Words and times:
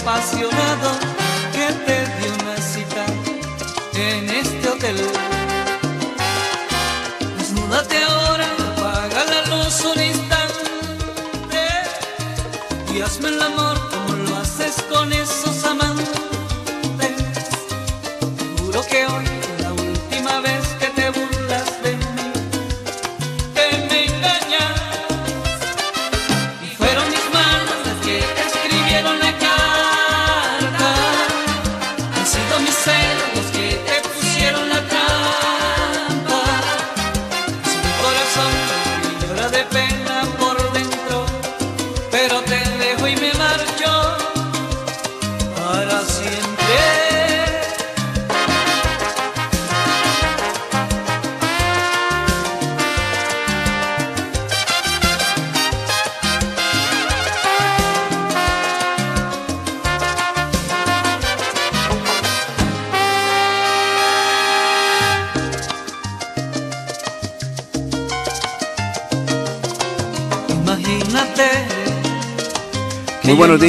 apasionado, 0.00 0.90
que 1.52 1.66
te 1.86 1.98
dio 2.18 2.32
una 2.42 2.56
cita 2.56 3.04
en 3.94 4.30
este 4.30 4.68
hotel. 4.68 4.96
Desnúdate 7.38 8.02
ahora, 8.04 8.46
apaga 8.76 9.24
la 9.24 9.40
luz 9.50 9.84
un 9.84 10.02
instante 10.02 11.64
y 12.94 13.00
hazme 13.00 13.28
el 13.28 13.42
amor 13.42 13.76
como 13.90 14.14
lo 14.24 14.36
haces 14.36 14.74
con 14.90 15.12
esos 15.12 15.19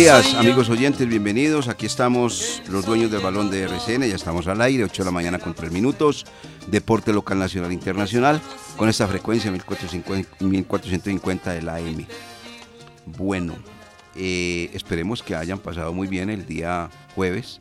días, 0.01 0.23
soy 0.23 0.34
yo. 0.34 0.39
amigos 0.39 0.69
oyentes, 0.69 1.07
bienvenidos. 1.07 1.67
Aquí 1.67 1.85
estamos, 1.85 2.63
los 2.69 2.85
dueños 2.85 3.12
del 3.12 3.22
balón 3.22 3.51
de 3.51 3.63
RCN, 3.63 4.07
ya 4.07 4.16
estamos 4.16 4.47
al 4.47 4.59
aire, 4.62 4.84
8 4.84 5.03
de 5.03 5.06
la 5.06 5.12
mañana 5.12 5.38
con 5.38 5.53
3 5.53 5.72
minutos. 5.72 6.25
Deporte 6.67 7.13
local, 7.13 7.38
nacional, 7.38 7.72
internacional, 7.72 8.41
con 8.78 8.89
esta 8.89 9.07
frecuencia 9.07 9.51
1450, 9.51 10.44
1450 10.44 11.51
de 11.51 11.62
la 11.62 11.75
AM. 11.75 12.07
Bueno, 13.06 13.53
eh, 14.16 14.72
esperemos 14.73 15.22
que 15.22 15.35
hayan 15.35 15.59
pasado 15.59 15.94
muy 15.94 16.07
bien 16.07 16.31
el 16.31 16.47
día 16.47 16.89
jueves, 17.13 17.59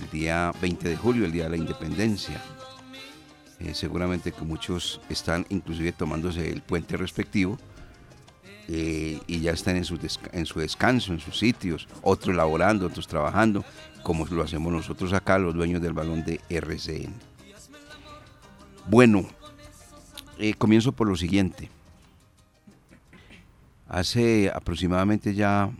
el 0.00 0.08
día 0.10 0.52
20 0.62 0.88
de 0.88 0.96
julio, 0.96 1.24
el 1.24 1.32
día 1.32 1.44
de 1.44 1.50
la 1.50 1.56
independencia. 1.56 2.40
Eh, 3.58 3.74
seguramente 3.74 4.30
que 4.30 4.42
muchos 4.42 5.00
están 5.08 5.44
inclusive 5.48 5.90
tomándose 5.90 6.50
el 6.50 6.62
puente 6.62 6.96
respectivo 6.96 7.58
y 8.72 9.40
ya 9.40 9.52
están 9.52 9.76
en 9.76 9.84
su, 9.84 9.98
en 10.32 10.46
su 10.46 10.60
descanso, 10.60 11.12
en 11.12 11.20
sus 11.20 11.38
sitios, 11.38 11.88
otros 12.02 12.36
laborando, 12.36 12.86
otros 12.86 13.06
trabajando, 13.06 13.64
como 14.02 14.26
lo 14.26 14.42
hacemos 14.42 14.72
nosotros 14.72 15.12
acá, 15.12 15.38
los 15.38 15.54
dueños 15.54 15.82
del 15.82 15.92
balón 15.92 16.24
de 16.24 16.40
RCN. 16.48 17.14
Bueno, 18.88 19.26
eh, 20.38 20.54
comienzo 20.54 20.92
por 20.92 21.08
lo 21.08 21.16
siguiente. 21.16 21.68
Hace 23.88 24.50
aproximadamente 24.54 25.34
ya 25.34 25.70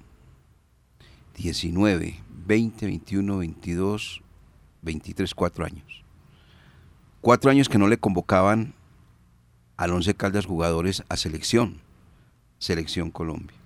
19, 1.37 2.21
20, 2.47 2.87
21, 2.87 3.39
22, 3.39 4.21
23, 4.83 5.35
4 5.35 5.65
años. 5.65 6.05
Cuatro 7.21 7.51
años 7.51 7.69
que 7.69 7.79
no 7.79 7.87
le 7.87 7.99
convocaban 7.99 8.75
al 9.77 9.93
Once 9.93 10.15
Caldas 10.15 10.47
jugadores 10.47 11.05
a 11.09 11.17
selección. 11.17 11.81
Selección 12.61 13.11
Colombia. 13.11 13.57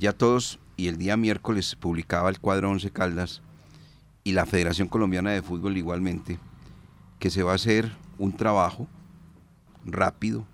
Ya 0.00 0.14
todos, 0.14 0.58
y 0.78 0.88
el 0.88 0.96
día 0.96 1.18
miércoles 1.18 1.76
publicaba 1.76 2.30
el 2.30 2.40
cuadro 2.40 2.70
Once 2.70 2.90
Caldas 2.90 3.42
y 4.24 4.32
la 4.32 4.46
Federación 4.46 4.88
Colombiana 4.88 5.30
de 5.30 5.42
Fútbol 5.42 5.76
igualmente, 5.76 6.38
que 7.18 7.28
se 7.28 7.42
va 7.42 7.52
a 7.52 7.56
hacer 7.56 7.92
un 8.18 8.34
trabajo 8.34 8.88
rápido 9.84 10.46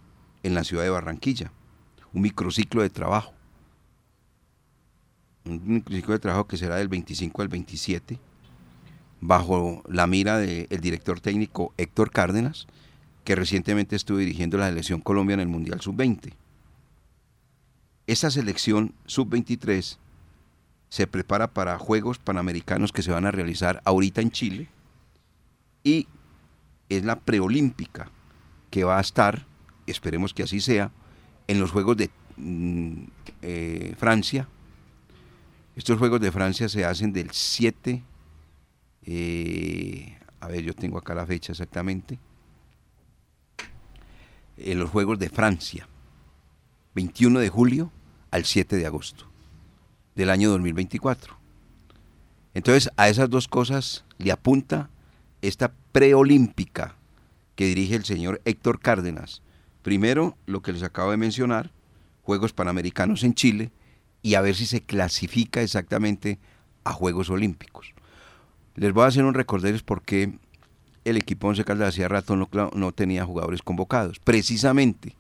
en 0.43 0.55
la 0.55 0.65
ciudad 0.65 0.83
de 0.83 0.91
Barranquilla, 0.91 1.53
un 2.13 2.23
microciclo 2.23 2.83
de 2.83 2.91
trabajo. 2.91 3.33
Un 5.45 5.75
microciclo 5.75 6.15
de 6.15 6.21
trabajo 6.21 6.49
que 6.49 6.57
será 6.57 6.77
del 6.77 6.89
25 6.89 7.41
al 7.41 7.49
27, 7.49 8.19
bajo 9.21 9.85
la 9.89 10.09
mira 10.09 10.39
del 10.39 10.81
director 10.81 11.21
técnico 11.21 11.73
Héctor 11.77 12.11
Cárdenas, 12.11 12.67
que 13.23 13.37
recientemente 13.37 13.95
estuvo 13.95 14.19
dirigiendo 14.19 14.59
la 14.59 14.69
selección 14.69 15.01
Colombia 15.01 15.35
en 15.35 15.41
el 15.41 15.49
Mundial 15.49 15.81
Sub-20. 15.81 16.42
Esa 18.07 18.31
selección 18.31 18.95
sub-23 19.07 19.99
se 20.89 21.07
prepara 21.07 21.53
para 21.55 21.79
Juegos 21.79 22.19
Panamericanos 22.19 22.93
que 22.93 23.03
se 23.03 23.13
van 23.13 23.25
a 23.25 23.31
realizar 23.31 23.81
ahorita 23.85 24.21
en 24.21 24.31
Chile 24.31 24.69
y 25.85 26.07
es 26.89 27.05
la 27.05 27.19
preolímpica 27.21 28.11
que 28.71 28.85
va 28.85 28.99
a 28.99 29.01
estar, 29.01 29.47
esperemos 29.87 30.35
que 30.35 30.43
así 30.43 30.61
sea, 30.61 30.91
en 31.47 31.61
los 31.61 31.71
Juegos 31.71 31.97
de 31.97 32.11
mm, 32.37 33.05
eh, 33.43 33.95
Francia. 33.99 34.49
Estos 35.77 35.99
Juegos 35.99 36.21
de 36.21 36.33
Francia 36.33 36.69
se 36.69 36.85
hacen 36.85 37.13
del 37.13 37.31
7, 37.31 38.03
eh, 39.05 40.19
a 40.41 40.49
ver, 40.49 40.63
yo 40.63 40.75
tengo 40.75 40.99
acá 40.99 41.15
la 41.15 41.27
fecha 41.27 41.53
exactamente, 41.53 42.19
en 44.57 44.79
los 44.79 44.91
Juegos 44.91 45.19
de 45.19 45.31
Francia. 45.31 45.89
21 46.95 47.41
de 47.41 47.49
julio 47.49 47.91
al 48.31 48.45
7 48.45 48.77
de 48.77 48.87
agosto 48.87 49.27
del 50.15 50.31
año 50.31 50.51
2024. 50.51 51.37
Entonces, 52.55 52.91
a 52.97 53.09
esas 53.09 53.31
dos 53.31 53.49
cosas 53.49 54.05
le 54.19 54.31
apunta 54.31 54.91
esta 55.41 55.73
preolímpica 55.93 56.97
que 57.55 57.67
dirige 57.67 57.95
el 57.95 58.05
señor 58.05 58.41
Héctor 58.45 58.81
Cárdenas. 58.81 59.43
Primero, 59.83 60.37
lo 60.47 60.61
que 60.61 60.73
les 60.73 60.83
acabo 60.83 61.11
de 61.11 61.17
mencionar, 61.17 61.71
Juegos 62.23 62.53
Panamericanos 62.53 63.25
en 63.25 63.35
Chile, 63.35 63.73
y 64.23 64.35
a 64.35 64.41
ver 64.41 64.55
si 64.55 64.67
se 64.67 64.83
clasifica 64.83 65.63
exactamente 65.63 66.39
a 66.85 66.93
Juegos 66.93 67.31
Olímpicos. 67.31 67.95
Les 68.77 68.93
voy 68.93 69.05
a 69.05 69.09
hacer 69.09 69.25
un 69.25 69.35
recorderis 69.35 69.83
porque 69.83 70.39
el 71.05 71.17
equipo 71.17 71.49
Once 71.49 71.65
Caldas 71.65 71.89
hacía 71.89 72.09
rato 72.09 72.37
no, 72.37 72.49
no 72.75 72.93
tenía 72.93 73.25
jugadores 73.25 73.63
convocados. 73.63 74.19
Precisamente 74.21 75.17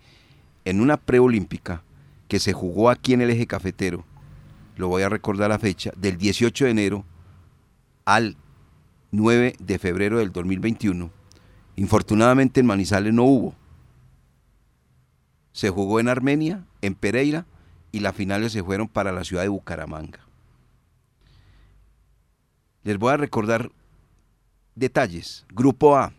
en 0.64 0.80
una 0.80 0.96
preolímpica 0.96 1.82
que 2.28 2.40
se 2.40 2.52
jugó 2.52 2.90
aquí 2.90 3.12
en 3.12 3.20
el 3.20 3.30
eje 3.30 3.46
cafetero, 3.46 4.04
lo 4.76 4.88
voy 4.88 5.02
a 5.02 5.08
recordar 5.08 5.50
la 5.50 5.58
fecha, 5.58 5.92
del 5.96 6.16
18 6.16 6.64
de 6.64 6.70
enero 6.70 7.04
al 8.04 8.36
9 9.10 9.56
de 9.58 9.78
febrero 9.78 10.18
del 10.18 10.32
2021. 10.32 11.10
Infortunadamente 11.76 12.60
en 12.60 12.66
Manizales 12.66 13.12
no 13.12 13.24
hubo. 13.24 13.54
Se 15.52 15.68
jugó 15.68 16.00
en 16.00 16.08
Armenia, 16.08 16.64
en 16.80 16.94
Pereira, 16.94 17.46
y 17.92 18.00
las 18.00 18.16
finales 18.16 18.52
se 18.52 18.64
fueron 18.64 18.88
para 18.88 19.12
la 19.12 19.24
ciudad 19.24 19.42
de 19.42 19.48
Bucaramanga. 19.48 20.20
Les 22.84 22.96
voy 22.96 23.12
a 23.12 23.18
recordar 23.18 23.70
detalles. 24.74 25.44
Grupo 25.52 25.96
A, 25.96 26.12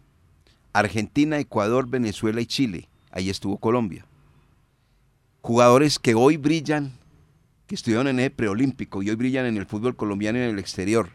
Argentina, 0.71 1.39
Ecuador, 1.39 1.87
Venezuela 1.89 2.39
y 2.41 2.45
Chile. 2.45 2.87
Ahí 3.11 3.29
estuvo 3.29 3.57
Colombia. 3.57 4.05
Jugadores 5.43 5.99
que 5.99 6.15
hoy 6.15 6.37
brillan, 6.37 6.93
que 7.67 7.75
estuvieron 7.75 8.07
en 8.07 8.21
el 8.21 8.31
preolímpico 8.31 9.03
y 9.03 9.09
hoy 9.09 9.17
brillan 9.17 9.45
en 9.45 9.57
el 9.57 9.65
fútbol 9.65 9.97
colombiano 9.97 10.39
y 10.39 10.41
en 10.41 10.51
el 10.51 10.57
exterior. 10.57 11.09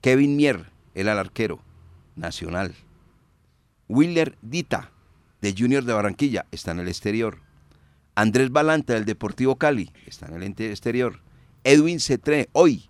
Kevin 0.00 0.36
Mier, 0.36 0.66
el 0.94 1.08
arquero, 1.08 1.58
nacional. 2.14 2.76
Willer 3.88 4.38
Dita, 4.40 4.92
de 5.42 5.52
Junior 5.58 5.82
de 5.82 5.92
Barranquilla, 5.92 6.46
está 6.52 6.70
en 6.70 6.78
el 6.78 6.86
exterior. 6.86 7.38
Andrés 8.14 8.52
Balanta, 8.52 8.94
del 8.94 9.04
Deportivo 9.04 9.56
Cali, 9.56 9.90
está 10.06 10.26
en 10.26 10.40
el 10.40 10.44
exterior. 10.44 11.20
Edwin 11.64 11.98
Cetré, 11.98 12.50
hoy 12.52 12.88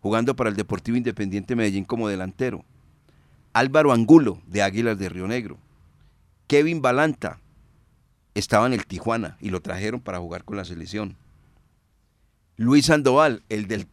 jugando 0.00 0.34
para 0.34 0.50
el 0.50 0.56
Deportivo 0.56 0.96
Independiente 0.96 1.54
Medellín 1.54 1.84
como 1.84 2.08
delantero. 2.08 2.64
Álvaro 3.52 3.92
Angulo, 3.92 4.42
de 4.48 4.62
Águilas 4.62 4.98
de 4.98 5.08
Río 5.08 5.28
Negro. 5.28 5.56
Kevin 6.48 6.82
Balanta, 6.82 7.38
estaba 8.40 8.66
en 8.66 8.72
el 8.72 8.86
Tijuana 8.86 9.36
y 9.40 9.50
lo 9.50 9.60
trajeron 9.60 10.00
para 10.00 10.18
jugar 10.18 10.44
con 10.44 10.56
la 10.56 10.64
selección. 10.64 11.16
Luis 12.56 12.86
Sandoval, 12.86 13.42
el 13.48 13.68
del 13.68 13.86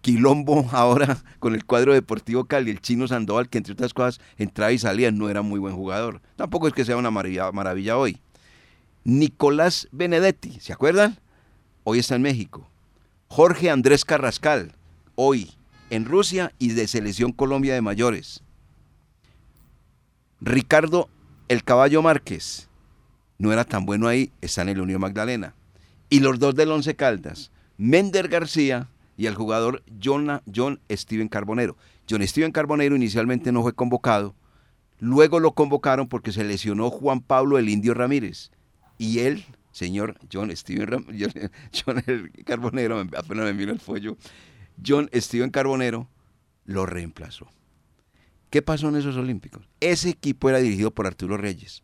quilombo 0.00 0.68
ahora 0.70 1.18
con 1.40 1.54
el 1.54 1.64
cuadro 1.64 1.94
deportivo 1.94 2.44
Cali, 2.44 2.70
el 2.70 2.80
chino 2.80 3.08
Sandoval, 3.08 3.48
que 3.48 3.58
entre 3.58 3.72
otras 3.72 3.94
cosas 3.94 4.20
entraba 4.36 4.70
y 4.70 4.78
salía, 4.78 5.10
no 5.10 5.28
era 5.30 5.42
muy 5.42 5.58
buen 5.58 5.74
jugador. 5.74 6.20
Tampoco 6.36 6.68
es 6.68 6.74
que 6.74 6.84
sea 6.84 6.96
una 6.96 7.10
maravilla, 7.10 7.96
hoy. 7.96 8.20
Nicolás 9.04 9.88
Benedetti, 9.90 10.60
¿se 10.60 10.72
acuerdan? 10.72 11.18
Hoy 11.82 11.98
está 11.98 12.14
en 12.14 12.22
México. 12.22 12.70
Jorge 13.28 13.70
Andrés 13.70 14.04
Carrascal, 14.04 14.72
hoy 15.14 15.50
en 15.90 16.04
Rusia 16.04 16.52
y 16.58 16.72
de 16.72 16.86
Selección 16.86 17.32
Colombia 17.32 17.74
de 17.74 17.82
Mayores. 17.82 18.42
Ricardo 20.40 21.08
El 21.48 21.64
Caballo 21.64 22.02
Márquez, 22.02 22.68
no 23.38 23.52
era 23.52 23.64
tan 23.64 23.86
bueno 23.86 24.08
ahí, 24.08 24.32
está 24.40 24.62
en 24.62 24.70
el 24.70 24.80
Unión 24.80 25.00
Magdalena. 25.00 25.54
Y 26.08 26.20
los 26.20 26.38
dos 26.38 26.54
del 26.54 26.70
Once 26.70 26.94
Caldas, 26.94 27.50
Mender 27.76 28.28
García 28.28 28.88
y 29.16 29.26
el 29.26 29.34
jugador 29.34 29.82
John, 30.02 30.42
John 30.54 30.80
Steven 30.90 31.28
Carbonero. 31.28 31.76
John 32.08 32.26
Steven 32.26 32.52
Carbonero 32.52 32.96
inicialmente 32.96 33.52
no 33.52 33.62
fue 33.62 33.74
convocado, 33.74 34.34
luego 34.98 35.40
lo 35.40 35.52
convocaron 35.52 36.08
porque 36.08 36.32
se 36.32 36.44
lesionó 36.44 36.90
Juan 36.90 37.20
Pablo 37.20 37.58
el 37.58 37.68
Indio 37.68 37.94
Ramírez. 37.94 38.50
Y 38.98 39.20
él, 39.20 39.44
señor 39.72 40.16
John 40.32 40.54
Steven 40.54 41.06
John, 41.72 42.02
Carbonero, 42.44 43.00
apenas 43.00 43.44
me 43.44 43.52
vino 43.52 43.72
el 43.72 43.80
follo, 43.80 44.16
John 44.84 45.08
Steven 45.14 45.50
Carbonero 45.50 46.08
lo 46.64 46.86
reemplazó. 46.86 47.48
¿Qué 48.50 48.62
pasó 48.62 48.88
en 48.88 48.96
esos 48.96 49.16
Olímpicos? 49.16 49.68
Ese 49.80 50.10
equipo 50.10 50.48
era 50.48 50.58
dirigido 50.58 50.92
por 50.92 51.06
Arturo 51.06 51.36
Reyes. 51.36 51.82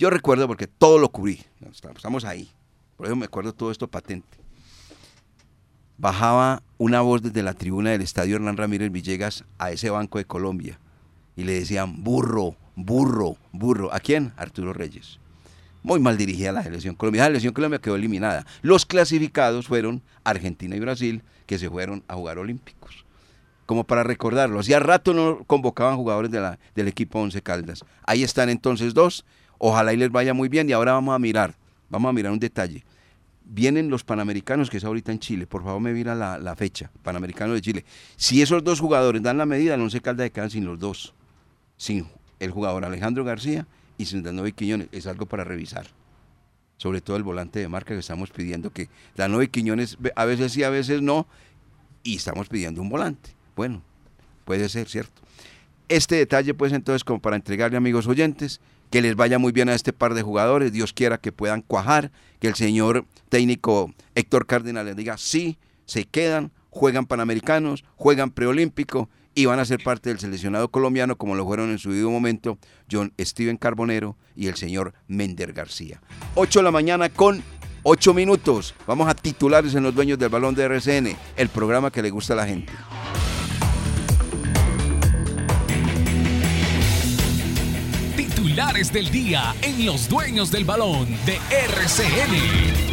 Yo 0.00 0.08
recuerdo 0.08 0.46
porque 0.46 0.66
todo 0.66 0.98
lo 0.98 1.10
cubrí, 1.10 1.42
estamos 1.70 2.24
ahí, 2.24 2.48
por 2.96 3.04
eso 3.04 3.16
me 3.16 3.26
acuerdo 3.26 3.52
todo 3.52 3.70
esto 3.70 3.86
patente. 3.86 4.38
Bajaba 5.98 6.62
una 6.78 7.02
voz 7.02 7.20
desde 7.20 7.42
la 7.42 7.52
tribuna 7.52 7.90
del 7.90 8.00
estadio 8.00 8.36
Hernán 8.36 8.56
Ramírez 8.56 8.90
Villegas 8.90 9.44
a 9.58 9.72
ese 9.72 9.90
banco 9.90 10.16
de 10.16 10.24
Colombia 10.24 10.80
y 11.36 11.44
le 11.44 11.52
decían 11.52 12.02
burro, 12.02 12.56
burro, 12.76 13.36
burro. 13.52 13.92
¿A 13.92 14.00
quién? 14.00 14.32
Arturo 14.38 14.72
Reyes. 14.72 15.18
Muy 15.82 16.00
mal 16.00 16.16
dirigida 16.16 16.50
la 16.50 16.62
selección 16.62 16.94
Colombia. 16.94 17.24
La 17.24 17.26
selección 17.26 17.52
Colombia 17.52 17.78
quedó 17.78 17.96
eliminada. 17.96 18.46
Los 18.62 18.86
clasificados 18.86 19.66
fueron 19.66 20.00
Argentina 20.24 20.74
y 20.76 20.80
Brasil, 20.80 21.22
que 21.44 21.58
se 21.58 21.68
fueron 21.68 22.04
a 22.08 22.14
jugar 22.14 22.38
olímpicos. 22.38 23.04
Como 23.66 23.84
para 23.84 24.02
recordarlo, 24.02 24.60
hacía 24.60 24.80
rato 24.80 25.12
no 25.12 25.44
convocaban 25.44 25.96
jugadores 25.96 26.30
del 26.30 26.88
equipo 26.88 27.20
Once 27.20 27.42
Caldas. 27.42 27.84
Ahí 28.06 28.22
están 28.22 28.48
entonces 28.48 28.94
dos 28.94 29.26
Ojalá 29.62 29.92
y 29.92 29.98
les 29.98 30.10
vaya 30.10 30.32
muy 30.32 30.48
bien. 30.48 30.68
Y 30.70 30.72
ahora 30.72 30.92
vamos 30.92 31.14
a 31.14 31.18
mirar, 31.18 31.54
vamos 31.90 32.08
a 32.08 32.12
mirar 32.14 32.32
un 32.32 32.40
detalle. 32.40 32.82
Vienen 33.44 33.90
los 33.90 34.04
Panamericanos, 34.04 34.70
que 34.70 34.78
es 34.78 34.84
ahorita 34.84 35.12
en 35.12 35.18
Chile. 35.18 35.46
Por 35.46 35.62
favor, 35.62 35.80
me 35.82 35.92
mira 35.92 36.14
la, 36.14 36.56
fecha. 36.56 36.90
Panamericanos 37.02 37.54
de 37.54 37.60
Chile. 37.60 37.84
Si 38.16 38.40
esos 38.40 38.64
dos 38.64 38.80
jugadores 38.80 39.22
dan 39.22 39.36
la 39.36 39.44
medida, 39.44 39.76
no 39.76 39.90
se 39.90 40.00
calda 40.00 40.22
de 40.22 40.30
quedan 40.30 40.48
sin 40.48 40.64
los 40.64 40.78
dos. 40.78 41.12
Sin 41.76 42.06
el 42.38 42.50
jugador 42.52 42.86
Alejandro 42.86 43.22
García 43.22 43.66
y 43.98 44.06
sin 44.06 44.22
Danovi 44.22 44.52
Quiñones. 44.52 44.88
Es 44.92 45.06
algo 45.06 45.26
para 45.26 45.44
revisar. 45.44 45.88
Sobre 46.78 47.02
todo 47.02 47.18
el 47.18 47.22
volante 47.22 47.58
de 47.58 47.68
marca 47.68 47.92
que 47.92 48.00
estamos 48.00 48.30
pidiendo 48.30 48.70
que 48.70 48.88
Danovi 49.14 49.48
Quiñones 49.48 49.98
a 50.16 50.24
veces 50.24 50.52
sí, 50.52 50.62
a 50.62 50.70
veces 50.70 51.02
no. 51.02 51.26
Y 52.02 52.16
estamos 52.16 52.48
pidiendo 52.48 52.80
un 52.80 52.88
volante. 52.88 53.34
Bueno, 53.56 53.82
puede 54.46 54.70
ser, 54.70 54.88
¿cierto? 54.88 55.20
Este 55.90 56.14
detalle, 56.14 56.54
pues 56.54 56.72
entonces, 56.72 57.04
como 57.04 57.20
para 57.20 57.36
entregarle 57.36 57.76
amigos 57.76 58.06
oyentes, 58.06 58.60
que 58.90 59.00
les 59.02 59.14
vaya 59.16 59.38
muy 59.38 59.52
bien 59.52 59.68
a 59.68 59.74
este 59.74 59.92
par 59.92 60.14
de 60.14 60.22
jugadores, 60.22 60.72
Dios 60.72 60.92
quiera 60.92 61.18
que 61.18 61.32
puedan 61.32 61.62
cuajar, 61.62 62.10
que 62.40 62.48
el 62.48 62.54
señor 62.54 63.06
técnico 63.28 63.94
Héctor 64.14 64.46
Cárdenas 64.46 64.84
les 64.84 64.96
diga, 64.96 65.16
sí, 65.16 65.58
se 65.86 66.04
quedan, 66.04 66.52
juegan 66.70 67.06
Panamericanos, 67.06 67.84
juegan 67.96 68.30
Preolímpico 68.30 69.08
y 69.34 69.46
van 69.46 69.60
a 69.60 69.64
ser 69.64 69.82
parte 69.82 70.10
del 70.10 70.18
seleccionado 70.18 70.68
colombiano 70.70 71.16
como 71.16 71.34
lo 71.34 71.44
fueron 71.44 71.70
en 71.70 71.78
su 71.78 71.90
debido 71.90 72.10
momento 72.10 72.58
John 72.90 73.12
Steven 73.18 73.56
Carbonero 73.56 74.16
y 74.34 74.48
el 74.48 74.56
señor 74.56 74.92
Mender 75.06 75.52
García. 75.52 76.00
8 76.34 76.58
de 76.58 76.62
la 76.64 76.70
mañana 76.70 77.08
con 77.08 77.42
8 77.84 78.12
minutos. 78.12 78.74
Vamos 78.86 79.08
a 79.08 79.14
titulares 79.14 79.74
en 79.74 79.84
los 79.84 79.94
dueños 79.94 80.18
del 80.18 80.28
balón 80.28 80.54
de 80.54 80.64
RCN, 80.64 81.16
el 81.36 81.48
programa 81.48 81.90
que 81.90 82.02
le 82.02 82.10
gusta 82.10 82.34
a 82.34 82.36
la 82.36 82.46
gente. 82.46 82.72
Titulares 88.60 88.92
del 88.92 89.10
día 89.10 89.54
en 89.62 89.86
Los 89.86 90.06
Dueños 90.06 90.50
del 90.50 90.66
Balón 90.66 91.08
de 91.24 91.38
RCN. 91.50 92.90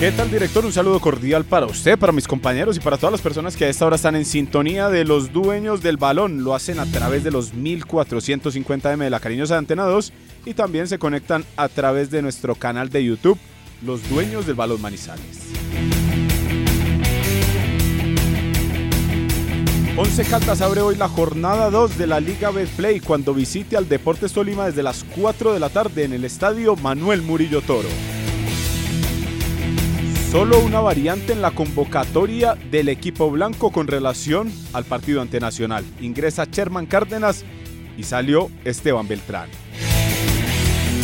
¿Qué 0.00 0.12
tal, 0.12 0.30
director? 0.30 0.64
Un 0.64 0.72
saludo 0.72 0.98
cordial 0.98 1.44
para 1.44 1.66
usted, 1.66 1.98
para 1.98 2.12
mis 2.12 2.26
compañeros 2.26 2.78
y 2.78 2.80
para 2.80 2.96
todas 2.96 3.12
las 3.12 3.20
personas 3.20 3.56
que 3.56 3.66
a 3.66 3.68
esta 3.68 3.84
hora 3.84 3.96
están 3.96 4.16
en 4.16 4.24
sintonía 4.24 4.88
de 4.88 5.04
los 5.04 5.34
dueños 5.34 5.82
del 5.82 5.98
balón. 5.98 6.44
Lo 6.44 6.54
hacen 6.54 6.78
a 6.78 6.86
través 6.86 7.24
de 7.24 7.30
los 7.30 7.52
1450M 7.52 8.96
de 8.96 9.10
la 9.10 9.20
cariñosa 9.20 9.58
Antena 9.58 9.84
2 9.84 10.12
y 10.48 10.54
también 10.54 10.88
se 10.88 10.98
conectan 10.98 11.44
a 11.58 11.68
través 11.68 12.10
de 12.10 12.22
nuestro 12.22 12.54
canal 12.54 12.88
de 12.88 13.04
YouTube, 13.04 13.38
Los 13.84 14.08
Dueños 14.08 14.46
del 14.46 14.54
Balón 14.54 14.80
Manizales. 14.80 15.42
Once 19.94 20.24
Caldas 20.24 20.62
abre 20.62 20.80
hoy 20.80 20.96
la 20.96 21.08
jornada 21.08 21.68
2 21.68 21.98
de 21.98 22.06
la 22.06 22.20
Liga 22.20 22.50
Betplay 22.50 23.00
cuando 23.00 23.34
visite 23.34 23.76
al 23.76 23.90
Deportes 23.90 24.32
Tolima 24.32 24.64
desde 24.64 24.82
las 24.82 25.04
4 25.16 25.52
de 25.52 25.60
la 25.60 25.68
tarde 25.68 26.04
en 26.04 26.14
el 26.14 26.24
estadio 26.24 26.76
Manuel 26.76 27.20
Murillo 27.20 27.60
Toro. 27.60 27.88
Solo 30.30 30.60
una 30.60 30.80
variante 30.80 31.34
en 31.34 31.42
la 31.42 31.50
convocatoria 31.50 32.54
del 32.70 32.88
equipo 32.88 33.30
blanco 33.30 33.70
con 33.70 33.86
relación 33.86 34.50
al 34.72 34.84
partido 34.84 35.20
ante 35.20 35.40
Nacional. 35.40 35.84
Ingresa 36.00 36.46
Sherman 36.46 36.86
Cárdenas 36.86 37.44
y 37.98 38.04
salió 38.04 38.50
Esteban 38.64 39.08
Beltrán. 39.08 39.67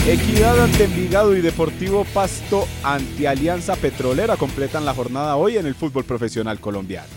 Equidad 0.07 0.63
ante 0.63 0.85
Envigado 0.85 1.35
y 1.35 1.41
Deportivo 1.41 2.05
Pasto 2.05 2.69
ante 2.83 3.27
Alianza 3.27 3.75
Petrolera 3.75 4.37
completan 4.37 4.85
la 4.85 4.93
jornada 4.93 5.37
hoy 5.37 5.57
en 5.57 5.65
el 5.65 5.75
fútbol 5.75 6.05
profesional 6.05 6.61
colombiano. 6.61 7.09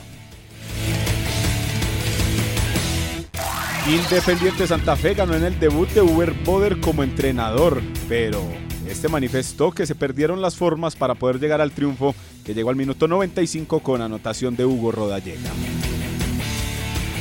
Independiente 3.90 4.68
Santa 4.68 4.96
Fe 4.96 5.16
ganó 5.16 5.34
en 5.36 5.44
el 5.44 5.60
debut 5.60 5.90
de 5.90 6.02
Uber 6.02 6.32
Boder 6.46 6.80
como 6.80 7.04
entrenador, 7.04 7.82
pero 8.08 8.42
este 8.88 9.10
manifestó 9.10 9.72
que 9.72 9.86
se 9.86 9.94
perdieron 9.94 10.42
las 10.42 10.56
formas 10.56 10.96
para 10.96 11.16
poder 11.16 11.42
llegar 11.42 11.60
al 11.60 11.72
triunfo 11.72 12.16
que 12.46 12.54
llegó 12.54 12.70
al 12.70 12.78
minuto 12.78 13.10
95 13.10 13.82
con 13.82 14.02
anotación 14.02 14.56
de 14.56 14.66
Hugo 14.66 14.94
Rodallega. 14.94 15.52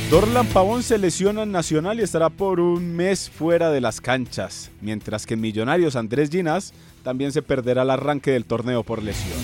Dorlan 0.09 0.47
Pavón 0.47 0.83
se 0.83 0.97
lesiona 0.97 1.43
en 1.43 1.51
Nacional 1.51 1.99
y 1.99 2.03
estará 2.03 2.29
por 2.29 2.61
un 2.61 2.95
mes 2.95 3.29
fuera 3.29 3.71
de 3.71 3.81
las 3.81 3.99
canchas, 3.99 4.71
mientras 4.79 5.25
que 5.25 5.33
en 5.33 5.41
Millonarios 5.41 5.97
Andrés 5.97 6.29
Ginás 6.29 6.73
también 7.03 7.33
se 7.33 7.41
perderá 7.41 7.81
el 7.81 7.89
arranque 7.89 8.31
del 8.31 8.45
torneo 8.45 8.83
por 8.83 9.03
lesión. 9.03 9.37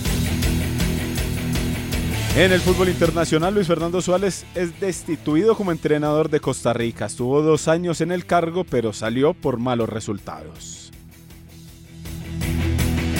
En 2.38 2.54
el 2.54 2.62
fútbol 2.62 2.88
internacional, 2.88 3.54
Luis 3.54 3.68
Fernando 3.68 4.02
Suárez 4.02 4.46
es 4.56 4.80
destituido 4.80 5.58
como 5.58 5.74
entrenador 5.74 6.30
de 6.30 6.40
Costa 6.40 6.72
Rica. 6.72 7.08
Estuvo 7.08 7.42
dos 7.42 7.68
años 7.68 8.00
en 8.00 8.14
el 8.14 8.26
cargo, 8.26 8.64
pero 8.64 8.94
salió 8.94 9.34
por 9.34 9.58
malos 9.58 9.90
resultados. 9.90 10.94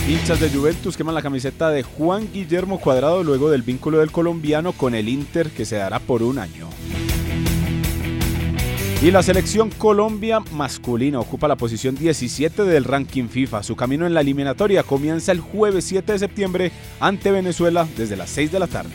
Hinchas 0.08 0.40
de 0.40 0.50
Juventus 0.50 0.96
queman 0.96 1.16
la 1.16 1.22
camiseta 1.22 1.70
de 1.72 1.84
Juan 1.84 2.30
Guillermo 2.32 2.80
Cuadrado 2.80 3.22
luego 3.22 3.50
del 3.50 3.64
vínculo 3.64 4.00
del 4.00 4.12
colombiano 4.12 4.72
con 4.72 4.96
el 4.96 5.10
Inter 5.10 5.50
que 5.50 5.66
se 5.66 5.76
dará 5.76 6.00
por 6.00 6.24
un 6.24 6.40
año. 6.40 6.70
Y 9.04 9.12
la 9.12 9.22
selección 9.22 9.70
Colombia 9.70 10.40
masculina 10.54 11.20
ocupa 11.20 11.50
la 11.50 11.58
posición 11.58 11.94
17 11.94 12.64
del 12.64 12.86
ranking 12.86 13.28
FIFA. 13.28 13.62
Su 13.62 13.76
camino 13.76 14.08
en 14.08 14.14
la 14.14 14.22
eliminatoria 14.22 14.84
comienza 14.84 15.34
el 15.34 15.42
jueves 15.42 15.84
7 15.84 16.14
de 16.14 16.20
septiembre 16.20 16.72
ante 17.02 17.30
Venezuela 17.30 17.86
desde 17.98 18.16
las 18.16 18.30
6 18.30 18.54
de 18.54 18.60
la 18.60 18.68
tarde. 18.68 18.92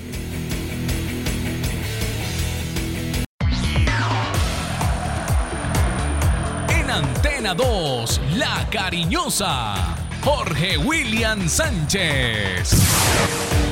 En 6.70 6.90
Antena 6.90 7.54
2, 7.54 8.20
La 8.38 8.66
Cariñosa, 8.70 9.94
Jorge 10.22 10.78
William 10.78 11.46
Sánchez. 11.50 13.67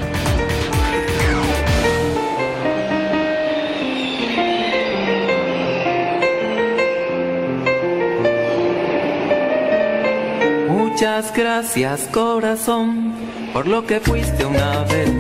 Muchas 10.97 11.31
gracias 11.37 12.09
corazón 12.11 13.13
por 13.53 13.67
lo 13.67 13.85
que 13.85 14.01
fuiste 14.01 14.47
una 14.47 14.83
vez, 14.85 15.11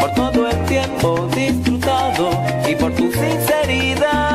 por 0.00 0.12
todo 0.14 0.48
el 0.50 0.64
tiempo 0.64 1.28
disfrutado 1.32 2.30
y 2.68 2.74
por 2.74 2.92
tu 2.92 3.08
sinceridad. 3.12 4.33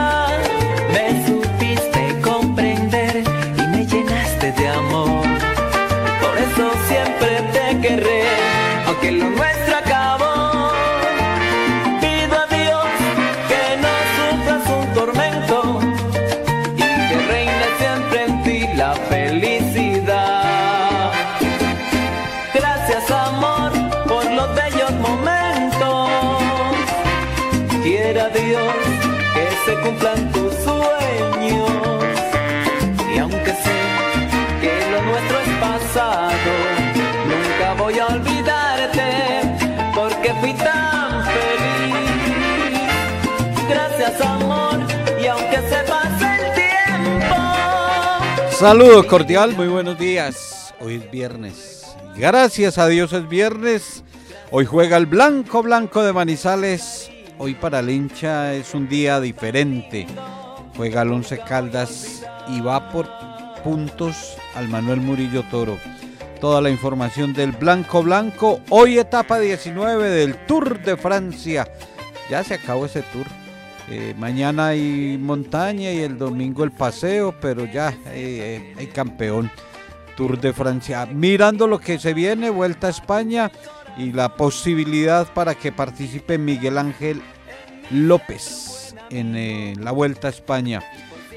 Cumplan 29.99 30.31
tus 30.31 30.53
sueños. 30.63 31.69
Y 33.13 33.17
aunque 33.17 33.51
sé 33.51 33.79
que 34.61 34.91
lo 34.91 35.01
nuestro 35.03 35.39
es 35.39 35.49
pasado, 35.59 36.51
nunca 37.27 37.73
voy 37.77 37.99
a 37.99 38.07
olvidarte 38.07 39.41
porque 39.93 40.33
fui 40.35 40.53
tan 40.53 41.23
feliz. 41.25 41.95
Gracias 43.69 44.21
amor 44.21 44.79
y 45.21 45.27
aunque 45.27 45.57
se 45.57 45.83
pase 45.87 46.25
el 46.35 46.53
tiempo. 46.55 47.35
Saludo 48.51 49.05
cordial, 49.07 49.55
muy 49.55 49.67
buenos 49.67 49.97
días. 49.97 50.73
Hoy 50.79 50.95
es 50.95 51.11
viernes. 51.11 51.85
Gracias 52.15 52.77
a 52.77 52.87
Dios 52.87 53.13
es 53.13 53.27
viernes. 53.27 54.03
Hoy 54.51 54.65
juega 54.65 54.97
el 54.97 55.05
Blanco 55.05 55.61
Blanco 55.61 56.03
de 56.03 56.11
Manizales. 56.13 57.11
Hoy 57.41 57.55
para 57.55 57.79
el 57.79 57.89
es 57.89 58.73
un 58.73 58.89
día 58.89 59.21
diferente. 59.21 60.05
Juega 60.75 61.03
el 61.03 61.13
Once 61.13 61.37
Caldas 61.37 62.21
y 62.49 62.59
va 62.59 62.89
por 62.89 63.07
puntos 63.63 64.35
al 64.55 64.67
Manuel 64.67 64.99
Murillo 64.99 65.43
Toro. 65.43 65.77
Toda 66.41 66.59
la 66.59 66.69
información 66.69 67.33
del 67.33 67.53
Blanco 67.53 68.03
Blanco. 68.03 68.59
Hoy 68.69 68.99
etapa 68.99 69.39
19 69.39 70.09
del 70.09 70.35
Tour 70.47 70.83
de 70.83 70.97
Francia. 70.97 71.65
Ya 72.29 72.43
se 72.43 72.55
acabó 72.55 72.87
ese 72.87 73.03
tour. 73.03 73.25
Eh, 73.89 74.13
mañana 74.17 74.67
hay 74.67 75.17
montaña 75.17 75.93
y 75.93 75.99
el 75.99 76.17
domingo 76.17 76.65
el 76.65 76.71
paseo, 76.71 77.33
pero 77.39 77.63
ya 77.63 77.97
eh, 78.07 78.75
hay 78.77 78.87
campeón. 78.87 79.49
Tour 80.17 80.37
de 80.41 80.51
Francia. 80.51 81.05
Mirando 81.05 81.67
lo 81.67 81.79
que 81.79 81.97
se 81.99 82.13
viene, 82.13 82.49
Vuelta 82.49 82.87
a 82.87 82.89
España 82.89 83.49
y 83.97 84.11
la 84.11 84.35
posibilidad 84.35 85.27
para 85.33 85.55
que 85.55 85.71
participe 85.71 86.37
Miguel 86.37 86.77
Ángel 86.77 87.21
López 87.91 88.95
en 89.09 89.35
eh, 89.35 89.73
la 89.79 89.91
Vuelta 89.91 90.27
a 90.27 90.31
España. 90.31 90.81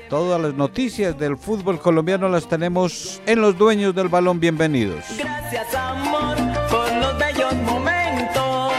Todas 0.08 0.40
las 0.40 0.54
noticias 0.54 1.18
del 1.18 1.38
fútbol 1.38 1.80
colombiano 1.80 2.28
las 2.28 2.46
tenemos 2.46 3.22
en 3.24 3.40
los 3.40 3.56
dueños 3.56 3.94
del 3.94 4.08
balón. 4.08 4.38
Bienvenidos. 4.40 5.04
Gracias 5.16 5.74
amor 5.74 6.36
por 6.70 6.92
los 6.96 7.18
bellos 7.18 7.54
momentos. 7.54 8.72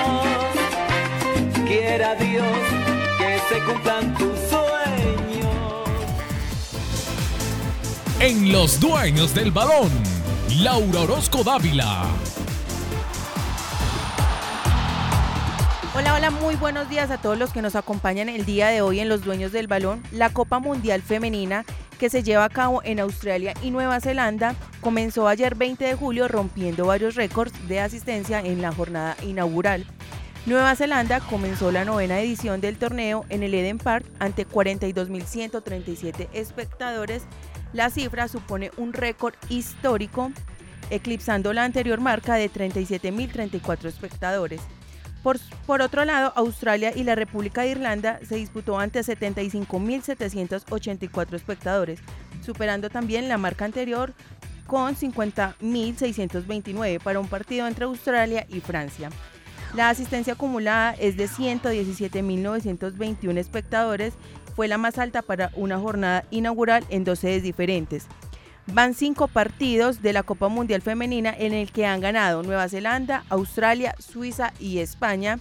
Quiera 1.65 2.13
Dios 2.15 2.46
que 3.18 3.39
se 3.50 3.63
cumplan 3.63 4.13
tus 4.13 4.38
sueños. 4.48 5.50
En 8.20 8.51
los 8.51 8.80
dueños 8.80 9.34
del 9.34 9.51
balón, 9.51 9.89
Laura 10.60 11.01
Orozco 11.01 11.44
Dávila. 11.44 12.06
Hola, 15.96 16.16
hola, 16.16 16.32
muy 16.32 16.56
buenos 16.56 16.90
días 16.90 17.12
a 17.12 17.20
todos 17.20 17.38
los 17.38 17.54
que 17.54 17.62
nos 17.62 17.76
acompañan 17.76 18.28
el 18.28 18.46
día 18.46 18.70
de 18.70 18.82
hoy 18.82 19.00
en 19.00 19.10
Los 19.10 19.24
Dueños 19.24 19.52
del 19.52 19.68
Balón. 19.68 20.02
La 20.12 20.32
Copa 20.32 20.58
Mundial 20.58 21.04
Femenina 21.04 21.66
que 22.00 22.10
se 22.10 22.24
lleva 22.24 22.46
a 22.46 22.50
cabo 22.50 22.82
en 22.84 23.00
Australia 23.00 23.54
y 23.62 23.70
Nueva 23.70 24.00
Zelanda 24.00 24.56
comenzó 24.82 25.28
ayer 25.28 25.54
20 25.54 25.86
de 25.86 25.94
julio 25.94 26.28
rompiendo 26.28 26.88
varios 26.88 27.14
récords 27.14 27.54
de 27.68 27.80
asistencia 27.80 28.40
en 28.40 28.60
la 28.60 28.72
jornada 28.72 29.16
inaugural. 29.22 29.86
Nueva 30.48 30.76
Zelanda 30.76 31.20
comenzó 31.20 31.72
la 31.72 31.86
novena 31.86 32.20
edición 32.20 32.60
del 32.60 32.80
torneo 32.80 33.24
en 33.30 33.44
el 33.44 33.54
Eden 33.54 33.78
Park 33.78 34.04
ante 34.18 34.48
42.137 34.48 36.28
espectadores. 36.34 37.22
La 37.72 37.92
cifra 37.92 38.28
supone 38.28 38.72
un 38.78 38.94
récord 38.94 39.36
histórico, 39.48 40.32
eclipsando 40.90 41.54
la 41.54 41.66
anterior 41.66 42.02
marca 42.02 42.34
de 42.34 42.50
37.034 42.50 43.86
espectadores. 43.86 44.60
Por, 45.24 45.39
otro 45.82 46.06
lado, 46.06 46.34
Australia 46.36 46.92
y 46.94 47.03
la 47.03 47.15
República 47.15 47.62
de 47.62 47.70
Irlanda 47.70 48.20
se 48.27 48.36
disputó 48.36 48.77
ante 48.77 49.00
75.784 49.00 51.34
espectadores, 51.34 52.01
superando 52.46 52.89
también 52.89 53.30
la 53.30 53.38
marca 53.38 53.63
anterior 53.63 54.13
con 54.68 54.98
50.629 54.98 57.01
para 57.01 57.22
un 57.22 57.30
partido 57.30 57.68
entre 57.68 57.86
Australia 57.86 58.46
y 58.50 58.60
Francia. 58.60 59.12
La 59.74 59.88
asistencia 59.89 60.34
acumulada 60.34 60.92
es 61.00 61.15
de 61.15 61.30
117.921 61.30 63.38
espectadores, 63.38 64.13
fue 64.56 64.68
la 64.68 64.77
más 64.77 65.00
alta 65.00 65.22
para 65.22 65.51
una 65.56 65.80
jornada 65.80 66.25
inaugural 66.32 66.84
en 66.89 67.06
dos 67.06 67.20
sedes 67.20 67.44
diferentes. 67.44 68.08
Van 68.67 68.93
cinco 68.93 69.27
partidos 69.27 70.01
de 70.01 70.13
la 70.13 70.24
Copa 70.24 70.48
Mundial 70.48 70.82
Femenina 70.82 71.34
en 71.38 71.53
el 71.53 71.72
que 71.72 71.86
han 71.86 72.00
ganado 72.00 72.43
Nueva 72.43 72.70
Zelanda, 72.70 73.24
Australia, 73.29 73.96
Suiza 74.00 74.53
y 74.60 74.79
España. 74.79 75.39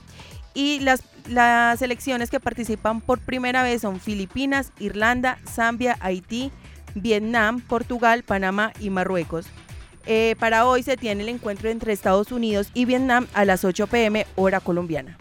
Y 0.54 0.80
las, 0.80 1.04
las 1.28 1.78
selecciones 1.78 2.30
que 2.30 2.40
participan 2.40 3.00
por 3.00 3.20
primera 3.20 3.62
vez 3.62 3.82
son 3.82 4.00
Filipinas, 4.00 4.72
Irlanda, 4.78 5.38
Zambia, 5.48 5.96
Haití, 6.00 6.50
Vietnam, 6.94 7.60
Portugal, 7.60 8.22
Panamá 8.22 8.72
y 8.80 8.90
Marruecos. 8.90 9.46
Eh, 10.04 10.34
para 10.38 10.66
hoy 10.66 10.82
se 10.82 10.96
tiene 10.96 11.22
el 11.22 11.28
encuentro 11.28 11.70
entre 11.70 11.92
Estados 11.92 12.32
Unidos 12.32 12.70
y 12.74 12.84
Vietnam 12.86 13.28
a 13.34 13.44
las 13.44 13.64
8 13.64 13.86
pm 13.86 14.26
hora 14.34 14.60
colombiana. 14.60 15.16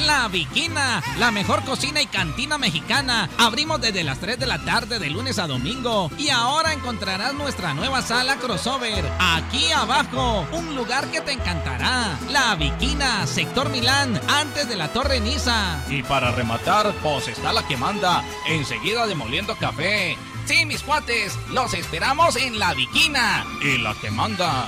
La 0.05 0.27
Viquina, 0.27 1.01
la 1.17 1.31
mejor 1.31 1.63
cocina 1.63 2.01
y 2.01 2.07
cantina 2.07 2.57
mexicana. 2.57 3.29
Abrimos 3.38 3.79
desde 3.79 4.03
las 4.03 4.19
3 4.19 4.38
de 4.38 4.45
la 4.45 4.60
tarde 4.60 5.00
de 5.00 5.10
lunes 5.10 5.39
a 5.39 5.48
domingo. 5.48 6.12
Y 6.17 6.29
ahora 6.29 6.74
encontrarás 6.74 7.33
nuestra 7.33 7.74
nueva 7.74 8.01
sala 8.01 8.36
crossover. 8.36 9.10
Aquí 9.19 9.72
abajo, 9.72 10.45
un 10.51 10.75
lugar 10.75 11.10
que 11.10 11.22
te 11.22 11.31
encantará. 11.31 12.19
La 12.29 12.55
Viquina, 12.55 13.25
sector 13.27 13.69
Milán, 13.69 14.19
antes 14.27 14.67
de 14.67 14.75
la 14.75 14.91
Torre 14.91 15.22
Niza. 15.22 15.83
Y 15.89 16.03
para 16.03 16.31
rematar, 16.31 16.93
pues 17.01 17.29
está 17.29 17.53
la 17.53 17.65
que 17.65 17.77
manda, 17.77 18.24
enseguida 18.48 19.07
demoliendo 19.07 19.55
café. 19.55 20.17
Sí, 20.45 20.65
mis 20.65 20.83
cuates, 20.83 21.38
los 21.51 21.74
esperamos 21.74 22.36
en 22.36 22.60
La 22.60 22.74
Viquina. 22.74 23.45
Y 23.62 23.77
la 23.77 23.95
que 23.95 24.12
manda. 24.12 24.67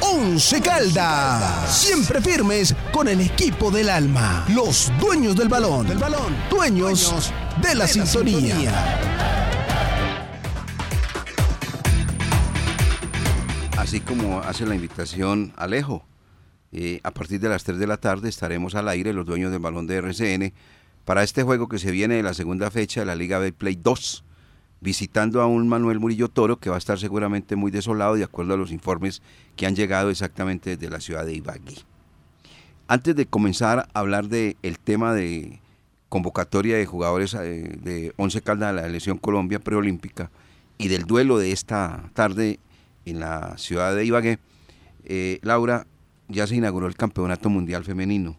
Once 0.02 0.60
Caldas. 0.60 1.72
Siempre 1.72 2.20
firmes 2.20 2.74
con 2.92 3.06
el 3.06 3.20
equipo 3.20 3.70
del 3.70 3.88
alma. 3.88 4.44
Los 4.48 4.92
dueños 5.00 5.36
del 5.36 5.48
balón. 5.48 5.86
Del 5.86 5.98
balón. 5.98 6.34
Dueños, 6.50 7.32
de 7.62 7.74
la, 7.76 7.86
sintonía. 7.86 9.00
Así 13.78 14.00
como 14.00 14.40
hace 14.40 14.66
la 14.66 14.74
invitación 14.74 15.52
Alejo, 15.56 16.04
eh, 16.72 17.00
a 17.04 17.12
partir 17.12 17.38
de 17.38 17.48
las 17.48 17.62
3 17.62 17.78
de 17.78 17.86
la 17.86 17.98
tarde 17.98 18.28
estaremos 18.28 18.74
al 18.74 18.88
aire, 18.88 19.12
los 19.12 19.24
dueños 19.24 19.52
del 19.52 19.60
balón 19.60 19.86
de 19.86 19.96
RCN, 19.96 20.52
para 21.04 21.22
este 21.22 21.44
juego 21.44 21.68
que 21.68 21.78
se 21.78 21.92
viene 21.92 22.16
de 22.16 22.22
la 22.24 22.34
segunda 22.34 22.70
fecha 22.72 23.00
de 23.00 23.06
la 23.06 23.14
Liga 23.14 23.38
B 23.38 23.52
Play 23.52 23.76
2 23.76 24.24
visitando 24.82 25.40
a 25.40 25.46
un 25.46 25.68
Manuel 25.68 26.00
Murillo 26.00 26.28
Toro 26.28 26.58
que 26.58 26.68
va 26.68 26.74
a 26.74 26.78
estar 26.78 26.98
seguramente 26.98 27.54
muy 27.54 27.70
desolado 27.70 28.16
de 28.16 28.24
acuerdo 28.24 28.54
a 28.54 28.56
los 28.56 28.72
informes 28.72 29.22
que 29.54 29.64
han 29.64 29.76
llegado 29.76 30.10
exactamente 30.10 30.76
desde 30.76 30.90
la 30.90 31.00
ciudad 31.00 31.24
de 31.24 31.34
Ibagué. 31.34 31.76
Antes 32.88 33.14
de 33.14 33.26
comenzar 33.26 33.88
a 33.94 33.98
hablar 33.98 34.28
del 34.28 34.56
el 34.62 34.80
tema 34.80 35.14
de 35.14 35.60
convocatoria 36.08 36.76
de 36.76 36.84
jugadores 36.84 37.32
eh, 37.34 37.78
de 37.80 38.12
Once 38.16 38.42
Caldas 38.42 38.70
a 38.70 38.72
la 38.72 38.82
selección 38.82 39.18
Colombia 39.18 39.60
preolímpica 39.60 40.30
y 40.78 40.88
del 40.88 41.04
duelo 41.04 41.38
de 41.38 41.52
esta 41.52 42.10
tarde 42.12 42.58
en 43.04 43.20
la 43.20 43.56
ciudad 43.58 43.94
de 43.94 44.04
Ibagué, 44.04 44.40
eh, 45.04 45.38
Laura, 45.42 45.86
ya 46.28 46.46
se 46.48 46.56
inauguró 46.56 46.88
el 46.88 46.96
Campeonato 46.96 47.48
Mundial 47.48 47.84
Femenino 47.84 48.36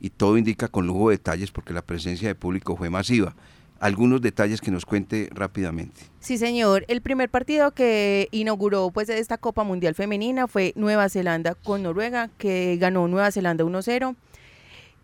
y 0.00 0.08
todo 0.08 0.38
indica 0.38 0.68
con 0.68 0.86
lujo 0.86 1.10
de 1.10 1.16
detalles 1.16 1.50
porque 1.50 1.74
la 1.74 1.82
presencia 1.82 2.28
de 2.28 2.34
público 2.34 2.76
fue 2.76 2.88
masiva. 2.88 3.36
Algunos 3.82 4.20
detalles 4.22 4.60
que 4.60 4.70
nos 4.70 4.86
cuente 4.86 5.28
rápidamente. 5.34 6.02
Sí, 6.20 6.38
señor. 6.38 6.84
El 6.86 7.02
primer 7.02 7.28
partido 7.28 7.72
que 7.72 8.28
inauguró 8.30 8.92
pues 8.92 9.08
esta 9.08 9.38
Copa 9.38 9.64
Mundial 9.64 9.96
Femenina 9.96 10.46
fue 10.46 10.72
Nueva 10.76 11.08
Zelanda 11.08 11.56
con 11.56 11.82
Noruega, 11.82 12.30
que 12.38 12.76
ganó 12.80 13.08
Nueva 13.08 13.32
Zelanda 13.32 13.64
1-0. 13.64 14.14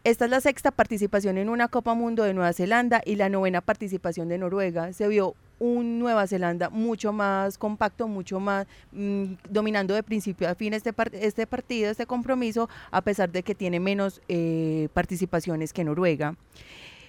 Esta 0.04 0.24
es 0.26 0.30
la 0.30 0.40
sexta 0.40 0.70
participación 0.70 1.38
en 1.38 1.48
una 1.48 1.66
Copa 1.66 1.94
Mundo 1.94 2.22
de 2.22 2.34
Nueva 2.34 2.52
Zelanda 2.52 3.02
y 3.04 3.16
la 3.16 3.28
novena 3.28 3.60
participación 3.62 4.28
de 4.28 4.38
Noruega. 4.38 4.92
Se 4.92 5.08
vio 5.08 5.34
un 5.58 5.98
Nueva 5.98 6.28
Zelanda 6.28 6.70
mucho 6.70 7.12
más 7.12 7.58
compacto, 7.58 8.06
mucho 8.06 8.38
más 8.38 8.68
mm, 8.92 9.24
dominando 9.50 9.92
de 9.92 10.04
principio 10.04 10.48
a 10.48 10.54
fin 10.54 10.72
este, 10.72 10.92
par- 10.92 11.10
este 11.16 11.48
partido, 11.48 11.90
este 11.90 12.06
compromiso, 12.06 12.68
a 12.92 13.02
pesar 13.02 13.32
de 13.32 13.42
que 13.42 13.56
tiene 13.56 13.80
menos 13.80 14.22
eh, 14.28 14.86
participaciones 14.94 15.72
que 15.72 15.82
Noruega. 15.82 16.36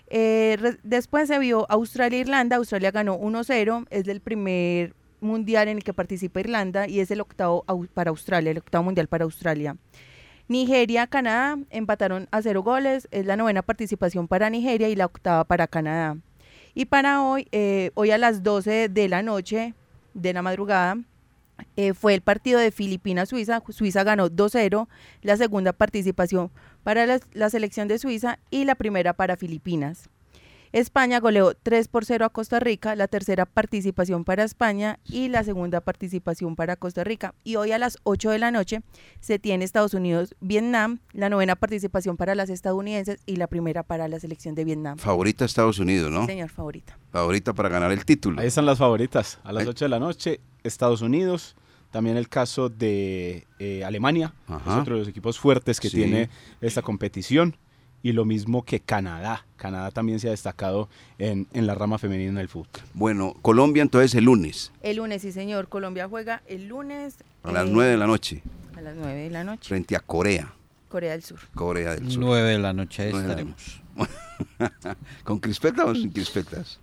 Eh, 0.10 0.58
después 0.84 1.28
se 1.28 1.40
vio 1.40 1.66
Australia-Irlanda. 1.70 2.58
Australia 2.58 2.92
ganó 2.92 3.18
1-0. 3.18 3.86
Es 3.90 4.08
el 4.08 4.22
primer 4.22 4.96
mundial 5.22 5.68
en 5.68 5.78
el 5.78 5.84
que 5.84 5.94
participa 5.94 6.40
Irlanda 6.40 6.88
y 6.88 7.00
es 7.00 7.12
el 7.12 7.22
octavo 7.22 7.66
para 7.94 8.10
Australia, 8.10 8.52
el 8.52 8.58
octavo 8.58 8.84
mundial 8.86 9.08
para 9.08 9.26
Australia. 9.26 9.76
Nigeria, 10.48 11.06
Canadá 11.06 11.60
empataron 11.70 12.28
a 12.32 12.42
cero 12.42 12.64
goles. 12.64 13.08
Es 13.12 13.26
la 13.26 13.36
novena 13.36 13.62
participación 13.62 14.28
para 14.28 14.50
Nigeria 14.50 14.90
y 14.90 14.96
la 14.96 15.06
octava 15.06 15.44
para 15.44 15.68
Canadá. 15.68 16.18
Y 16.74 16.86
para 16.86 17.24
hoy, 17.24 17.48
eh, 17.52 17.92
hoy 17.94 18.12
a 18.12 18.18
las 18.18 18.42
12 18.42 18.90
de 18.90 19.10
la 19.10 19.22
noche, 19.22 19.76
de 20.14 20.34
la 20.34 20.42
madrugada, 20.42 20.98
eh, 21.76 21.94
fue 21.94 22.14
el 22.14 22.22
partido 22.22 22.60
de 22.60 22.72
Filipinas-Suiza. 22.72 23.62
Suiza 23.70 24.04
ganó 24.04 24.30
2-0, 24.30 24.88
la 25.22 25.38
segunda 25.38 25.74
participación 25.74 26.52
para 26.84 27.06
la, 27.06 27.20
la 27.34 27.50
selección 27.50 27.88
de 27.88 28.00
Suiza 28.00 28.40
y 28.50 28.66
la 28.66 28.76
primera 28.76 29.14
para 29.14 29.38
Filipinas. 29.38 30.10
España 30.72 31.20
goleó 31.20 31.54
3 31.56 31.88
por 31.88 32.06
0 32.06 32.26
a 32.26 32.30
Costa 32.30 32.60
Rica, 32.60 32.96
la 32.96 33.08
tercera 33.08 33.46
participación 33.48 34.24
para 34.24 34.44
España 34.44 35.00
y 35.06 35.28
la 35.30 35.44
segunda 35.44 35.82
participación 35.82 36.56
para 36.56 36.76
Costa 36.76 37.04
Rica. 37.04 37.34
Y 37.44 37.56
hoy 37.56 37.72
a 37.72 37.80
las 37.80 37.98
8 38.04 38.30
de 38.30 38.38
la 38.40 38.52
noche 38.52 38.82
se 39.20 39.40
tiene 39.40 39.66
Estados 39.66 39.96
Unidos-Vietnam, 39.96 41.00
la 41.14 41.30
novena 41.30 41.56
participación 41.56 42.18
para 42.18 42.36
las 42.36 42.50
estadounidenses 42.52 43.20
y 43.26 43.38
la 43.38 43.48
primera 43.48 43.82
para 43.82 44.08
la 44.08 44.20
selección 44.20 44.54
de 44.54 44.64
Vietnam. 44.66 44.98
Favorita 45.00 45.44
Estados 45.44 45.80
Unidos, 45.80 46.12
¿no? 46.12 46.22
Sí, 46.22 46.28
señor, 46.28 46.50
favorita. 46.50 46.98
Favorita 47.12 47.54
para 47.54 47.70
ganar 47.70 47.92
el 47.92 48.06
título. 48.06 48.40
Ahí 48.40 48.48
están 48.48 48.68
las 48.68 48.78
favoritas. 48.78 49.40
A 49.44 49.52
las 49.52 49.64
Ahí- 49.64 49.70
8 49.70 49.86
de 49.86 49.90
la 49.90 50.00
noche, 50.00 50.40
Estados 50.64 51.02
Unidos. 51.02 51.56
También 51.90 52.18
el 52.18 52.30
caso 52.30 52.70
de 52.70 53.48
eh, 53.58 53.84
Alemania, 53.84 54.36
que 54.46 54.54
es 54.54 54.60
Ajá. 54.62 54.82
otro 54.82 54.94
de 54.94 55.00
los 55.00 55.08
equipos 55.10 55.40
fuertes 55.40 55.80
que 55.80 55.90
Sí. 55.90 55.98
tiene 55.98 56.30
esta 56.62 56.84
competición. 56.84 57.58
Y 58.02 58.14
lo 58.14 58.24
mismo 58.26 58.64
que 58.64 58.80
Canadá. 58.80 59.46
Canadá 59.58 59.92
también 59.92 60.20
se 60.22 60.28
ha 60.28 60.32
destacado 60.32 60.88
en, 61.18 61.48
en 61.54 61.68
la 61.68 61.76
rama 61.76 61.98
femenina 61.98 62.40
del 62.40 62.48
fútbol. 62.48 62.70
Bueno, 62.94 63.36
Colombia 63.42 63.82
entonces 63.84 64.16
el 64.16 64.24
lunes 64.26 64.72
El 64.82 64.98
lunes, 64.98 65.22
sí, 65.22 65.32
señor. 65.34 65.68
Colombia 65.68 66.08
juega 66.08 66.42
el 66.48 66.68
lunes 66.70 67.18
a 67.44 67.52
las 67.52 67.68
eh, 67.68 67.72
9 67.74 67.92
de 67.92 67.98
la 67.98 68.08
noche 68.08 68.42
A 68.78 68.82
las 68.82 68.96
9 68.96 69.14
de 69.14 69.30
la 69.30 69.44
noche. 69.44 69.68
frente 69.68 69.96
a 69.98 70.00
Corea, 70.00 70.54
Corea 70.88 71.12
del 71.12 71.24
Sur. 71.24 71.40
Corea 71.54 71.96
del 71.96 72.10
Sur. 72.10 72.22
9 72.24 72.50
de 72.52 72.60
la 72.60 72.72
noche 72.74 73.10
estaremos. 73.10 73.82
¿Con 75.24 75.40
crispetas 75.40 75.86
o 75.86 75.94
sin 75.96 76.10
crispetas? 76.12 76.80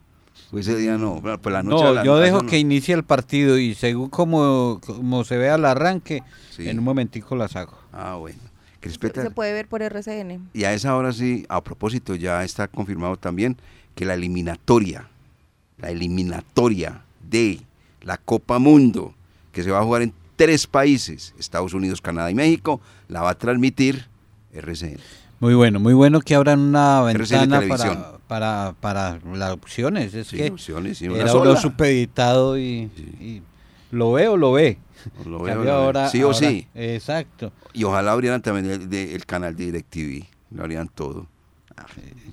Pues 0.51 0.67
ese 0.69 0.79
día 0.79 0.97
no, 0.99 1.21
pues 1.23 1.53
la 1.53 1.63
noche 1.63 1.83
No, 1.85 1.93
la- 1.95 2.05
yo 2.05 2.19
dejo 2.19 2.43
no. 2.43 2.49
que 2.49 2.59
inicie 2.59 2.95
el 2.95 3.05
partido 3.05 3.59
y 3.59 3.75
según 3.75 4.11
como, 4.11 4.81
como 4.85 5.25
se 5.25 5.37
vea 5.39 5.55
el 5.57 5.65
arranque, 5.65 6.23
Sí. 6.51 6.69
en 6.69 6.79
un 6.79 6.85
momentico 6.85 7.35
las 7.37 7.57
hago. 7.57 7.77
Ah, 7.93 8.17
bueno. 8.17 8.39
Se 8.93 8.99
Crispetas. 8.99 9.33
puede 9.35 9.53
ver 9.53 9.69
por 9.69 9.83
RCN. 9.83 10.49
Y 10.55 10.65
a 10.65 10.73
esa 10.73 10.97
hora 10.97 11.13
sí, 11.13 11.45
a 11.49 11.63
propósito, 11.63 12.15
ya 12.15 12.45
está 12.45 12.69
confirmado 12.69 13.17
también 13.17 13.57
que 13.95 14.05
la 14.05 14.15
eliminatoria, 14.15 15.09
la 15.79 15.91
eliminatoria 15.91 17.03
de 17.29 17.61
la 18.03 18.17
Copa 18.19 18.59
Mundo, 18.59 19.15
que 19.53 19.63
se 19.63 19.71
va 19.71 19.81
a 19.81 19.85
jugar 19.85 20.03
en 20.03 20.13
tres 20.37 20.67
países, 20.67 21.35
Estados 21.39 21.73
Unidos, 21.75 22.01
Canadá 22.01 22.31
y 22.31 22.35
México, 22.35 22.81
la 23.09 23.23
va 23.23 23.31
a 23.31 23.35
transmitir 23.39 24.07
RCN. 24.53 24.99
Muy 25.41 25.55
bueno, 25.55 25.81
muy 25.81 25.93
bueno 25.95 26.21
que 26.21 26.35
abran 26.35 26.61
una 26.61 27.03
ventana 27.03 27.61
para, 27.69 28.13
para, 28.27 28.75
para 28.81 29.19
las 29.35 29.53
opciones. 29.53 30.15
Es 30.15 30.29
Sí, 30.29 30.37
que 30.39 30.51
opciones, 30.51 30.99
sí, 30.99 31.09
una 31.09 31.19
era 31.19 31.29
sola. 31.29 31.51
uno 31.51 31.61
supeditado 31.61 32.59
y, 32.59 32.91
y 33.21 33.43
lo 33.91 34.13
ve 34.13 34.29
o 34.29 34.37
lo 34.39 34.53
ve. 34.53 34.79
Lo 35.25 35.41
veo, 35.43 35.73
ahora- 35.73 36.09
sí 36.09 36.23
o 36.23 36.27
ahora- 36.33 36.39
sí. 36.39 36.67
Exacto. 36.75 37.53
Y 37.73 37.85
ojalá 37.85 38.13
abrieran 38.13 38.43
también 38.43 38.71
el, 38.71 38.89
de- 38.91 39.15
el 39.15 39.25
canal 39.27 39.55
de 39.57 39.67
DirecTV, 39.67 40.25
lo 40.53 40.65
harían 40.65 40.89
todo. 40.89 41.27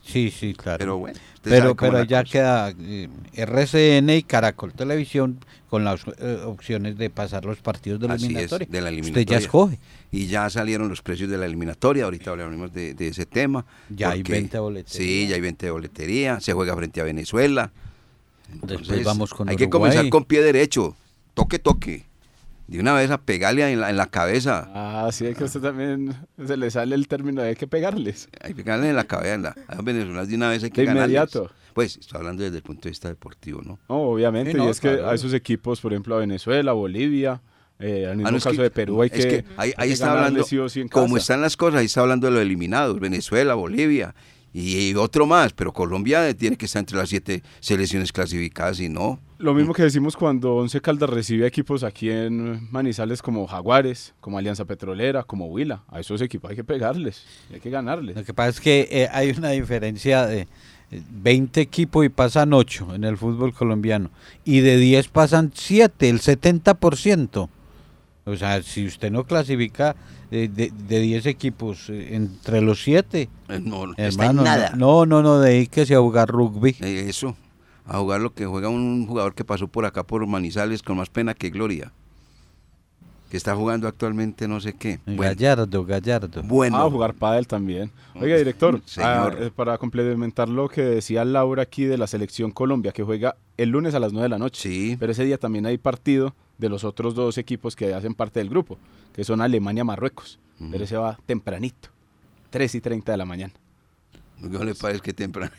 Sí, 0.05 0.31
sí, 0.31 0.53
claro. 0.53 0.77
Pero 0.79 0.97
bueno, 0.97 1.19
usted 1.35 1.51
pero, 1.51 1.75
pero 1.75 2.03
ya 2.03 2.21
cosa. 2.23 2.31
queda 2.31 2.73
eh, 2.79 3.09
RCN 3.33 4.09
y 4.17 4.23
Caracol 4.23 4.71
Televisión 4.73 5.39
con 5.69 5.83
las 5.83 6.01
eh, 6.17 6.41
opciones 6.45 6.97
de 6.97 7.09
pasar 7.09 7.43
los 7.43 7.57
partidos 7.57 7.99
de 7.99 8.07
la 8.07 8.13
Así 8.13 8.25
es, 8.25 8.29
eliminatoria. 8.31 8.67
de 8.69 8.81
la 8.81 8.89
Usted 8.89 8.93
eliminatoria. 8.99 9.39
ya 9.39 9.43
escoge. 9.43 9.79
Y 10.11 10.27
ya 10.27 10.49
salieron 10.49 10.87
los 10.87 11.01
precios 11.01 11.29
de 11.29 11.37
la 11.37 11.45
eliminatoria, 11.45 12.05
ahorita 12.05 12.31
hablaremos 12.31 12.71
de, 12.73 12.93
de 12.93 13.07
ese 13.09 13.25
tema. 13.25 13.65
Ya 13.89 14.11
hay 14.11 14.21
porque- 14.23 14.31
venta 14.33 14.57
de 14.57 14.61
boletería. 14.61 14.97
Sí, 15.05 15.27
ya 15.27 15.35
hay 15.35 15.41
venta 15.41 15.65
de 15.65 15.71
boletería, 15.71 16.39
se 16.39 16.53
juega 16.53 16.73
frente 16.77 17.01
a 17.01 17.03
Venezuela. 17.03 17.71
Después 18.61 19.03
vamos 19.03 19.33
con 19.33 19.49
Hay 19.49 19.55
que 19.57 19.69
comenzar 19.69 20.07
con 20.09 20.23
pie 20.25 20.41
derecho, 20.41 20.95
toque, 21.33 21.59
toque. 21.59 22.05
De 22.67 22.79
una 22.79 22.93
vez 22.93 23.11
a 23.11 23.19
pegarle 23.19 23.69
en 23.71 23.81
la, 23.81 23.89
en 23.89 23.97
la 23.97 24.07
cabeza. 24.07 24.69
Ah, 24.73 25.09
sí, 25.11 25.25
es 25.25 25.35
que 25.37 25.43
a 25.43 25.47
usted 25.47 25.59
también 25.59 26.15
se 26.45 26.55
le 26.57 26.71
sale 26.71 26.95
el 26.95 27.07
término 27.07 27.41
de 27.41 27.49
hay 27.49 27.55
que 27.55 27.67
pegarles. 27.67 28.29
Hay 28.41 28.51
que 28.53 28.63
pegarle 28.63 28.89
en 28.89 28.95
la 28.95 29.03
cabeza. 29.03 29.33
en 29.35 29.43
la- 29.43 29.55
a 29.67 29.75
los 29.75 29.83
venezolanos 29.85 30.27
de 30.29 30.35
una 30.35 30.49
vez 30.49 30.63
hay 30.63 30.71
que 30.71 30.81
De 30.81 30.87
ganarles. 30.87 31.09
inmediato. 31.09 31.51
Pues, 31.73 31.97
estoy 31.97 32.17
hablando 32.19 32.43
desde 32.43 32.57
el 32.57 32.63
punto 32.63 32.83
de 32.83 32.89
vista 32.91 33.09
deportivo, 33.09 33.61
¿no? 33.63 33.79
No, 33.89 33.95
obviamente, 34.03 34.51
Sí, 34.51 34.57
no, 34.57 34.67
y 34.67 34.69
es 34.69 34.79
que 34.79 34.89
a 34.89 35.13
esos 35.13 35.33
equipos, 35.33 35.81
por 35.81 35.91
ejemplo, 35.91 36.15
a 36.15 36.19
Venezuela, 36.19 36.71
Bolivia, 36.73 37.41
eh, 37.79 38.05
al 38.07 38.15
mismo 38.15 38.29
Ah, 38.29 38.31
no, 38.31 38.37
caso 38.37 38.51
que- 38.51 38.61
de 38.61 38.69
Perú, 38.71 39.01
hay 39.01 39.09
es 39.11 39.25
que, 39.25 39.35
ahí, 39.57 39.69
hay 39.69 39.73
ahí 39.75 39.87
que 39.89 39.93
está 39.93 40.11
hablando, 40.11 40.43
sí 40.43 40.57
o 40.57 40.69
sí 40.69 40.81
en 40.81 40.87
como 40.87 41.17
están 41.17 41.41
las 41.41 41.57
cosas, 41.57 41.79
ahí 41.79 41.87
está 41.87 42.01
hablando 42.01 42.27
de 42.27 42.33
los 42.33 42.41
eliminados, 42.43 42.99
Venezuela, 42.99 43.55
Bolivia 43.55 44.13
y, 44.53 44.93
otro 44.93 45.25
más, 45.25 45.51
pero 45.51 45.73
Colombia 45.73 46.33
tiene 46.35 46.55
que 46.55 46.65
estar 46.65 46.79
entre 46.79 46.97
las 46.97 47.09
siete 47.09 47.41
selecciones 47.59 48.11
clasificadas 48.11 48.79
y 48.79 48.87
no. 48.87 49.19
Lo 49.39 49.53
mismo 49.53 49.73
que 49.73 49.83
decimos 49.83 50.15
cuando 50.15 50.55
Once 50.55 50.79
Caldas 50.79 51.09
recibe 51.09 51.47
equipos 51.47 51.83
aquí 51.83 52.09
en 52.11 52.71
Manizales 52.71 53.21
como 53.21 53.47
Jaguares, 53.47 54.13
como 54.19 54.37
Alianza 54.37 54.65
Petrolera, 54.65 55.23
como 55.23 55.47
Huila. 55.47 55.83
A 55.89 55.99
esos 55.99 56.21
equipos 56.21 56.51
hay 56.51 56.55
que 56.55 56.63
pegarles, 56.63 57.25
hay 57.51 57.59
que 57.59 57.69
ganarles. 57.69 58.15
Lo 58.15 58.23
que 58.23 58.33
pasa 58.33 58.49
es 58.49 58.61
que 58.61 58.87
eh, 58.91 59.09
hay 59.11 59.31
una 59.31 59.49
diferencia 59.49 60.27
de 60.27 60.47
eh, 60.91 61.01
20 61.09 61.59
equipos 61.59 62.05
y 62.05 62.09
pasan 62.09 62.53
8 62.53 62.95
en 62.95 63.03
el 63.03 63.17
fútbol 63.17 63.53
colombiano. 63.53 64.11
Y 64.45 64.59
de 64.59 64.77
10 64.77 65.07
pasan 65.07 65.51
7, 65.53 66.09
el 66.09 66.21
70%. 66.21 67.49
O 68.25 68.35
sea, 68.35 68.61
si 68.63 68.85
usted 68.85 69.11
no 69.11 69.25
clasifica 69.25 69.95
eh, 70.31 70.49
de, 70.51 70.71
de 70.87 70.99
10 70.99 71.25
equipos 71.25 71.89
eh, 71.89 72.15
entre 72.15 72.61
los 72.61 72.81
7, 72.83 73.29
Eh, 73.49 73.59
no, 73.61 73.93
está 73.97 74.27
en 74.27 74.37
nada. 74.37 74.71
no, 74.77 75.05
no, 75.05 75.21
no, 75.21 75.39
dedíquese 75.39 75.95
a 75.95 75.99
jugar 75.99 76.29
rugby. 76.29 76.75
Eso, 76.79 77.35
a 77.85 77.97
jugar 77.99 78.21
lo 78.21 78.33
que 78.33 78.45
juega 78.45 78.69
un 78.69 79.05
jugador 79.07 79.35
que 79.35 79.43
pasó 79.43 79.67
por 79.67 79.85
acá 79.85 80.03
por 80.03 80.25
Manizales 80.25 80.81
con 80.81 80.97
más 80.97 81.09
pena 81.09 81.33
que 81.33 81.49
gloria. 81.49 81.91
Que 83.29 83.37
está 83.37 83.55
jugando 83.55 83.87
actualmente 83.87 84.47
no 84.47 84.61
sé 84.61 84.73
qué. 84.73 84.99
Bueno, 85.07 85.21
Gallardo, 85.23 85.83
Gallardo. 85.85 86.43
Bueno. 86.43 86.77
Ah, 86.77 86.89
jugar 86.89 87.15
pádel 87.15 87.47
también. 87.47 87.91
Oiga, 88.13 88.37
director, 88.37 88.79
Señor. 88.85 89.37
ah, 89.41 89.49
para 89.55 89.77
complementar 89.79 90.47
lo 90.49 90.69
que 90.69 90.81
decía 90.83 91.25
Laura 91.25 91.63
aquí 91.63 91.85
de 91.85 91.97
la 91.97 92.05
selección 92.05 92.51
Colombia, 92.51 92.91
que 92.91 93.01
juega 93.03 93.35
el 93.57 93.69
lunes 93.69 93.95
a 93.95 93.99
las 93.99 94.13
9 94.13 94.25
de 94.25 94.29
la 94.29 94.37
noche. 94.37 94.61
Sí. 94.61 94.97
Pero 94.99 95.11
ese 95.11 95.25
día 95.25 95.39
también 95.39 95.65
hay 95.65 95.79
partido 95.79 96.35
de 96.63 96.69
los 96.69 96.83
otros 96.85 97.13
dos 97.13 97.37
equipos 97.37 97.75
que 97.75 97.93
hacen 97.93 98.13
parte 98.15 98.39
del 98.39 98.49
grupo, 98.49 98.77
que 99.13 99.23
son 99.25 99.41
Alemania-Marruecos. 99.41 100.39
Pero 100.71 100.85
ese 100.85 100.95
va 100.95 101.19
tempranito, 101.25 101.89
3 102.51 102.75
y 102.75 102.79
30 102.81 103.11
de 103.11 103.17
la 103.17 103.25
mañana. 103.25 103.53
¿no 104.39 104.63
le 104.63 104.75
parece 104.75 105.01
que 105.01 105.13
temprano? 105.13 105.51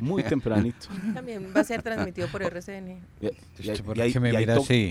Muy 0.00 0.22
tempranito. 0.34 0.86
También 1.14 1.52
va 1.56 1.60
a 1.60 1.64
ser 1.64 1.82
transmitido 1.82 2.28
por 2.28 2.42
RCN. 2.42 2.98
Y, 3.20 3.26
y- 3.26 3.30
¿Usted 3.70 3.84
por 3.84 3.96
y 3.98 4.00
ahí- 4.00 4.12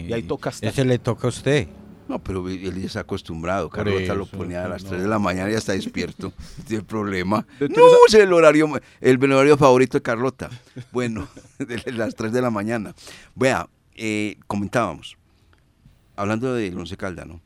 y 0.09 0.13
y 0.13 0.23
toca. 0.23 0.51
Ese 0.61 0.85
le 0.85 0.99
toca 0.99 1.27
a 1.27 1.29
usted. 1.29 1.67
No, 2.07 2.19
pero 2.19 2.47
él 2.47 2.79
ya 2.79 2.85
está 2.85 2.99
acostumbrado. 3.01 3.69
Por 3.69 3.77
Carlota 3.79 4.13
lo 4.13 4.23
eso, 4.23 4.37
ponía 4.37 4.63
a 4.65 4.67
las 4.69 4.83
no. 4.83 4.89
3 4.91 5.01
de 5.03 5.07
la 5.07 5.19
mañana 5.19 5.49
y 5.49 5.53
ya 5.53 5.57
está 5.57 5.73
despierto. 5.73 6.31
No 6.57 6.63
tiene 6.65 6.83
problema. 6.83 7.45
No, 7.59 7.83
es 8.07 8.13
el 8.13 8.31
horario, 8.31 8.69
el 9.01 9.23
horario 9.33 9.57
favorito 9.57 9.97
de 9.97 10.01
Carlota. 10.01 10.49
Bueno, 10.91 11.27
de 11.59 11.91
las 11.93 12.13
3 12.15 12.31
de 12.31 12.41
la 12.41 12.49
mañana. 12.51 12.93
Vea, 13.35 13.67
eh, 13.95 14.37
comentábamos, 14.47 15.17
hablando 16.15 16.53
del 16.53 16.77
Once 16.77 16.97
Calda, 16.97 17.25
¿no? 17.25 17.41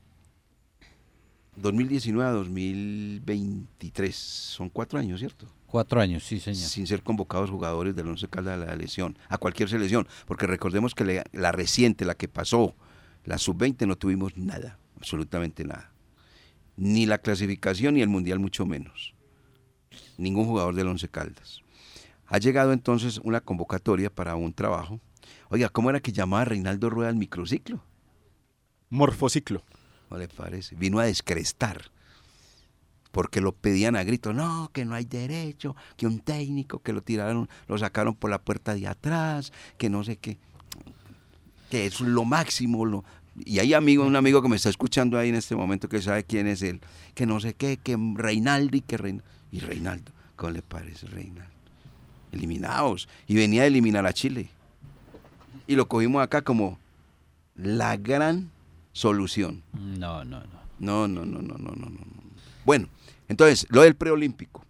2019 1.56 2.30
a 2.30 2.32
2023, 2.32 4.16
son 4.16 4.70
cuatro 4.70 4.98
años, 4.98 5.20
¿cierto? 5.20 5.48
Cuatro 5.68 6.00
años, 6.00 6.24
sí, 6.24 6.40
señor. 6.40 6.68
Sin 6.68 6.88
ser 6.88 7.04
convocados 7.04 7.50
jugadores 7.50 7.96
del 7.96 8.08
Once 8.08 8.28
Caldas 8.28 8.56
a 8.56 8.66
la 8.66 8.72
selección, 8.72 9.18
a 9.28 9.38
cualquier 9.38 9.70
selección. 9.70 10.08
Porque 10.26 10.48
recordemos 10.48 10.96
que 10.96 11.04
la, 11.04 11.24
la 11.32 11.52
reciente, 11.52 12.06
la 12.06 12.16
que 12.16 12.28
pasó, 12.28 12.76
la 13.26 13.38
sub-20, 13.38 13.86
no 13.86 13.98
tuvimos 13.98 14.38
nada, 14.38 14.80
absolutamente 14.96 15.66
nada. 15.66 15.92
Ni 16.78 17.06
la 17.06 17.18
clasificación 17.18 17.96
ni 17.96 18.02
el 18.02 18.10
mundial, 18.10 18.40
mucho 18.40 18.66
menos. 18.66 19.14
Ningún 20.18 20.46
jugador 20.46 20.76
del 20.76 20.88
Once 20.88 21.08
Caldas. 21.10 21.62
Ha 22.26 22.38
llegado 22.38 22.72
entonces 22.74 23.20
una 23.24 23.42
convocatoria 23.42 24.10
para 24.10 24.36
un 24.36 24.54
trabajo. 24.54 25.00
Oiga, 25.50 25.70
¿cómo 25.70 25.90
era 25.90 26.00
que 26.00 26.12
llamaba 26.12 26.46
Reinaldo 26.46 26.90
Rueda 26.90 27.10
el 27.10 27.16
microciclo? 27.16 27.84
Morfociclo. 28.90 29.64
¿No 30.10 30.18
le 30.18 30.28
parece? 30.28 30.76
Vino 30.76 31.00
a 31.00 31.06
descrestar 31.06 31.92
porque 33.12 33.42
lo 33.42 33.54
pedían 33.54 33.96
a 33.96 34.04
grito, 34.04 34.34
no, 34.34 34.70
que 34.74 34.86
no 34.86 34.96
hay 34.96 35.06
derecho, 35.06 35.76
que 35.98 36.06
un 36.06 36.20
técnico, 36.20 36.80
que 36.80 36.94
lo 36.94 37.02
tiraron, 37.02 37.50
lo 37.68 37.78
sacaron 37.78 38.16
por 38.16 38.30
la 38.30 38.40
puerta 38.40 38.76
de 38.76 38.88
atrás, 38.88 39.52
que 39.78 39.90
no 39.90 40.04
sé 40.04 40.18
qué, 40.18 40.38
que 41.70 41.86
es 41.86 42.00
lo 42.02 42.26
máximo. 42.26 43.04
Y 43.46 43.60
hay 43.60 43.74
amigo, 43.74 44.06
un 44.06 44.16
amigo 44.16 44.42
que 44.42 44.50
me 44.50 44.56
está 44.56 44.70
escuchando 44.70 45.18
ahí 45.18 45.30
en 45.30 45.36
este 45.36 45.56
momento 45.56 45.90
que 45.90 46.02
sabe 46.02 46.24
quién 46.24 46.48
es 46.48 46.62
él, 46.62 46.82
que 47.16 47.26
no 47.26 47.40
sé 47.40 47.54
qué, 47.54 47.78
que 47.78 47.98
Reinaldo 48.16 48.78
y 48.78 48.82
que 48.82 48.98
Reinaldo. 48.98 49.28
Y 49.52 49.60
Reinaldo, 49.60 50.12
¿cómo 50.36 50.52
le 50.52 50.62
parece 50.62 51.08
Reinaldo? 51.08 51.50
Eliminados. 52.32 53.10
Y 53.26 53.36
venía 53.36 53.64
a 53.64 53.66
eliminar 53.66 54.06
a 54.06 54.14
Chile. 54.14 54.50
Y 55.66 55.76
lo 55.76 55.88
cogimos 55.88 56.22
acá 56.22 56.44
como 56.44 56.78
la 57.56 57.98
gran 57.98 58.52
solución. 59.00 59.64
No, 59.74 60.26
no, 60.26 60.42
no. 60.42 60.60
No, 60.80 61.08
no, 61.08 61.26
no, 61.26 61.42
no, 61.42 61.58
no, 61.58 61.72
no, 61.72 61.90
no. 61.90 62.00
Bueno, 62.66 62.90
entonces, 63.30 63.66
lo 63.70 63.82
del 63.84 63.96
preolímpico. 63.96 64.66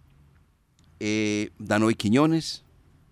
Eh, 0.99 1.49
Danoy 1.57 1.95
Quiñones 1.95 2.63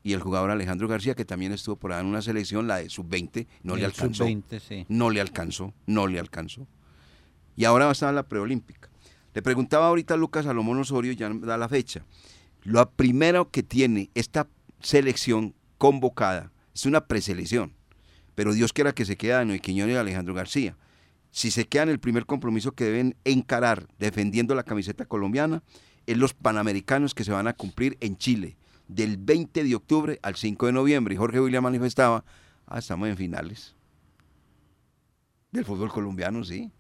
y 0.04 0.14
el 0.14 0.20
jugador 0.20 0.52
Alejandro 0.52 0.88
García, 0.88 1.16
que 1.16 1.26
también 1.26 1.52
estuvo 1.54 1.76
por 1.76 1.92
ahí 1.92 2.02
en 2.02 2.06
una 2.08 2.22
selección, 2.22 2.68
la 2.68 2.78
de 2.78 2.90
sub-20, 2.90 3.48
no 3.64 3.74
El 3.74 3.80
le 3.80 3.86
alcanzó. 3.88 4.26
sub-20, 4.26 4.60
sí. 4.60 4.86
No 4.90 5.10
le 5.10 5.20
alcanzó, 5.20 5.74
no 5.88 6.06
le 6.06 6.20
alcanzó. 6.20 6.68
Y 7.56 7.66
ahora 7.66 7.86
va 7.86 7.92
a 7.92 7.94
estar 7.94 8.14
la 8.14 8.28
preolímpica. 8.28 8.90
Le 9.34 9.42
preguntaba 9.42 9.88
ahorita 9.88 10.14
a 10.14 10.18
Lucas 10.18 10.46
Salomón 10.46 10.78
Osorio, 10.78 11.14
ya 11.14 11.30
da 11.30 11.58
la 11.58 11.68
fecha. 11.68 12.06
Lo 12.62 12.88
primero 12.92 13.50
que 13.50 13.64
tiene 13.64 14.12
esta 14.14 14.48
selección 14.82 15.56
convocada 15.80 16.52
es 16.76 16.86
una 16.86 17.08
preselección. 17.08 17.74
Pero 18.36 18.54
Dios 18.54 18.72
quiera 18.72 18.94
que 18.94 19.06
se 19.06 19.18
quede 19.18 19.32
Danoy 19.32 19.60
Quiñones 19.60 19.96
y 19.96 19.98
Alejandro 19.98 20.36
García 20.36 20.76
si 21.32 21.52
se 21.52 21.66
quedan 21.66 21.90
el 21.90 22.00
primer 22.00 22.26
compromiso 22.26 22.72
que 22.72 22.86
deben 22.86 23.16
encarar 23.26 23.88
defendiendo 24.00 24.56
la 24.56 24.64
camiseta 24.64 25.06
colombiana, 25.06 25.62
es 26.06 26.18
los 26.18 26.34
panamericanos 26.34 27.14
que 27.14 27.24
se 27.24 27.32
van 27.32 27.48
a 27.48 27.54
cumplir 27.54 27.98
en 28.00 28.18
Chile, 28.18 28.58
del 28.88 29.18
20 29.18 29.64
de 29.64 29.76
octubre 29.76 30.20
al 30.24 30.36
5 30.36 30.66
de 30.68 30.72
noviembre. 30.72 31.14
Y 31.14 31.18
Jorge 31.18 31.40
William 31.42 31.64
manifestaba, 31.64 32.24
ah, 32.66 32.80
estamos 32.80 33.10
en 33.10 33.18
finales 33.18 33.76
del 35.52 35.66
fútbol 35.66 35.90
colombiano, 35.92 36.44
sí. 36.44 36.72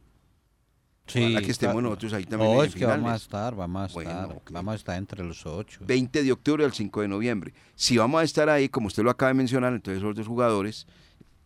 Sí, 1.07 1.19
Ojalá 1.21 1.41
que 1.41 1.51
estemos 1.51 1.75
está- 1.77 1.81
nosotros 1.81 2.13
ahí 2.13 2.25
también 2.25 2.51
No, 2.53 2.63
en 2.63 2.67
es 2.69 2.75
que 2.75 2.86
vamos 2.86 3.12
a 3.12 3.15
estar, 3.15 3.55
vamos 3.55 3.91
a 3.91 3.93
Bueno, 3.93 4.10
estar, 4.12 4.31
ok. 4.38 4.51
vamos 4.51 4.71
a 4.73 4.75
estar 4.75 4.97
entre 4.97 5.23
los 5.23 5.45
ocho. 5.45 5.79
20 5.86 6.21
de 6.21 6.31
octubre 6.33 6.65
al 6.65 6.73
5 6.73 6.99
de 7.01 7.07
noviembre. 7.07 7.53
Si 7.75 7.97
vamos 7.97 8.19
a 8.19 8.23
estar 8.25 8.49
ahí, 8.49 8.67
como 8.67 8.88
usted 8.88 9.03
lo 9.03 9.10
acaba 9.10 9.29
de 9.29 9.36
mencionar, 9.36 9.73
entonces 9.73 10.03
los 10.03 10.15
dos 10.15 10.27
jugadores, 10.27 10.86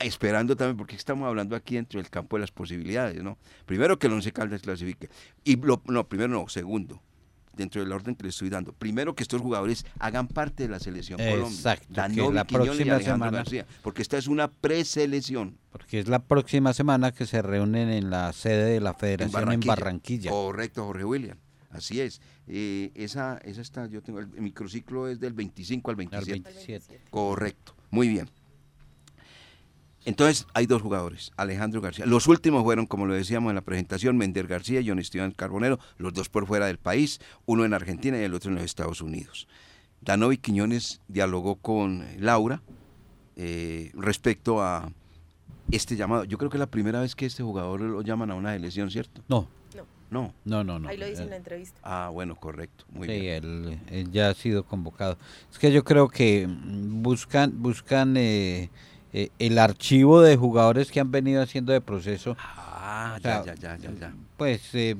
esperando 0.04 0.56
también, 0.56 0.78
porque 0.78 0.96
estamos 0.96 1.28
hablando 1.28 1.56
aquí 1.56 1.76
dentro 1.76 2.00
del 2.02 2.10
campo 2.10 2.36
de 2.38 2.42
las 2.42 2.52
posibilidades, 2.52 3.22
¿no? 3.24 3.38
Primero 3.66 3.98
que 4.00 4.08
el 4.08 4.14
Once 4.14 4.32
Caldas 4.32 4.62
clasifique. 4.62 5.10
Y 5.44 5.56
lo- 5.58 5.82
no, 5.88 6.08
primero 6.08 6.30
no, 6.30 6.48
segundo, 6.50 7.02
dentro 7.56 7.82
del 7.82 7.92
orden 7.92 8.16
que 8.16 8.24
le 8.24 8.30
estoy 8.30 8.50
dando. 8.50 8.74
Primero 8.74 9.14
que 9.16 9.24
estos 9.24 9.42
jugadores 9.42 9.86
hagan 10.00 10.28
parte 10.28 10.64
de 10.64 10.70
la 10.70 10.80
selección 10.80 11.18
Colombia. 11.20 11.48
Exacto, 11.48 11.88
que 11.90 11.94
Danovi, 11.94 12.34
la 12.36 12.46
próxima 12.46 13.00
semana- 13.00 13.38
García, 13.38 13.66
porque 13.84 14.02
esta 14.02 14.18
es 14.18 14.28
una 14.28 14.50
preselección. 14.50 15.58
Porque 15.72 16.00
es 16.00 16.08
la 16.08 16.20
próxima 16.20 16.74
semana 16.74 17.12
que 17.12 17.26
se 17.26 17.42
reúnen 17.42 17.90
en 17.90 18.10
la 18.10 18.34
sede 18.34 18.66
de 18.66 18.80
la 18.80 18.94
federación 18.94 19.52
en 19.52 19.60
Barranquilla. 19.62 20.30
Correcto, 20.32 20.86
Jorge 20.86 21.06
William. 21.06 21.38
Así 21.70 22.02
es. 22.02 22.22
Eh, 22.48 22.92
esa, 22.96 23.38
esa 23.46 23.62
está, 23.62 23.88
yo 23.88 24.02
tengo, 24.02 24.20
el, 24.20 24.28
microciclo 24.28 25.08
es 25.08 25.20
del 25.22 25.32
25 25.34 25.90
al 25.92 25.96
27. 25.96 26.42
27. 26.50 27.02
Correcto. 27.10 27.76
Muy 27.92 28.10
bien. 28.10 28.30
Entonces, 30.06 30.48
hay 30.54 30.66
dos 30.66 30.82
jugadores, 30.82 31.32
Alejandro 31.38 31.80
García. 31.82 32.06
Los 32.08 32.28
últimos 32.28 32.64
fueron, 32.64 32.88
como 32.88 33.06
lo 33.06 33.14
decíamos 33.14 33.52
en 33.52 33.56
la 33.56 33.62
presentación, 33.62 34.18
Mender 34.18 34.48
García 34.48 34.82
y 34.82 34.88
John 34.90 34.98
Esteban 35.00 35.32
Carbonero, 35.32 35.80
los 35.98 36.14
dos 36.14 36.28
por 36.30 36.48
fuera 36.48 36.66
del 36.66 36.80
país, 36.80 37.20
uno 37.46 37.66
en 37.66 37.74
Argentina 37.74 38.18
y 38.20 38.24
el 38.24 38.34
otro 38.34 38.50
en 38.50 38.56
los 38.56 38.64
Estados 38.64 39.02
Unidos. 39.02 39.48
Danovi 40.02 40.38
Quiñones 40.38 41.02
dialogó 41.08 41.58
con 41.58 42.04
Laura 42.18 42.62
eh, 43.36 43.92
respecto 43.94 44.62
a 44.64 44.92
este 45.70 45.96
llamado. 45.96 46.24
Yo 46.24 46.40
creo 46.40 46.50
que 46.50 46.58
es 46.58 46.60
la 46.60 46.66
primera 46.72 47.02
vez 47.02 47.16
que 47.16 47.28
este 47.28 47.44
jugador 47.44 47.82
lo 47.82 48.02
llaman 48.02 48.32
a 48.32 48.36
una 48.36 48.56
elección, 48.56 48.90
¿cierto? 48.90 49.22
No. 49.28 49.48
No. 50.10 50.34
No, 50.44 50.62
no, 50.66 50.78
no. 50.78 50.90
Ahí 50.90 50.98
lo 50.98 51.06
dice 51.06 51.22
en 51.22 51.28
Eh, 51.28 51.32
la 51.32 51.38
entrevista. 51.38 51.80
Ah, 51.84 52.10
bueno, 52.12 52.36
correcto. 52.36 52.84
Muy 52.90 53.08
sí, 53.08 53.14
bien. 53.22 53.44
Él, 53.46 53.80
él 53.90 54.12
ya 54.12 54.30
ha 54.30 54.34
sido 54.34 54.66
convocado. 54.66 55.18
Es 55.50 55.58
que 55.58 55.72
yo 55.72 55.86
creo 55.86 56.10
que 56.10 56.50
buscan, 56.50 57.54
buscan 57.62 58.18
eh, 58.18 58.70
eh, 59.14 59.30
el 59.40 59.58
archivo 59.60 60.22
de 60.22 60.38
jugadores 60.38 60.92
que 60.92 61.00
han 61.00 61.12
venido 61.12 61.42
haciendo 61.42 61.74
de 61.74 61.82
proceso. 61.82 62.36
Ah, 62.40 63.16
O 63.18 63.22
sea, 63.22 63.44
ya, 63.46 63.56
ya, 63.56 63.78
ya, 63.78 63.92
ya. 64.00 64.14
Pues 64.38 64.62
eh, 64.74 64.96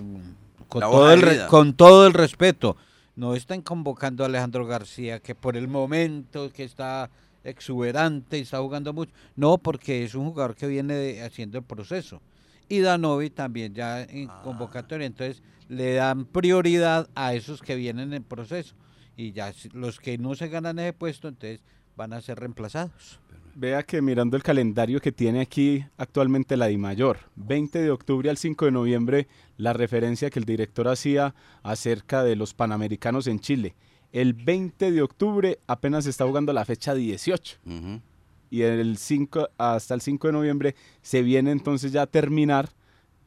con, 0.68 0.82
La 0.82 0.88
todo 0.90 1.12
el 1.12 1.46
con 1.48 1.74
todo 1.74 2.08
el 2.08 2.14
respeto, 2.14 2.78
no 3.16 3.36
están 3.36 3.62
convocando 3.62 4.24
a 4.24 4.28
Alejandro 4.28 4.66
García, 4.66 5.20
que 5.20 5.36
por 5.36 5.58
el 5.58 5.68
momento 5.68 6.52
que 6.52 6.64
está 6.64 7.10
exuberante 7.44 8.38
y 8.38 8.42
está 8.42 8.60
jugando 8.60 8.94
mucho. 8.94 9.12
No, 9.36 9.58
porque 9.58 10.04
es 10.04 10.16
un 10.16 10.26
jugador 10.30 10.56
que 10.56 10.68
viene 10.68 10.94
de- 10.96 11.22
haciendo 11.24 11.58
el 11.58 11.64
proceso. 11.64 12.22
Y 12.70 12.80
Danovi 12.80 13.30
también 13.30 13.74
ya 13.74 14.02
en 14.04 14.30
Ah. 14.30 14.42
convocatoria. 14.44 15.06
Entonces 15.08 15.42
le 15.68 15.94
dan 15.96 16.26
prioridad 16.26 17.10
a 17.16 17.34
esos 17.34 17.62
que 17.62 17.76
vienen 17.76 18.14
en 18.14 18.24
proceso. 18.24 18.76
Y 19.18 19.34
ya 19.34 19.54
los 19.74 20.00
que 20.00 20.18
no 20.18 20.36
se 20.36 20.48
ganan 20.48 20.80
ese 20.80 20.94
puesto, 20.94 21.28
entonces 21.28 21.62
van 21.96 22.14
a 22.14 22.22
ser 22.22 22.40
reemplazados. 22.40 23.20
Vea 23.54 23.84
que 23.84 24.02
mirando 24.02 24.38
el 24.38 24.44
calendario 24.44 25.02
que 25.02 25.12
tiene 25.12 25.42
aquí 25.42 25.86
actualmente 25.98 26.56
la 26.56 26.68
DIMAYOR, 26.68 27.18
20 27.36 27.80
de 27.80 27.92
octubre 27.92 28.30
al 28.30 28.38
5 28.38 28.66
de 28.66 28.72
noviembre, 28.72 29.28
la 29.58 29.74
referencia 29.74 30.30
que 30.30 30.40
el 30.40 30.46
director 30.46 30.88
hacía 30.88 31.36
acerca 31.62 32.24
de 32.24 32.38
los 32.38 32.54
Panamericanos 32.54 33.28
en 33.28 33.40
Chile. 33.42 33.76
El 34.14 34.34
20 34.34 34.92
de 34.92 35.02
octubre 35.02 35.60
apenas 35.68 36.06
se 36.06 36.12
está 36.12 36.26
jugando 36.26 36.54
la 36.54 36.66
fecha 36.66 36.94
18. 36.94 37.60
Y 38.50 38.62
el 38.62 38.98
5, 38.98 39.50
hasta 39.58 39.94
el 39.94 40.02
5 40.02 40.28
de 40.28 40.34
noviembre 40.34 40.76
se 41.02 41.22
viene 41.22 41.52
entonces 41.52 41.92
ya 41.92 42.04
a 42.04 42.08
terminar 42.08 42.70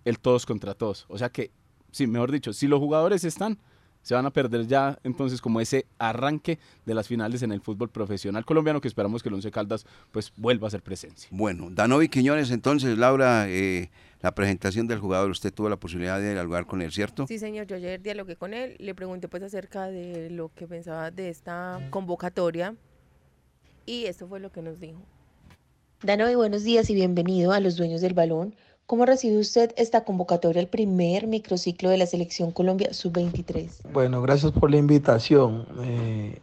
el 0.04 0.18
todos 0.18 0.46
contra 0.46 0.74
todos. 0.74 1.06
O 1.08 1.18
sea 1.18 1.30
que, 1.30 1.50
sí, 1.90 2.06
mejor 2.06 2.30
dicho, 2.30 2.52
si 2.52 2.66
los 2.66 2.80
jugadores 2.80 3.24
están, 3.24 3.58
se 4.04 4.14
van 4.14 4.26
a 4.26 4.30
perder 4.30 4.68
ya 4.68 4.98
entonces 5.02 5.40
como 5.40 5.60
ese 5.60 5.86
arranque 5.98 6.58
de 6.84 6.94
las 6.94 7.08
finales 7.08 7.42
en 7.42 7.50
el 7.50 7.60
fútbol 7.60 7.88
profesional 7.88 8.44
colombiano 8.44 8.80
que 8.80 8.86
esperamos 8.86 9.22
que 9.22 9.30
el 9.30 9.34
Once 9.34 9.50
Caldas 9.50 9.86
pues 10.12 10.32
vuelva 10.36 10.68
a 10.68 10.70
ser 10.70 10.82
presencia. 10.82 11.28
Bueno, 11.32 11.68
Danovi 11.70 12.08
Quiñones, 12.08 12.50
entonces, 12.50 12.96
Laura, 12.98 13.48
eh, 13.48 13.90
la 14.20 14.34
presentación 14.34 14.86
del 14.86 15.00
jugador, 15.00 15.30
usted 15.30 15.52
tuvo 15.52 15.68
la 15.68 15.76
posibilidad 15.76 16.20
de 16.20 16.32
dialogar 16.34 16.66
con 16.66 16.82
él, 16.82 16.92
¿cierto? 16.92 17.26
Sí, 17.26 17.38
señor, 17.38 17.66
yo 17.66 17.76
ayer 17.76 18.00
dialogué 18.00 18.36
con 18.36 18.52
él, 18.54 18.76
le 18.78 18.94
pregunté 18.94 19.26
pues 19.28 19.42
acerca 19.42 19.86
de 19.86 20.30
lo 20.30 20.50
que 20.54 20.66
pensaba 20.66 21.10
de 21.10 21.30
esta 21.30 21.80
convocatoria 21.90 22.76
y 23.86 24.04
esto 24.04 24.28
fue 24.28 24.38
lo 24.38 24.52
que 24.52 24.62
nos 24.62 24.78
dijo. 24.78 25.00
Danovi, 26.02 26.34
buenos 26.34 26.64
días 26.64 26.90
y 26.90 26.94
bienvenido 26.94 27.52
a 27.52 27.60
los 27.60 27.76
dueños 27.76 28.02
del 28.02 28.12
balón. 28.12 28.54
¿Cómo 28.86 29.06
recibe 29.06 29.38
usted 29.38 29.72
esta 29.78 30.04
convocatoria, 30.04 30.60
el 30.60 30.68
primer 30.68 31.26
microciclo 31.26 31.88
de 31.88 31.96
la 31.96 32.06
Selección 32.06 32.52
Colombia 32.52 32.92
Sub-23? 32.92 33.80
Bueno, 33.92 34.20
gracias 34.20 34.52
por 34.52 34.70
la 34.70 34.76
invitación. 34.76 35.66
Eh, 35.82 36.38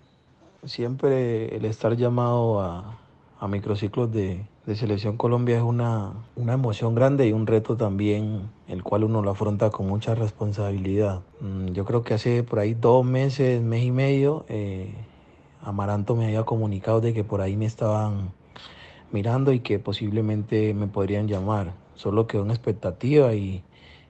siempre 0.66 1.56
el 1.56 1.66
estar 1.66 1.96
llamado 1.96 2.60
a, 2.60 3.00
a 3.40 3.48
microciclos 3.48 4.12
de, 4.12 4.44
de 4.66 4.76
Selección 4.76 5.18
Colombia 5.18 5.58
es 5.58 5.64
una, 5.64 6.14
una 6.36 6.54
emoción 6.54 6.96
grande 6.96 7.28
y 7.28 7.32
un 7.32 7.46
reto 7.46 7.78
también, 7.78 8.50
el 8.68 8.82
cual 8.82 9.04
uno 9.04 9.22
lo 9.22 9.30
afronta 9.30 9.70
con 9.70 9.88
mucha 9.88 10.16
responsabilidad. 10.16 11.22
Mm, 11.42 11.68
Yo 11.74 11.86
creo 11.86 12.04
que 12.04 12.16
hace 12.16 12.42
por 12.42 12.58
ahí 12.58 12.74
dos 12.74 13.06
meses, 13.06 13.62
mes 13.62 13.84
y 13.84 13.92
medio, 13.92 14.46
eh, 14.50 14.92
Amaranto 15.62 16.16
me 16.16 16.26
había 16.26 16.44
comunicado 16.44 17.02
de 17.02 17.14
que 17.14 17.24
por 17.24 17.40
ahí 17.42 17.56
me 17.56 17.68
estaban 17.68 18.32
mirando 19.12 19.52
y 19.54 19.60
que 19.60 19.78
posiblemente 19.78 20.74
me 20.74 20.88
podrían 20.88 21.28
llamar. 21.28 21.74
Solo 22.02 22.26
quedó 22.26 22.42
una 22.42 22.54
expectativa 22.54 23.32
y 23.36 23.62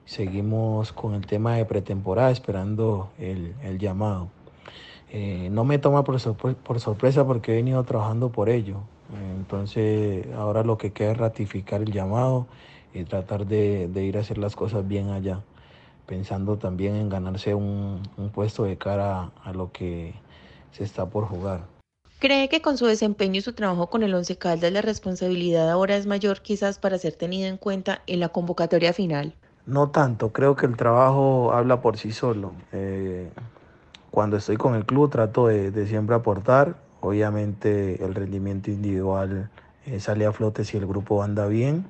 seguimos 0.06 0.94
con 0.94 1.12
el 1.12 1.26
tema 1.26 1.56
de 1.56 1.66
pretemporada 1.66 2.30
esperando 2.30 3.10
el, 3.18 3.54
llamado. 3.78 4.28
Eh, 5.10 5.50
no 5.52 5.64
me 5.64 5.78
toma 5.78 6.02
por, 6.02 6.14
sorpre- 6.18 6.54
por 6.54 6.80
sorpresa 6.80 7.26
porque 7.26 7.52
he 7.52 7.56
venido 7.56 7.84
trabajando 7.84 8.30
por 8.30 8.48
ello. 8.48 8.78
Entonces 9.36 10.26
ahora 10.34 10.62
lo 10.62 10.78
que 10.78 10.92
queda 10.92 11.12
es 11.12 11.18
ratificar 11.18 11.82
el 11.82 11.92
llamado 11.92 12.46
y 12.94 13.04
tratar 13.04 13.44
de, 13.44 13.90
ir 13.94 14.16
a 14.16 14.20
hacer 14.20 14.38
las 14.38 14.56
cosas 14.56 14.88
bien 14.88 15.10
allá, 15.10 15.40
pensando 16.06 16.56
también 16.56 16.96
en 16.96 17.10
ganarse 17.10 17.54
un 17.54 18.00
puesto 18.32 18.64
de 18.64 18.78
cara 18.78 19.32
a 19.44 19.52
lo 19.52 19.70
que 19.70 20.14
se 20.70 20.84
está 20.84 21.10
por 21.10 21.26
jugar. 21.26 21.71
¿Cree 22.22 22.48
que 22.48 22.62
con 22.62 22.78
su 22.78 22.86
desempeño 22.86 23.38
y 23.38 23.40
su 23.40 23.52
trabajo 23.52 23.90
con 23.90 24.04
el 24.04 24.14
Once 24.14 24.38
Caldas 24.38 24.70
la 24.70 24.80
responsabilidad 24.80 25.68
ahora 25.68 25.96
es 25.96 26.06
mayor 26.06 26.40
quizás 26.40 26.78
para 26.78 26.96
ser 26.96 27.14
tenido 27.14 27.48
en 27.48 27.56
cuenta 27.56 28.02
en 28.06 28.20
la 28.20 28.28
convocatoria 28.28 28.92
final? 28.92 29.34
No 29.66 29.90
tanto, 29.90 30.32
creo 30.32 30.54
que 30.54 30.66
el 30.66 30.76
trabajo 30.76 31.52
habla 31.52 31.80
por 31.80 31.98
sí 31.98 32.12
solo. 32.12 32.52
Eh, 32.70 33.28
cuando 34.12 34.36
estoy 34.36 34.56
con 34.56 34.76
el 34.76 34.86
club 34.86 35.10
trato 35.10 35.48
de, 35.48 35.72
de 35.72 35.84
siempre 35.88 36.14
aportar. 36.14 36.76
Obviamente 37.00 38.04
el 38.04 38.14
rendimiento 38.14 38.70
individual 38.70 39.50
eh, 39.86 39.98
sale 39.98 40.24
a 40.24 40.30
flote 40.30 40.64
si 40.64 40.76
el 40.76 40.86
grupo 40.86 41.24
anda 41.24 41.48
bien. 41.48 41.86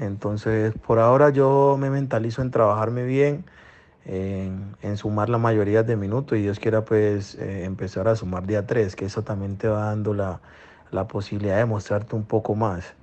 Entonces, 0.00 0.74
por 0.84 0.98
ahora 0.98 1.30
yo 1.30 1.76
me 1.78 1.90
mentalizo 1.90 2.42
en 2.42 2.50
trabajarme 2.50 3.04
bien, 3.04 3.44
en, 4.06 4.76
en 4.82 4.96
sumar 4.96 5.28
la 5.28 5.38
mayoría 5.38 5.82
de 5.82 5.96
minutos 5.96 6.38
y 6.38 6.42
Dios 6.42 6.58
quiera 6.58 6.84
pues 6.84 7.34
eh, 7.36 7.64
empezar 7.64 8.08
a 8.08 8.16
sumar 8.16 8.46
día 8.46 8.66
3, 8.66 8.96
que 8.96 9.06
eso 9.06 9.22
también 9.22 9.56
te 9.56 9.68
va 9.68 9.86
dando 9.86 10.14
la, 10.14 10.40
la 10.90 11.06
posibilidad 11.08 11.56
de 11.58 11.64
mostrarte 11.66 12.16
un 12.16 12.24
poco 12.24 12.54
más. 12.54 12.94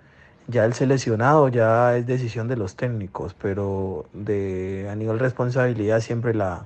Ya 0.47 0.65
el 0.65 0.73
seleccionado 0.73 1.47
ya 1.49 1.95
es 1.97 2.05
decisión 2.07 2.47
de 2.47 2.57
los 2.57 2.75
técnicos, 2.75 3.33
pero 3.35 4.05
de, 4.13 4.87
a 4.91 4.95
nivel 4.95 5.19
responsabilidad 5.19 6.01
siempre 6.01 6.33
la, 6.33 6.65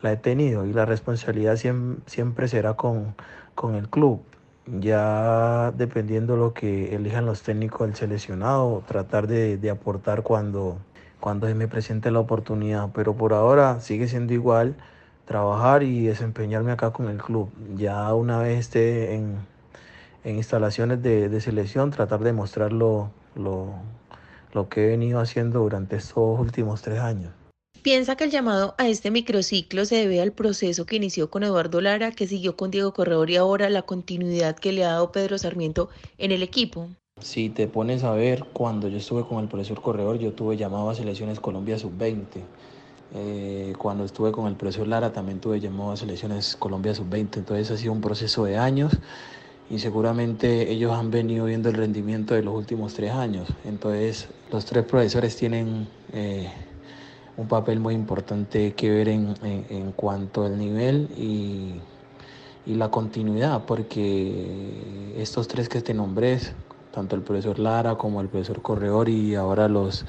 la 0.00 0.12
he 0.12 0.16
tenido 0.16 0.66
y 0.66 0.72
la 0.72 0.84
responsabilidad 0.86 1.56
siempre, 1.56 2.02
siempre 2.06 2.48
será 2.48 2.74
con, 2.74 3.14
con 3.54 3.74
el 3.74 3.88
club 3.88 4.22
ya 4.66 5.72
dependiendo 5.76 6.36
lo 6.36 6.54
que 6.54 6.94
elijan 6.94 7.26
los 7.26 7.42
técnicos 7.42 7.86
del 7.86 7.96
seleccionado, 7.96 8.82
tratar 8.86 9.26
de, 9.26 9.58
de, 9.58 9.70
aportar 9.70 10.22
cuando, 10.22 10.78
cuando 11.22 11.46
se 11.46 11.54
me 11.54 11.68
presente 11.68 12.10
la 12.10 12.18
oportunidad. 12.18 12.90
Pero 12.92 13.16
por 13.16 13.32
ahora 13.32 13.80
sigue 13.80 14.08
siendo 14.08 14.34
igual 14.34 14.74
trabajar 15.24 15.84
y 15.84 16.02
desempeñarme 16.02 16.72
acá 16.72 16.90
con 16.90 17.08
el 17.08 17.18
club. 17.18 17.48
Ya 17.76 18.12
una 18.12 18.40
vez 18.40 18.58
esté 18.58 19.14
en, 19.14 19.36
instalaciones 20.24 21.00
de, 21.00 21.28
de, 21.28 21.40
selección, 21.40 21.92
tratar 21.92 22.20
de 22.24 22.32
mostrar 22.32 22.72
lo, 22.72 23.10
lo, 23.36 23.68
lo 24.52 24.68
que 24.68 24.84
he 24.84 24.88
venido 24.88 25.20
haciendo 25.20 25.60
durante 25.60 25.94
estos 25.96 26.40
últimos 26.40 26.82
tres 26.82 26.98
años. 26.98 27.32
¿Piensa 27.82 28.16
que 28.16 28.24
el 28.24 28.30
llamado 28.30 28.74
a 28.78 28.88
este 28.88 29.12
microciclo 29.12 29.84
se 29.84 29.96
debe 29.96 30.20
al 30.20 30.32
proceso 30.32 30.86
que 30.86 30.96
inició 30.96 31.30
con 31.30 31.44
Eduardo 31.44 31.80
Lara, 31.80 32.10
que 32.10 32.26
siguió 32.26 32.56
con 32.56 32.72
Diego 32.72 32.92
Corredor 32.92 33.30
y 33.30 33.36
ahora 33.36 33.70
la 33.70 33.82
continuidad 33.82 34.56
que 34.56 34.72
le 34.72 34.84
ha 34.84 34.92
dado 34.92 35.12
Pedro 35.12 35.38
Sarmiento 35.38 35.88
en 36.18 36.32
el 36.32 36.42
equipo? 36.42 36.88
Si 37.22 37.50
te 37.50 37.68
pones 37.68 38.02
a 38.02 38.10
ver, 38.12 38.44
cuando 38.52 38.88
yo 38.88 38.98
estuve 38.98 39.24
con 39.24 39.38
el 39.38 39.48
profesor 39.48 39.80
Corredor, 39.80 40.18
yo 40.18 40.32
tuve 40.32 40.56
llamado 40.56 40.90
a 40.90 40.94
Selecciones 40.94 41.38
Colombia 41.38 41.78
Sub-20. 41.78 42.24
Eh, 43.14 43.74
cuando 43.78 44.04
estuve 44.04 44.32
con 44.32 44.48
el 44.48 44.56
profesor 44.56 44.88
Lara, 44.88 45.12
también 45.12 45.38
tuve 45.38 45.60
llamado 45.60 45.92
a 45.92 45.96
Selecciones 45.96 46.56
Colombia 46.56 46.94
Sub-20. 46.96 47.36
Entonces 47.36 47.70
ha 47.70 47.76
sido 47.76 47.92
un 47.92 48.00
proceso 48.00 48.44
de 48.44 48.58
años 48.58 48.98
y 49.70 49.78
seguramente 49.78 50.72
ellos 50.72 50.92
han 50.92 51.12
venido 51.12 51.44
viendo 51.44 51.68
el 51.68 51.76
rendimiento 51.76 52.34
de 52.34 52.42
los 52.42 52.54
últimos 52.54 52.94
tres 52.94 53.12
años. 53.12 53.48
Entonces 53.64 54.28
los 54.50 54.64
tres 54.64 54.84
profesores 54.84 55.36
tienen... 55.36 55.88
Eh, 56.12 56.50
un 57.34 57.48
papel 57.48 57.80
muy 57.80 57.94
importante 57.94 58.74
que 58.74 58.90
ver 58.90 59.08
en, 59.08 59.34
en, 59.42 59.92
cuanto 59.92 60.44
al 60.44 60.58
nivel 60.58 61.08
y, 61.16 61.80
y, 62.66 62.74
la 62.74 62.90
continuidad, 62.90 63.64
porque 63.64 65.14
estos 65.16 65.48
tres 65.48 65.70
que 65.70 65.80
te 65.80 65.94
nombré, 65.94 66.38
tanto 66.92 67.16
el 67.16 67.22
profesor 67.22 67.58
Lara 67.58 67.96
como 67.96 68.20
el 68.20 68.28
profesor 68.28 68.62
Corredor 68.62 69.08
y 69.08 69.34
ahora 69.34 69.68
los, 69.68 70.04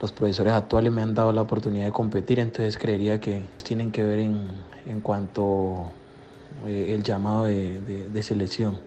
los 0.00 0.12
profesores 0.12 0.52
actuales 0.52 0.92
me 0.92 1.02
han 1.02 1.14
dado 1.14 1.32
la 1.32 1.42
oportunidad 1.42 1.86
de 1.86 1.92
competir, 1.92 2.38
entonces 2.38 2.78
creería 2.78 3.18
que 3.20 3.42
tienen 3.64 3.90
que 3.90 4.04
ver 4.04 4.20
en, 4.20 4.48
en 4.86 5.00
cuanto 5.00 5.90
eh, 6.66 6.94
el 6.94 7.02
llamado 7.02 7.44
de, 7.44 7.80
de, 7.80 8.08
de 8.08 8.22
selección. 8.22 8.78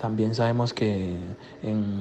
También 0.00 0.34
sabemos 0.34 0.74
que 0.74 1.16
en, 1.62 1.94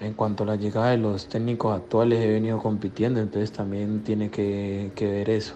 en, 0.00 0.14
cuanto 0.14 0.44
a 0.44 0.46
la 0.46 0.54
llegada 0.56 0.90
de 0.90 0.98
los 0.98 1.26
técnicos 1.26 1.76
actuales 1.76 2.20
he 2.20 2.30
venido 2.30 2.60
compitiendo, 2.60 3.18
entonces 3.18 3.50
también 3.50 4.04
tiene 4.04 4.30
que, 4.30 4.92
que 4.94 5.06
ver 5.10 5.28
eso. 5.28 5.54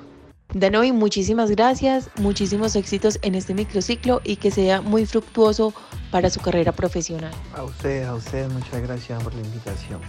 Danovi, 0.55 0.93
muchísimas 0.93 1.51
gracias, 1.51 2.11
muchísimos 2.17 2.77
éxitos 2.77 3.19
en 3.23 3.35
este 3.35 3.55
microciclo 3.55 4.21
y 4.25 4.37
que 4.37 4.51
sea 4.51 4.81
muy 4.83 5.07
fructuoso 5.07 5.73
para 6.11 6.29
su 6.31 6.41
carrera 6.41 6.73
profesional. 6.73 7.33
A 7.57 7.63
usted, 7.63 8.05
a 8.05 8.15
usted, 8.15 8.51
muchas 8.51 8.83
gracias 8.83 9.23
por 9.23 9.35
la 9.35 9.41
invitación. 9.41 10.01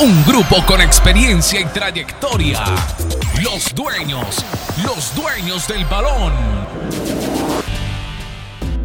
Un 0.00 0.24
grupo 0.24 0.56
con 0.66 0.80
experiencia 0.80 1.60
y 1.60 1.64
trayectoria. 1.66 2.62
Los 3.42 3.72
dueños, 3.74 4.44
los 4.84 5.14
dueños 5.14 5.68
del 5.68 5.84
balón. 5.84 7.31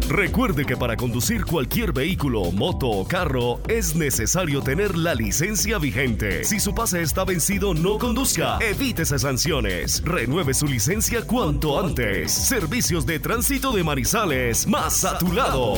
Recuerde 0.08 0.64
que 0.64 0.76
para 0.76 0.96
conducir 0.96 1.44
cualquier 1.44 1.92
vehículo, 1.92 2.50
moto 2.50 2.88
o 2.88 3.06
carro 3.06 3.60
es 3.68 3.94
necesario 3.94 4.62
tener 4.62 4.96
la 4.96 5.14
licencia 5.14 5.78
vigente. 5.78 6.44
Si 6.44 6.58
su 6.60 6.74
pase 6.74 7.02
está 7.02 7.24
vencido, 7.24 7.74
no 7.74 7.98
conduzca. 7.98 8.58
Evítese 8.58 9.18
sanciones. 9.18 10.02
Renueve 10.04 10.54
su 10.54 10.66
licencia 10.66 11.22
cuanto 11.26 11.78
antes. 11.78 12.32
Servicios 12.32 13.04
de 13.04 13.18
tránsito 13.18 13.70
de 13.72 13.84
Manizales, 13.84 14.66
más 14.66 15.04
a 15.04 15.18
tu 15.18 15.30
lado. 15.30 15.74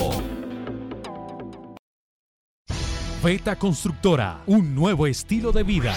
Beta 3.25 3.57
Constructora, 3.57 4.43
un 4.47 4.75
nuevo 4.77 5.09
estilo 5.09 5.51
de 5.51 5.65
vida. 5.65 5.95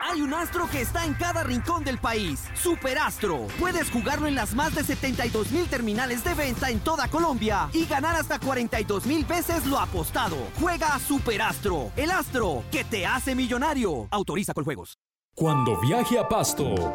Hay 0.00 0.22
un 0.22 0.32
astro 0.32 0.68
que 0.70 0.80
está 0.80 1.04
en 1.04 1.14
cada 1.14 1.42
rincón 1.42 1.82
del 1.82 1.98
país. 1.98 2.44
Superastro. 2.54 3.48
Puedes 3.58 3.90
jugarlo 3.90 4.28
en 4.28 4.36
las 4.36 4.54
más 4.54 4.72
de 4.76 4.84
72 4.84 5.50
mil 5.50 5.66
terminales 5.66 6.22
de 6.22 6.34
venta 6.34 6.70
en 6.70 6.78
toda 6.78 7.08
Colombia 7.08 7.68
y 7.72 7.84
ganar 7.84 8.14
hasta 8.14 8.38
42 8.38 9.06
mil 9.06 9.24
veces 9.24 9.66
lo 9.66 9.76
apostado. 9.76 10.36
Juega 10.60 10.94
a 10.94 11.00
Superastro, 11.00 11.90
el 11.96 12.12
astro 12.12 12.62
que 12.70 12.84
te 12.84 13.06
hace 13.06 13.34
millonario. 13.34 14.06
Autoriza 14.12 14.54
con 14.54 14.62
juegos. 14.62 14.98
Cuando 15.34 15.80
viaje 15.80 16.16
a 16.16 16.28
Pasto. 16.28 16.94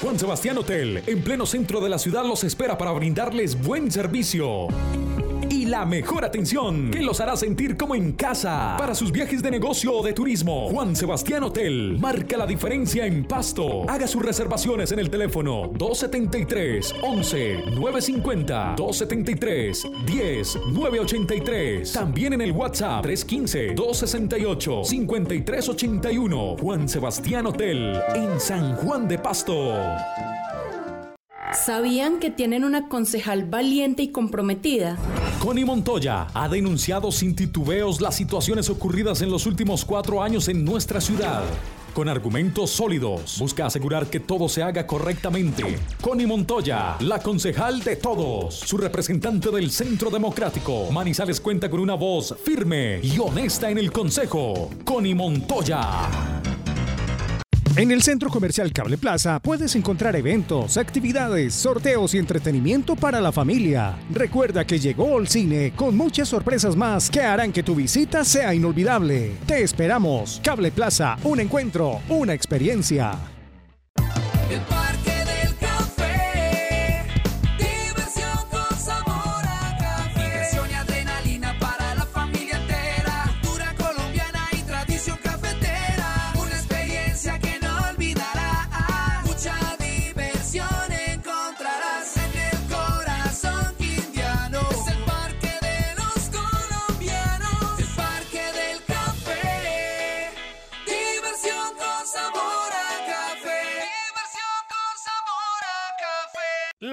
Juan 0.00 0.18
Sebastián 0.18 0.56
Hotel, 0.56 1.02
en 1.06 1.22
pleno 1.22 1.44
centro 1.44 1.80
de 1.80 1.90
la 1.90 1.98
ciudad, 1.98 2.24
los 2.24 2.42
espera 2.44 2.78
para 2.78 2.92
brindarles 2.92 3.60
buen 3.60 3.90
servicio 3.90 4.68
la 5.68 5.84
mejor 5.84 6.24
atención 6.24 6.90
que 6.90 7.02
los 7.02 7.20
hará 7.20 7.36
sentir 7.36 7.76
como 7.76 7.94
en 7.94 8.12
casa. 8.12 8.76
Para 8.78 8.94
sus 8.94 9.12
viajes 9.12 9.42
de 9.42 9.50
negocio 9.50 9.92
o 9.92 10.02
de 10.02 10.14
turismo, 10.14 10.68
Juan 10.70 10.96
Sebastián 10.96 11.42
Hotel 11.42 11.98
marca 12.00 12.38
la 12.38 12.46
diferencia 12.46 13.04
en 13.06 13.24
Pasto. 13.24 13.88
Haga 13.88 14.06
sus 14.06 14.22
reservaciones 14.22 14.92
en 14.92 14.98
el 14.98 15.10
teléfono 15.10 15.70
273 15.74 16.94
11 17.02 17.64
950 17.74 18.74
273 18.76 19.86
10 20.06 20.58
983. 20.72 21.92
También 21.92 22.32
en 22.32 22.40
el 22.40 22.52
WhatsApp 22.52 23.02
315 23.02 23.74
268 23.74 24.84
5381. 24.84 26.56
Juan 26.58 26.88
Sebastián 26.88 27.46
Hotel 27.46 28.00
en 28.14 28.40
San 28.40 28.74
Juan 28.76 29.06
de 29.06 29.18
Pasto. 29.18 29.74
¿Sabían 31.52 32.20
que 32.20 32.30
tienen 32.30 32.64
una 32.64 32.88
concejal 32.88 33.44
valiente 33.44 34.02
y 34.02 34.08
comprometida? 34.08 34.96
Connie 35.40 35.64
Montoya 35.64 36.26
ha 36.34 36.48
denunciado 36.48 37.12
sin 37.12 37.36
titubeos 37.36 38.00
las 38.00 38.16
situaciones 38.16 38.68
ocurridas 38.70 39.22
en 39.22 39.30
los 39.30 39.46
últimos 39.46 39.84
cuatro 39.84 40.20
años 40.20 40.48
en 40.48 40.64
nuestra 40.64 41.00
ciudad. 41.00 41.44
Con 41.94 42.08
argumentos 42.08 42.70
sólidos, 42.70 43.38
busca 43.38 43.66
asegurar 43.66 44.08
que 44.08 44.18
todo 44.18 44.48
se 44.48 44.64
haga 44.64 44.84
correctamente. 44.84 45.78
Connie 46.00 46.26
Montoya, 46.26 46.96
la 47.00 47.20
concejal 47.20 47.80
de 47.84 47.96
todos, 47.96 48.56
su 48.56 48.78
representante 48.78 49.50
del 49.50 49.70
Centro 49.70 50.10
Democrático. 50.10 50.90
Manizales 50.90 51.40
cuenta 51.40 51.70
con 51.70 51.80
una 51.80 51.94
voz 51.94 52.34
firme 52.44 52.98
y 53.00 53.18
honesta 53.20 53.70
en 53.70 53.78
el 53.78 53.92
Consejo. 53.92 54.70
Connie 54.84 55.14
Montoya. 55.14 56.08
En 57.78 57.92
el 57.92 58.02
Centro 58.02 58.28
Comercial 58.28 58.72
Cable 58.72 58.98
Plaza 58.98 59.38
puedes 59.38 59.76
encontrar 59.76 60.16
eventos, 60.16 60.76
actividades, 60.76 61.54
sorteos 61.54 62.12
y 62.12 62.18
entretenimiento 62.18 62.96
para 62.96 63.20
la 63.20 63.30
familia. 63.30 63.94
Recuerda 64.10 64.66
que 64.66 64.80
llegó 64.80 65.16
el 65.20 65.28
cine 65.28 65.72
con 65.76 65.96
muchas 65.96 66.28
sorpresas 66.28 66.74
más 66.74 67.08
que 67.08 67.20
harán 67.20 67.52
que 67.52 67.62
tu 67.62 67.76
visita 67.76 68.24
sea 68.24 68.52
inolvidable. 68.52 69.36
Te 69.46 69.62
esperamos. 69.62 70.40
Cable 70.42 70.72
Plaza, 70.72 71.18
un 71.22 71.38
encuentro, 71.38 72.00
una 72.08 72.34
experiencia. 72.34 73.16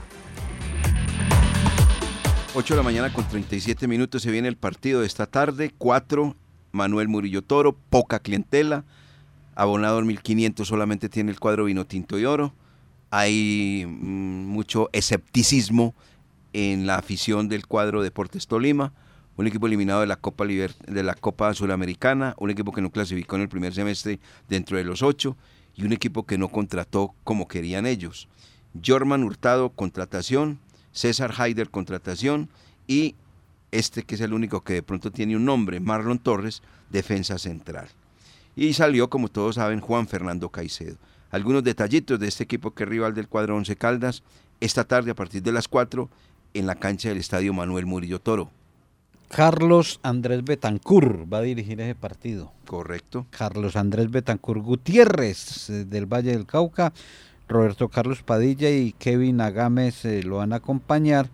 8 2.56 2.74
de 2.74 2.78
la 2.78 2.84
mañana 2.84 3.14
con 3.14 3.28
37 3.28 3.88
minutos 3.88 4.24
se 4.24 4.32
viene 4.32 4.48
el 4.48 4.58
partido 4.58 5.02
de 5.02 5.08
esta 5.08 5.28
tarde. 5.28 5.72
4, 5.78 6.36
Manuel 6.72 7.08
Murillo 7.08 7.44
Toro, 7.44 7.78
poca 7.90 8.20
clientela. 8.20 8.86
Abonado 9.56 10.02
1500 10.02 10.68
solamente 10.68 11.10
tiene 11.10 11.32
el 11.32 11.40
cuadro 11.40 11.66
vino 11.66 11.86
tinto 11.86 12.18
y 12.18 12.26
oro. 12.26 12.54
Hay 13.12 13.86
mm, 13.88 14.46
mucho 14.48 14.90
escepticismo 14.94 15.96
en 16.54 16.88
la 16.88 16.96
afición 16.96 17.50
del 17.50 17.68
cuadro 17.68 18.02
Deportes 18.02 18.48
Tolima. 18.48 18.94
Un 19.38 19.48
equipo 19.48 19.68
eliminado 19.68 20.02
de 20.02 20.08
la 20.08 20.18
Copa 20.18 20.44
Liber 20.44 20.76
de 20.86 21.02
la 21.02 21.14
Copa 21.14 21.54
Sudamericana, 21.54 22.36
un 22.38 22.50
equipo 22.50 22.74
que 22.74 22.82
no 22.82 22.92
clasificó 22.92 23.38
en 23.38 23.44
el 23.44 23.50
primer 23.50 23.74
semestre 23.74 24.20
dentro 24.50 24.78
de 24.78 24.84
los 24.84 25.02
ocho 25.02 25.38
y 25.76 25.86
un 25.86 25.94
equipo 25.94 26.26
que 26.26 26.38
no 26.38 26.50
contrató 26.50 27.14
como 27.24 27.48
querían 27.48 27.86
ellos. 27.86 28.28
Jorman 28.86 29.24
Hurtado, 29.24 29.70
contratación, 29.70 30.60
César 30.92 31.34
Haider, 31.38 31.70
contratación 31.70 32.50
y 32.86 33.16
este 33.72 34.04
que 34.04 34.16
es 34.16 34.22
el 34.22 34.34
único 34.34 34.62
que 34.62 34.74
de 34.74 34.84
pronto 34.84 35.12
tiene 35.12 35.38
un 35.38 35.46
nombre, 35.46 35.80
Marlon 35.80 36.20
Torres, 36.20 36.62
defensa 36.90 37.38
central. 37.38 37.88
Y 38.56 38.74
salió, 38.74 39.10
como 39.10 39.30
todos 39.30 39.56
saben, 39.56 39.80
Juan 39.80 40.08
Fernando 40.08 40.50
Caicedo. 40.50 40.98
Algunos 41.32 41.64
detallitos 41.64 42.20
de 42.20 42.28
este 42.28 42.44
equipo 42.44 42.72
que 42.72 42.84
es 42.84 42.90
rival 42.90 43.14
del 43.14 43.28
cuadro 43.28 43.56
Once 43.56 43.76
Caldas, 43.76 44.24
esta 44.60 44.84
tarde 44.84 45.12
a 45.12 45.16
partir 45.16 45.44
de 45.44 45.52
las 45.52 45.68
4 45.68 46.10
en 46.54 46.68
la 46.68 46.76
cancha 46.76 47.10
del 47.10 47.18
Estadio 47.18 47.54
Manuel 47.54 47.86
Murillo 47.86 48.20
Toro. 48.20 48.50
Carlos 49.30 50.00
Andrés 50.02 50.44
Betancur 50.44 51.32
va 51.32 51.38
a 51.38 51.42
dirigir 51.42 51.80
ese 51.80 51.94
partido. 51.94 52.52
Correcto. 52.66 53.28
Carlos 53.30 53.76
Andrés 53.76 54.10
Betancur 54.10 54.60
Gutiérrez 54.60 55.70
eh, 55.70 55.86
del 55.86 56.08
Valle 56.08 56.32
del 56.32 56.48
Cauca, 56.48 56.94
Roberto 57.48 57.90
Carlos 57.90 58.24
Padilla 58.24 58.72
y 58.72 58.94
Kevin 58.94 59.40
Agames 59.40 60.04
eh, 60.06 60.24
lo 60.24 60.38
van 60.38 60.54
a 60.54 60.58
acompañar 60.58 61.30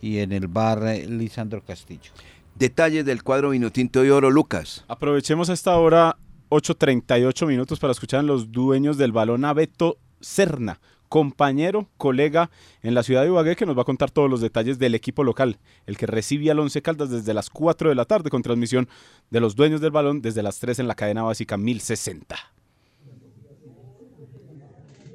y 0.00 0.18
en 0.18 0.32
el 0.32 0.48
bar 0.48 0.86
eh, 0.86 1.06
Lisandro 1.06 1.62
Castillo. 1.62 2.12
Detalles 2.54 3.04
del 3.04 3.22
cuadro 3.22 3.50
Vinotinto 3.50 4.02
de 4.02 4.10
Oro, 4.10 4.30
Lucas. 4.30 4.84
Aprovechemos 4.88 5.48
esta 5.50 5.76
hora 5.76 6.16
8.38 6.54 7.48
minutos 7.48 7.80
para 7.80 7.90
escuchar 7.90 8.20
a 8.20 8.22
los 8.22 8.52
dueños 8.52 8.96
del 8.96 9.10
balón 9.10 9.44
a 9.44 9.52
Beto 9.52 9.98
Serna, 10.20 10.78
compañero, 11.08 11.88
colega 11.96 12.48
en 12.84 12.94
la 12.94 13.02
ciudad 13.02 13.22
de 13.22 13.26
Ibagué, 13.26 13.56
que 13.56 13.66
nos 13.66 13.76
va 13.76 13.82
a 13.82 13.84
contar 13.84 14.12
todos 14.12 14.30
los 14.30 14.40
detalles 14.40 14.78
del 14.78 14.94
equipo 14.94 15.24
local, 15.24 15.58
el 15.86 15.96
que 15.96 16.06
recibe 16.06 16.52
al 16.52 16.60
Once 16.60 16.80
Caldas 16.80 17.10
desde 17.10 17.34
las 17.34 17.50
4 17.50 17.88
de 17.88 17.96
la 17.96 18.04
tarde 18.04 18.30
con 18.30 18.42
transmisión 18.42 18.88
de 19.30 19.40
los 19.40 19.56
dueños 19.56 19.80
del 19.80 19.90
balón 19.90 20.22
desde 20.22 20.44
las 20.44 20.60
3 20.60 20.78
en 20.78 20.86
la 20.86 20.94
cadena 20.94 21.24
básica 21.24 21.56
1060. 21.56 22.36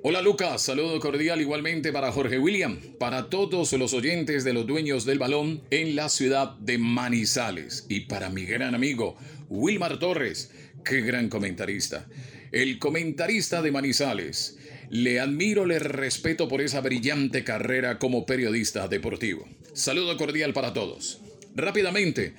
Hola 0.03 0.21
Lucas, 0.21 0.61
saludo 0.61 0.99
cordial 0.99 1.39
igualmente 1.39 1.93
para 1.93 2.11
Jorge 2.11 2.37
William, 2.37 2.79
para 2.99 3.29
todos 3.29 3.71
los 3.73 3.93
oyentes 3.93 4.43
de 4.43 4.53
los 4.53 4.67
dueños 4.67 5.05
del 5.05 5.19
balón 5.19 5.61
en 5.71 5.95
la 5.95 6.09
ciudad 6.09 6.55
de 6.57 6.77
Manizales 6.77 7.85
y 7.87 8.01
para 8.01 8.29
mi 8.29 8.45
gran 8.45 8.75
amigo 8.75 9.15
Wilmar 9.49 9.97
Torres, 9.97 10.51
qué 10.83 11.01
gran 11.01 11.29
comentarista, 11.29 12.07
el 12.51 12.79
comentarista 12.79 13.61
de 13.61 13.71
Manizales. 13.71 14.57
Le 14.89 15.19
admiro, 15.19 15.67
le 15.67 15.77
respeto 15.77 16.47
por 16.47 16.61
esa 16.61 16.81
brillante 16.81 17.43
carrera 17.43 17.99
como 17.99 18.25
periodista 18.25 18.87
deportivo. 18.87 19.47
Saludo 19.73 20.17
cordial 20.17 20.51
para 20.51 20.73
todos. 20.73 21.21
Rápidamente, 21.55 22.33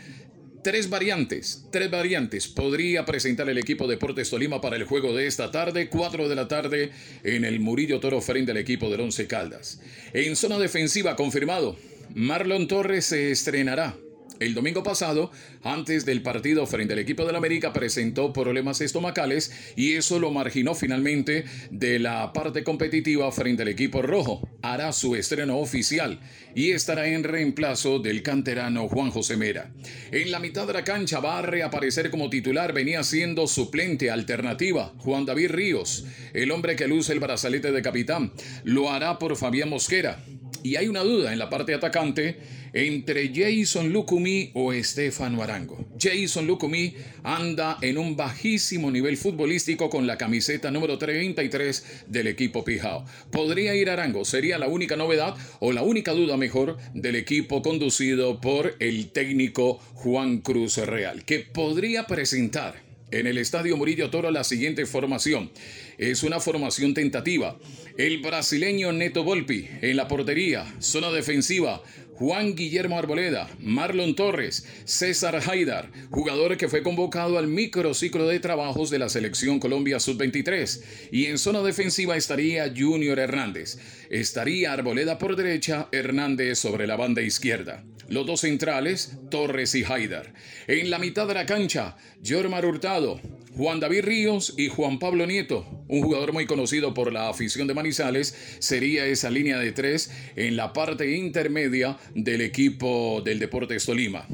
Tres 0.63 0.91
variantes, 0.91 1.65
tres 1.73 1.91
variantes 1.91 2.47
podría 2.47 3.07
presentar 3.07 3.49
el 3.49 3.57
equipo 3.57 3.89
Deportes 3.89 4.29
Tolima 4.29 4.61
para 4.61 4.77
el 4.77 4.85
juego 4.85 5.17
de 5.17 5.27
esta 5.27 5.51
tarde, 5.51 5.89
4 5.89 6.29
de 6.29 6.35
la 6.35 6.49
tarde, 6.49 6.91
en 7.25 7.47
el 7.47 7.61
Murillo 7.61 7.99
Toro 7.99 8.21
frente 8.21 8.51
al 8.51 8.59
equipo 8.59 8.91
del 8.91 9.01
Once 9.01 9.27
Caldas. 9.27 9.81
En 10.13 10.37
zona 10.37 10.59
defensiva 10.59 11.17
confirmado, 11.17 11.79
Marlon 12.15 12.69
Torres 12.69 13.07
se 13.07 13.31
estrenará 13.31 13.97
el 14.41 14.55
domingo 14.55 14.83
pasado, 14.83 15.31
antes 15.63 16.07
del 16.07 16.23
partido 16.23 16.67
frente 16.67 16.95
al 16.95 16.99
equipo 16.99 17.27
del 17.27 17.37
América, 17.37 17.73
presentó 17.73 18.33
problemas 18.33 18.81
estomacales 18.81 19.53
y 19.77 19.93
eso 19.93 20.19
lo 20.19 20.31
marginó 20.31 20.75
finalmente 20.75 21.45
de 21.71 21.99
la 21.99 22.33
parte 22.33 22.65
competitiva 22.65 23.31
frente 23.33 23.63
al 23.63 23.69
equipo 23.69 24.01
rojo. 24.01 24.49
Hará 24.63 24.93
su 24.93 25.15
estreno 25.15 25.59
oficial 25.59 26.21
y 26.55 26.71
estará 26.71 27.07
en 27.09 27.23
reemplazo 27.23 27.99
del 27.99 28.23
canterano 28.23 28.89
Juan 28.89 29.11
José 29.11 29.37
Mera. 29.37 29.71
En 30.11 30.31
la 30.31 30.41
mitad 30.41 30.67
de 30.67 30.73
la 30.73 30.85
cancha 30.85 31.21
va 31.21 31.39
a 31.39 31.43
reaparecer 31.43 32.11
como 32.11 32.31
titular, 32.31 32.73
venía 32.73 33.03
siendo 33.03 33.47
suplente 33.47 34.11
alternativa 34.11 34.95
Juan 34.99 35.27
David 35.27 35.51
Ríos, 35.51 36.07
el 36.33 36.51
hombre 36.51 36.77
que 36.77 36.89
luce 36.89 37.13
el 37.13 37.21
brazalete 37.21 37.73
de 37.73 37.83
capitán. 37.83 38.33
Lo 38.65 38.91
hará 38.91 39.19
por 39.19 39.37
Fabián 39.37 39.69
Mosquera. 39.69 40.25
Y 40.63 40.77
hay 40.77 40.89
una 40.89 41.01
duda 41.01 41.33
en 41.33 41.39
la 41.39 41.49
parte 41.49 41.75
atacante 41.75 42.37
entre 42.73 43.33
Jason 43.35 43.93
Lucumi 43.93 44.51
o 44.55 44.73
Estefano 44.73 45.43
Arango. 45.43 45.87
Jason 45.99 46.47
Lucumi 46.47 46.95
anda 47.23 47.79
en 47.83 47.99
un 47.99 48.17
bajísimo 48.17 48.91
nivel 48.91 49.17
futbolístico 49.17 49.91
con 49.91 50.07
la 50.07 50.19
camiseta 50.19 50.71
número 50.71 50.99
33 50.99 52.05
del 52.07 52.29
equipo 52.29 52.65
Pijao. 52.65 53.05
¿Podría 53.31 53.75
ir 53.75 53.91
Arango? 53.91 54.25
¿Sería 54.25 54.59
la 54.59 54.69
única 54.69 54.97
novedad 54.97 55.35
o 55.61 55.73
la 55.73 55.83
única 55.83 56.13
duda 56.13 56.37
mejor 56.37 56.77
del 56.95 57.17
equipo 57.17 57.63
conducido 57.63 58.41
por 58.41 58.77
el 58.79 59.11
técnico 59.11 59.79
Juan 59.95 60.39
Cruz 60.39 60.77
Real? 60.79 61.25
Que 61.25 61.41
podría 61.41 62.07
presentar 62.07 62.90
en 63.11 63.27
el 63.27 63.39
Estadio 63.39 63.77
Murillo 63.77 64.11
Toro 64.11 64.31
la 64.31 64.45
siguiente 64.45 64.87
formación. 64.87 65.51
Es 65.99 66.23
una 66.23 66.41
formación 66.41 66.95
tentativa. 66.95 67.59
El 67.97 68.21
brasileño 68.21 68.93
Neto 68.93 69.25
Volpi 69.25 69.69
en 69.83 69.97
la 69.97 70.09
portería, 70.09 70.75
zona 70.79 71.11
defensiva. 71.11 71.83
Juan 72.21 72.55
Guillermo 72.55 72.99
Arboleda, 72.99 73.49
Marlon 73.61 74.15
Torres, 74.15 74.67
César 74.85 75.41
Haidar, 75.49 75.91
jugador 76.11 76.59
que 76.59 76.69
fue 76.69 76.83
convocado 76.83 77.39
al 77.39 77.47
microciclo 77.47 78.29
de 78.29 78.41
trabajos 78.41 78.91
de 78.91 78.99
la 78.99 79.09
selección 79.09 79.59
Colombia 79.59 79.99
Sub-23. 79.99 80.83
Y 81.13 81.25
en 81.25 81.39
zona 81.39 81.63
defensiva 81.63 82.19
estaría 82.19 82.75
Junior 82.77 83.19
Hernández. 83.19 83.79
Estaría 84.11 84.75
Arboleda 84.75 85.17
por 85.17 85.35
derecha, 85.35 85.89
Hernández 85.93 86.59
sobre 86.59 86.87
la 86.87 86.97
banda 86.97 87.23
izquierda. 87.23 87.85
Los 88.11 88.27
dos 88.27 88.41
centrales, 88.41 89.17
Torres 89.31 89.75
y 89.75 89.85
Haidar. 89.85 90.35
En 90.67 90.91
la 90.91 90.99
mitad 90.99 91.27
de 91.27 91.33
la 91.33 91.47
cancha, 91.47 91.97
Jormar 92.23 92.67
Hurtado, 92.67 93.19
Juan 93.61 93.79
David 93.79 94.05
Ríos 94.05 94.55
y 94.57 94.69
Juan 94.69 94.99
Pablo 94.99 95.27
Nieto, 95.27 95.67
un 95.87 96.01
jugador 96.01 96.33
muy 96.33 96.47
conocido 96.47 96.95
por 96.95 97.13
la 97.13 97.29
afición 97.29 97.69
de 97.69 97.75
Manizales, 97.75 98.35
sería 98.59 99.05
esa 99.05 99.29
línea 99.29 99.59
de 99.59 99.73
tres 99.73 100.11
en 100.35 100.57
la 100.57 100.73
parte 100.73 101.15
intermedia 101.15 101.99
del 102.15 102.41
equipo 102.41 103.21
del 103.23 103.39
Deportes 103.39 103.85
Tolima. 103.85 104.27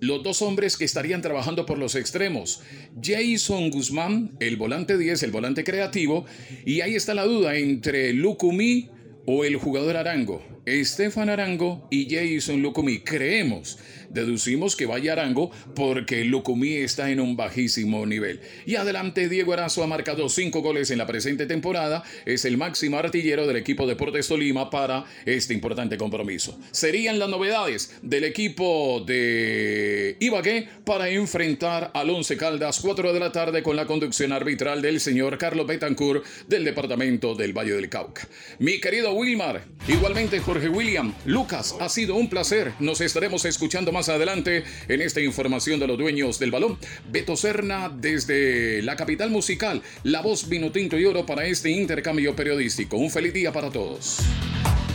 Los 0.00 0.24
dos 0.24 0.42
hombres 0.42 0.76
que 0.76 0.84
estarían 0.84 1.22
trabajando 1.22 1.64
por 1.64 1.78
los 1.78 1.94
extremos, 1.94 2.60
Jason 3.00 3.70
Guzmán, 3.70 4.32
el 4.40 4.56
volante 4.56 4.98
10, 4.98 5.22
el 5.22 5.30
volante 5.30 5.62
creativo, 5.62 6.26
y 6.66 6.80
ahí 6.80 6.96
está 6.96 7.14
la 7.14 7.24
duda 7.24 7.54
entre 7.54 8.12
Lucumí 8.12 8.90
o 9.26 9.44
el 9.44 9.54
jugador 9.58 9.96
Arango. 9.96 10.42
Estefan 10.66 11.28
Arango 11.28 11.88
y 11.90 12.08
Jason 12.08 12.62
Lucumí. 12.62 13.00
Creemos 13.00 13.78
Deducimos 14.12 14.76
que 14.76 14.86
vaya 14.86 15.12
Arango 15.12 15.50
porque 15.74 16.24
Lucumí 16.24 16.74
está 16.74 17.10
en 17.10 17.20
un 17.20 17.36
bajísimo 17.36 18.04
nivel. 18.06 18.40
Y 18.66 18.76
adelante, 18.76 19.28
Diego 19.28 19.52
Arazo 19.52 19.82
ha 19.82 19.86
marcado 19.86 20.28
cinco 20.28 20.60
goles 20.60 20.90
en 20.90 20.98
la 20.98 21.06
presente 21.06 21.46
temporada. 21.46 22.02
Es 22.26 22.44
el 22.44 22.56
máximo 22.56 22.98
artillero 22.98 23.46
del 23.46 23.56
equipo 23.56 23.86
Deportes 23.86 24.28
Tolima 24.28 24.70
para 24.70 25.04
este 25.24 25.54
importante 25.54 25.96
compromiso. 25.96 26.58
Serían 26.70 27.18
las 27.18 27.28
novedades 27.28 27.96
del 28.02 28.24
equipo 28.24 29.02
de 29.06 30.16
Ibagué 30.20 30.68
para 30.84 31.08
enfrentar 31.08 31.90
al 31.94 32.10
Once 32.10 32.36
Caldas 32.36 32.80
4 32.80 33.12
de 33.12 33.20
la 33.20 33.32
tarde 33.32 33.62
con 33.62 33.76
la 33.76 33.86
conducción 33.86 34.32
arbitral 34.32 34.82
del 34.82 35.00
señor 35.00 35.38
Carlos 35.38 35.66
Betancourt 35.66 36.24
del 36.48 36.64
departamento 36.64 37.34
del 37.34 37.56
Valle 37.56 37.74
del 37.74 37.88
Cauca. 37.88 38.28
Mi 38.58 38.80
querido 38.80 39.12
Wilmar, 39.12 39.64
igualmente 39.88 40.40
Jorge 40.40 40.68
William, 40.68 41.14
Lucas, 41.24 41.74
ha 41.80 41.88
sido 41.88 42.16
un 42.16 42.28
placer. 42.28 42.72
Nos 42.78 43.00
estaremos 43.00 43.44
escuchando 43.44 43.92
más 43.92 44.01
adelante 44.08 44.64
en 44.88 45.02
esta 45.02 45.20
información 45.20 45.80
de 45.80 45.86
los 45.86 45.98
dueños 45.98 46.38
del 46.38 46.50
balón. 46.50 46.78
Beto 47.10 47.36
Serna 47.36 47.88
desde 47.88 48.82
la 48.82 48.96
capital 48.96 49.30
musical, 49.30 49.82
la 50.02 50.22
voz 50.22 50.48
vino 50.48 50.72
tinto 50.72 50.98
y 50.98 51.04
oro 51.04 51.26
para 51.26 51.46
este 51.46 51.70
intercambio 51.70 52.34
periodístico. 52.36 52.96
Un 52.96 53.10
feliz 53.10 53.32
día 53.32 53.52
para 53.52 53.70
todos. 53.70 54.18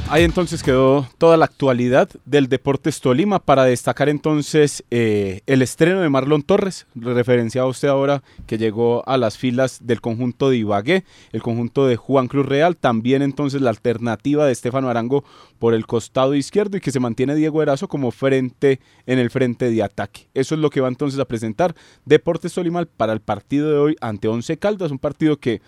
Ahí 0.09 0.23
entonces 0.23 0.63
quedó 0.63 1.05
toda 1.17 1.35
la 1.35 1.43
actualidad 1.43 2.09
del 2.23 2.47
Deportes 2.47 3.01
Tolima 3.01 3.39
para 3.39 3.65
destacar 3.65 4.07
entonces 4.07 4.85
eh, 4.89 5.41
el 5.47 5.61
estreno 5.61 5.99
de 5.99 6.07
Marlon 6.07 6.43
Torres, 6.43 6.87
referenciado 6.95 7.67
usted 7.67 7.89
ahora 7.89 8.23
que 8.45 8.57
llegó 8.57 9.03
a 9.05 9.17
las 9.17 9.37
filas 9.37 9.79
del 9.85 9.99
conjunto 9.99 10.49
de 10.49 10.57
Ibagué, 10.57 11.03
el 11.33 11.41
conjunto 11.41 11.87
de 11.87 11.97
Juan 11.97 12.29
Cruz 12.29 12.45
Real, 12.45 12.77
también 12.77 13.21
entonces 13.21 13.59
la 13.59 13.69
alternativa 13.69 14.45
de 14.45 14.53
Estefano 14.53 14.89
Arango 14.89 15.25
por 15.59 15.73
el 15.73 15.85
costado 15.85 16.35
izquierdo 16.35 16.77
y 16.77 16.81
que 16.81 16.91
se 16.91 17.01
mantiene 17.01 17.35
Diego 17.35 17.61
Erazo 17.61 17.89
como 17.89 18.11
frente 18.11 18.79
en 19.07 19.19
el 19.19 19.29
frente 19.29 19.69
de 19.69 19.83
ataque. 19.83 20.29
Eso 20.33 20.55
es 20.55 20.61
lo 20.61 20.69
que 20.69 20.79
va 20.79 20.87
entonces 20.87 21.19
a 21.19 21.25
presentar 21.25 21.75
Deportes 22.05 22.53
Tolima 22.53 22.85
para 22.85 23.11
el 23.11 23.19
partido 23.19 23.69
de 23.69 23.77
hoy 23.77 23.95
ante 23.99 24.29
Once 24.29 24.57
Caldas, 24.57 24.89
un 24.89 24.99
partido 24.99 25.35
que 25.35 25.61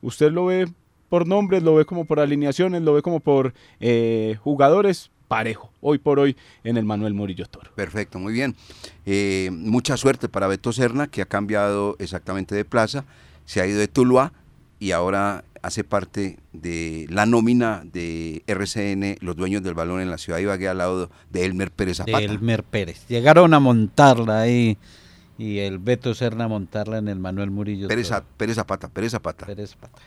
usted 0.00 0.32
lo 0.32 0.46
ve 0.46 0.68
por 1.14 1.28
nombres, 1.28 1.62
lo 1.62 1.76
ve 1.76 1.84
como 1.84 2.06
por 2.06 2.18
alineaciones, 2.18 2.82
lo 2.82 2.92
ve 2.92 3.00
como 3.00 3.20
por 3.20 3.54
eh, 3.78 4.36
jugadores, 4.42 5.12
parejo, 5.28 5.70
hoy 5.80 5.98
por 5.98 6.18
hoy 6.18 6.36
en 6.64 6.76
el 6.76 6.84
Manuel 6.84 7.14
Murillo 7.14 7.46
Toro. 7.46 7.70
Perfecto, 7.76 8.18
muy 8.18 8.32
bien. 8.32 8.56
Eh, 9.06 9.50
mucha 9.52 9.96
suerte 9.96 10.28
para 10.28 10.48
Beto 10.48 10.72
Serna, 10.72 11.06
que 11.06 11.22
ha 11.22 11.26
cambiado 11.26 11.94
exactamente 12.00 12.56
de 12.56 12.64
plaza, 12.64 13.04
se 13.44 13.60
ha 13.60 13.66
ido 13.68 13.78
de 13.78 13.86
Tuluá 13.86 14.32
y 14.80 14.90
ahora 14.90 15.44
hace 15.62 15.84
parte 15.84 16.40
de 16.52 17.06
la 17.08 17.26
nómina 17.26 17.84
de 17.84 18.42
RCN, 18.48 19.18
los 19.20 19.36
dueños 19.36 19.62
del 19.62 19.74
balón 19.74 20.00
en 20.00 20.10
la 20.10 20.18
ciudad 20.18 20.38
de 20.38 20.42
Ibagué, 20.42 20.66
al 20.66 20.78
lado 20.78 21.10
de 21.30 21.44
Elmer 21.44 21.70
Pérez 21.70 21.98
Zapata. 21.98 22.18
De 22.18 22.24
Elmer 22.24 22.64
Pérez. 22.64 23.06
Llegaron 23.06 23.54
a 23.54 23.60
montarla 23.60 24.40
ahí 24.40 24.78
y 25.38 25.58
el 25.58 25.78
Beto 25.78 26.12
Serna 26.12 26.46
a 26.46 26.48
montarla 26.48 26.98
en 26.98 27.06
el 27.06 27.20
Manuel 27.20 27.52
Murillo. 27.52 27.86
Pérez, 27.86 28.10
Pérez 28.36 28.56
Zapata, 28.56 28.88
Pérez 28.88 29.12
Zapata. 29.12 29.46
Pérez 29.46 29.70
Zapata. 29.70 30.02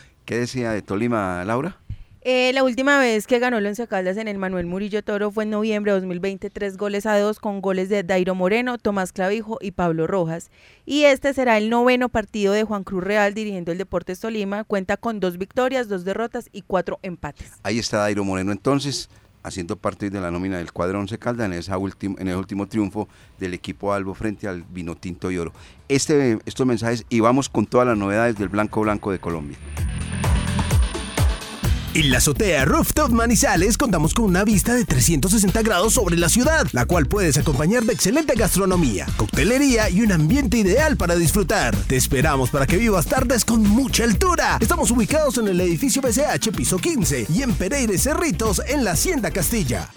¿Qué 0.26 0.38
decía 0.38 0.72
de 0.72 0.82
Tolima, 0.82 1.44
Laura? 1.44 1.76
Eh, 2.22 2.50
la 2.52 2.64
última 2.64 2.98
vez 2.98 3.28
que 3.28 3.38
ganó 3.38 3.58
el 3.58 3.66
Once 3.66 3.86
Caldas 3.86 4.16
en 4.16 4.26
el 4.26 4.38
Manuel 4.38 4.66
Murillo 4.66 5.04
Toro 5.04 5.30
fue 5.30 5.44
en 5.44 5.50
noviembre 5.50 5.92
de 5.92 6.00
2020, 6.00 6.50
tres 6.50 6.76
goles 6.76 7.06
a 7.06 7.16
dos 7.16 7.38
con 7.38 7.60
goles 7.60 7.88
de 7.88 8.02
Dairo 8.02 8.34
Moreno, 8.34 8.76
Tomás 8.76 9.12
Clavijo 9.12 9.58
y 9.60 9.70
Pablo 9.70 10.08
Rojas. 10.08 10.50
Y 10.84 11.04
este 11.04 11.32
será 11.32 11.56
el 11.58 11.70
noveno 11.70 12.08
partido 12.08 12.52
de 12.52 12.64
Juan 12.64 12.82
Cruz 12.82 13.04
Real 13.04 13.34
dirigiendo 13.34 13.70
el 13.70 13.78
Deportes 13.78 14.18
Tolima. 14.18 14.64
Cuenta 14.64 14.96
con 14.96 15.20
dos 15.20 15.38
victorias, 15.38 15.86
dos 15.86 16.04
derrotas 16.04 16.48
y 16.50 16.62
cuatro 16.62 16.98
empates. 17.02 17.52
Ahí 17.62 17.78
está 17.78 17.98
Dairo 17.98 18.24
Moreno 18.24 18.50
entonces, 18.50 19.08
haciendo 19.44 19.76
parte 19.76 20.10
de 20.10 20.20
la 20.20 20.32
nómina 20.32 20.58
del 20.58 20.72
cuadro 20.72 20.98
Once 20.98 21.16
Caldas 21.18 21.46
en, 21.46 21.52
esa 21.52 21.76
en 21.76 22.26
el 22.26 22.34
último 22.34 22.66
triunfo 22.66 23.08
del 23.38 23.54
equipo 23.54 23.92
Albo 23.92 24.12
frente 24.14 24.48
al 24.48 24.64
Vinotinto 24.64 25.30
y 25.30 25.38
Oro. 25.38 25.52
Este, 25.86 26.40
estos 26.46 26.66
mensajes 26.66 27.06
y 27.08 27.20
vamos 27.20 27.48
con 27.48 27.64
todas 27.64 27.86
las 27.86 27.96
novedades 27.96 28.36
del 28.36 28.48
Blanco 28.48 28.80
Blanco 28.80 29.12
de 29.12 29.20
Colombia. 29.20 29.56
En 31.96 32.10
la 32.10 32.18
azotea 32.18 32.66
Rooftop 32.66 33.10
Manizales 33.10 33.78
contamos 33.78 34.12
con 34.12 34.26
una 34.26 34.44
vista 34.44 34.74
de 34.74 34.84
360 34.84 35.62
grados 35.62 35.94
sobre 35.94 36.18
la 36.18 36.28
ciudad, 36.28 36.66
la 36.72 36.84
cual 36.84 37.06
puedes 37.06 37.38
acompañar 37.38 37.84
de 37.84 37.94
excelente 37.94 38.34
gastronomía, 38.34 39.06
coctelería 39.16 39.88
y 39.88 40.02
un 40.02 40.12
ambiente 40.12 40.58
ideal 40.58 40.98
para 40.98 41.16
disfrutar. 41.16 41.74
Te 41.74 41.96
esperamos 41.96 42.50
para 42.50 42.66
que 42.66 42.76
vivas 42.76 43.06
tardes 43.06 43.46
con 43.46 43.62
mucha 43.62 44.04
altura. 44.04 44.58
Estamos 44.60 44.90
ubicados 44.90 45.38
en 45.38 45.48
el 45.48 45.58
edificio 45.58 46.02
BCH 46.02 46.54
piso 46.54 46.76
15 46.76 47.28
y 47.34 47.40
en 47.40 47.54
Pereira 47.54 47.96
Cerritos 47.96 48.60
en 48.68 48.84
la 48.84 48.90
Hacienda 48.90 49.30
Castilla. 49.30 49.88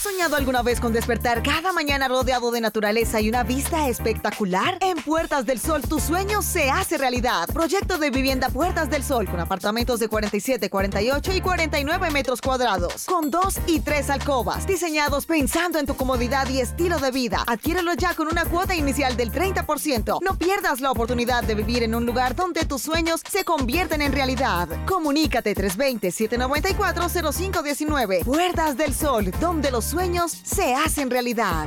¿Has 0.00 0.04
soñado 0.04 0.36
alguna 0.36 0.62
vez 0.62 0.80
con 0.80 0.94
despertar 0.94 1.42
cada 1.42 1.74
mañana 1.74 2.08
rodeado 2.08 2.50
de 2.50 2.62
naturaleza 2.62 3.20
y 3.20 3.28
una 3.28 3.42
vista 3.42 3.86
espectacular? 3.86 4.78
En 4.80 4.96
Puertas 4.96 5.44
del 5.44 5.60
Sol 5.60 5.82
tu 5.82 6.00
sueño 6.00 6.40
se 6.40 6.70
hace 6.70 6.96
realidad. 6.96 7.46
Proyecto 7.52 7.98
de 7.98 8.08
vivienda 8.08 8.48
Puertas 8.48 8.88
del 8.88 9.04
Sol 9.04 9.28
con 9.28 9.40
apartamentos 9.40 10.00
de 10.00 10.08
47, 10.08 10.70
48 10.70 11.32
y 11.34 11.42
49 11.42 12.10
metros 12.12 12.40
cuadrados, 12.40 13.04
con 13.04 13.30
dos 13.30 13.58
y 13.66 13.80
tres 13.80 14.08
alcobas, 14.08 14.66
diseñados 14.66 15.26
pensando 15.26 15.78
en 15.78 15.84
tu 15.84 15.94
comodidad 15.94 16.48
y 16.48 16.62
estilo 16.62 16.98
de 16.98 17.10
vida. 17.10 17.44
Adquiérelo 17.46 17.92
ya 17.92 18.14
con 18.14 18.28
una 18.28 18.46
cuota 18.46 18.74
inicial 18.74 19.18
del 19.18 19.30
30%. 19.30 20.20
No 20.22 20.38
pierdas 20.38 20.80
la 20.80 20.92
oportunidad 20.92 21.44
de 21.44 21.56
vivir 21.56 21.82
en 21.82 21.94
un 21.94 22.06
lugar 22.06 22.34
donde 22.34 22.64
tus 22.64 22.80
sueños 22.80 23.20
se 23.30 23.44
convierten 23.44 24.00
en 24.00 24.14
realidad. 24.14 24.66
Comunícate 24.86 25.54
320-794-0519. 25.54 28.24
Puertas 28.24 28.78
del 28.78 28.94
Sol, 28.94 29.30
donde 29.40 29.70
los 29.70 29.89
sueños 29.90 30.30
se 30.30 30.74
hacen 30.74 31.10
realidad. 31.10 31.66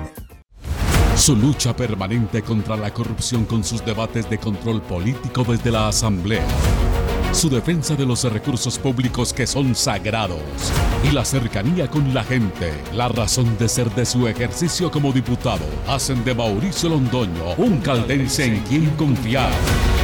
Su 1.18 1.36
lucha 1.36 1.76
permanente 1.76 2.42
contra 2.42 2.78
la 2.78 2.94
corrupción 2.94 3.44
con 3.46 3.64
sus 3.64 3.84
debates 3.84 4.30
de 4.30 4.38
control 4.38 4.82
político 4.82 5.44
desde 5.44 5.72
la 5.72 5.90
Asamblea. 5.90 6.48
Su 7.34 7.50
defensa 7.50 7.96
de 7.96 8.06
los 8.06 8.24
recursos 8.24 8.80
públicos 8.80 9.34
que 9.34 9.46
son 9.46 9.76
sagrados. 9.76 10.40
Y 11.04 11.12
la 11.12 11.26
cercanía 11.26 11.90
con 11.90 12.14
la 12.14 12.24
gente, 12.24 12.74
la 12.94 13.10
razón 13.10 13.58
de 13.58 13.68
ser 13.68 13.92
de 13.92 14.06
su 14.06 14.28
ejercicio 14.28 14.90
como 14.90 15.12
diputado, 15.12 15.66
hacen 15.88 16.24
de 16.24 16.34
Mauricio 16.34 16.90
Londoño 16.90 17.56
un 17.58 17.80
caldense 17.82 18.46
en 18.46 18.60
quien 18.62 18.90
confiar. 18.92 19.52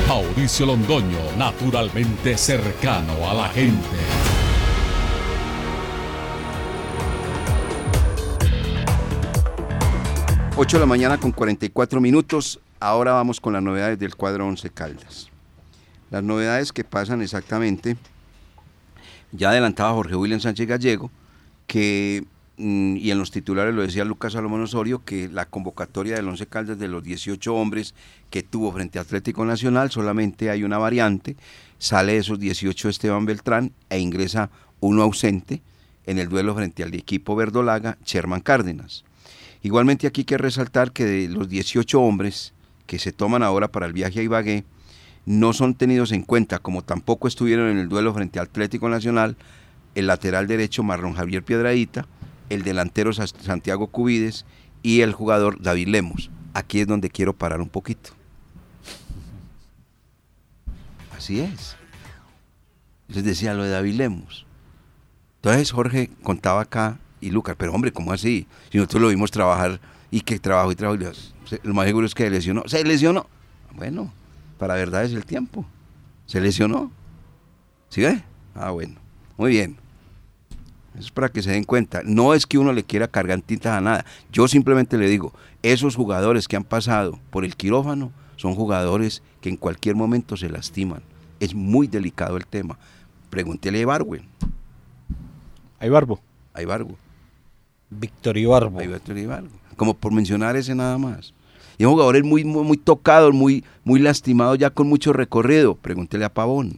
Mauricio 0.08 0.66
Londoño, 0.66 1.20
naturalmente 1.38 2.38
cercano 2.38 3.30
a 3.30 3.34
la 3.34 3.50
gente. 3.50 4.39
8 10.62 10.76
de 10.76 10.82
la 10.82 10.86
mañana 10.88 11.18
con 11.18 11.32
44 11.32 12.01
minutos. 12.01 12.60
Ahora 12.82 13.14
vamos 13.14 13.39
con 13.39 13.53
las 13.53 13.64
novedades 13.64 13.97
del 13.97 14.18
cuadro 14.18 14.45
11 14.45 14.70
Caldas. 14.72 15.30
Las 16.12 16.22
novedades 16.22 16.74
que 16.74 16.84
pasan 16.84 17.22
exactamente, 17.22 17.95
ya 19.32 19.51
adelantaba 19.51 19.93
Jorge 19.93 20.18
William 20.18 20.41
Sánchez 20.41 20.68
Gallego, 20.68 21.12
que, 21.66 22.26
mm, 22.57 22.97
y 22.97 23.10
en 23.10 23.20
los 23.20 23.32
titulares 23.32 23.74
lo 23.74 23.84
decía 23.84 24.03
Lucas 24.03 24.34
Salomón 24.34 24.62
Osorio, 24.62 25.01
que 25.05 25.30
la 25.30 25.45
convocatoria 25.45 26.18
del 26.18 26.28
11 26.28 26.45
Caldas 26.47 26.78
de 26.78 26.89
los 26.89 27.03
18 27.03 27.55
hombres 27.55 27.95
que 28.30 28.43
tuvo 28.43 28.74
frente 28.74 28.99
a 28.99 29.03
Atlético 29.03 29.45
Nacional, 29.45 29.91
solamente 29.91 30.49
hay 30.49 30.66
una 30.66 30.78
variante, 30.78 31.38
sale 31.78 32.12
de 32.12 32.18
esos 32.18 32.38
18 32.38 32.89
Esteban 32.89 33.26
Beltrán 33.26 33.72
e 33.89 33.99
ingresa 33.99 34.49
uno 34.82 35.03
ausente 35.03 35.62
en 36.05 36.20
el 36.20 36.28
duelo 36.28 36.53
frente 36.53 36.84
al 36.84 36.93
equipo 36.95 37.38
verdolaga, 37.38 37.97
Sherman 38.03 38.41
Cárdenas. 38.41 39.05
Igualmente 39.62 40.07
aquí 40.07 40.22
hay 40.22 40.26
que 40.26 40.38
resaltar 40.38 40.91
que 40.91 41.05
de 41.05 41.28
los 41.28 41.49
18 41.49 41.99
hombres 42.01 42.53
que 42.88 42.97
se 42.99 43.12
toman 43.12 43.43
ahora 43.43 43.68
para 43.68 43.86
el 43.86 43.93
viaje 43.93 44.20
a 44.20 44.24
Ibagué, 44.24 44.64
no 45.26 45.53
son 45.53 45.76
tenidos 45.76 46.12
en 46.12 46.24
cuenta, 46.24 46.60
como 46.60 46.82
tampoco 46.82 47.28
estuvieron 47.28 47.70
en 47.70 47.78
el 47.78 47.89
duelo 47.89 48.14
frente 48.14 48.39
al 48.39 48.45
Atlético 48.47 48.89
Nacional, 48.89 49.36
el 49.95 50.07
lateral 50.07 50.47
derecho 50.47 50.82
Marlon 50.82 51.14
Javier 51.14 51.43
Piedradita, 51.43 52.07
el 52.49 52.64
delantero 52.64 53.14
Sa- 53.14 53.28
Santiago 53.28 53.88
Cubides 53.88 54.45
y 54.82 55.01
el 55.01 55.14
jugador 55.14 55.62
David 55.62 55.89
Lemos. 55.89 56.32
Aquí 56.53 56.80
es 56.80 56.88
donde 56.88 57.10
quiero 57.10 57.34
parar 57.34 57.62
un 57.62 57.70
poquito. 57.70 58.12
Así 61.16 61.41
es. 61.41 61.76
Les 63.07 63.24
decía 63.24 63.53
lo 63.53 63.64
de 63.64 63.70
David 63.72 63.95
Lemos. 63.95 64.45
Entonces 65.38 65.72
Jorge 65.72 66.10
contaba 66.24 66.62
acá 66.62 66.97
y 67.22 67.32
Lucas, 67.32 67.56
pero 67.58 67.74
hombre, 67.74 67.92
¿cómo 67.92 68.12
así? 68.12 68.48
Si 68.72 68.78
nosotros 68.78 69.02
lo 69.02 69.08
vimos 69.10 69.32
trabajar 69.32 69.80
y 70.12 70.22
que 70.22 70.40
trabajó 70.40 70.72
y 70.72 70.76
trabajó, 70.76 71.12
lo 71.64 71.74
más 71.74 71.86
seguro 71.86 72.06
es 72.06 72.16
que 72.16 72.24
se 72.24 72.30
lesionó. 72.30 72.64
Se 72.68 72.84
lesionó. 72.84 73.28
Bueno, 73.76 74.12
para 74.58 74.76
verdad 74.76 75.04
es 75.04 75.14
el 75.14 75.26
tiempo. 75.26 75.66
Se 76.26 76.40
lesionó. 76.40 76.92
¿Sí 77.90 78.02
ve? 78.02 78.24
Ah, 78.56 78.72
bueno. 78.72 78.96
Muy 79.38 79.52
bien. 79.52 79.78
Eso 80.94 81.06
es 81.06 81.12
para 81.12 81.30
que 81.30 81.42
se 81.42 81.52
den 81.52 81.64
cuenta. 81.64 82.02
No 82.04 82.34
es 82.34 82.46
que 82.46 82.58
uno 82.58 82.74
le 82.74 82.84
quiera 82.84 83.08
cargar 83.08 83.42
tintas 83.42 83.78
a 83.78 83.82
nada. 83.82 84.06
Yo 84.32 84.48
simplemente 84.48 84.98
le 84.98 85.08
digo, 85.08 85.34
esos 85.64 85.96
jugadores 85.96 86.48
que 86.48 86.56
han 86.56 86.64
pasado 86.64 87.20
por 87.30 87.46
el 87.46 87.56
quirófano 87.56 88.12
son 88.36 88.56
jugadores 88.56 89.22
que 89.42 89.50
en 89.50 89.58
cualquier 89.58 89.96
momento 89.96 90.38
se 90.38 90.50
lastiman. 90.50 91.02
Es 91.40 91.54
muy 91.54 91.88
delicado 91.88 92.38
el 92.38 92.46
tema. 92.46 92.78
Pregúntele 93.30 93.80
a 93.80 93.82
Ibargüen. 93.82 94.26
A 95.80 95.86
Ibarbo. 95.86 96.20
A 96.54 96.62
Ibargo. 96.62 96.98
Víctor 97.90 98.38
Ibarbo. 98.38 98.80
Víctor 98.80 99.18
Ibargo. 99.18 99.50
Como 99.76 99.94
por 99.94 100.12
mencionar 100.12 100.56
ese 100.56 100.76
nada 100.76 100.98
más. 100.98 101.34
Y 101.78 101.86
un 101.86 101.94
jugador 101.94 102.22
muy, 102.24 102.44
muy, 102.44 102.64
muy 102.64 102.78
tocado, 102.78 103.32
muy, 103.32 103.64
muy 103.86 104.00
lastimado 104.00 104.56
ya 104.56 104.70
con 104.70 104.88
mucho 104.88 105.14
recorrido. 105.14 105.76
Pregúntele 105.76 106.26
a 106.26 106.34
Pavón. 106.34 106.78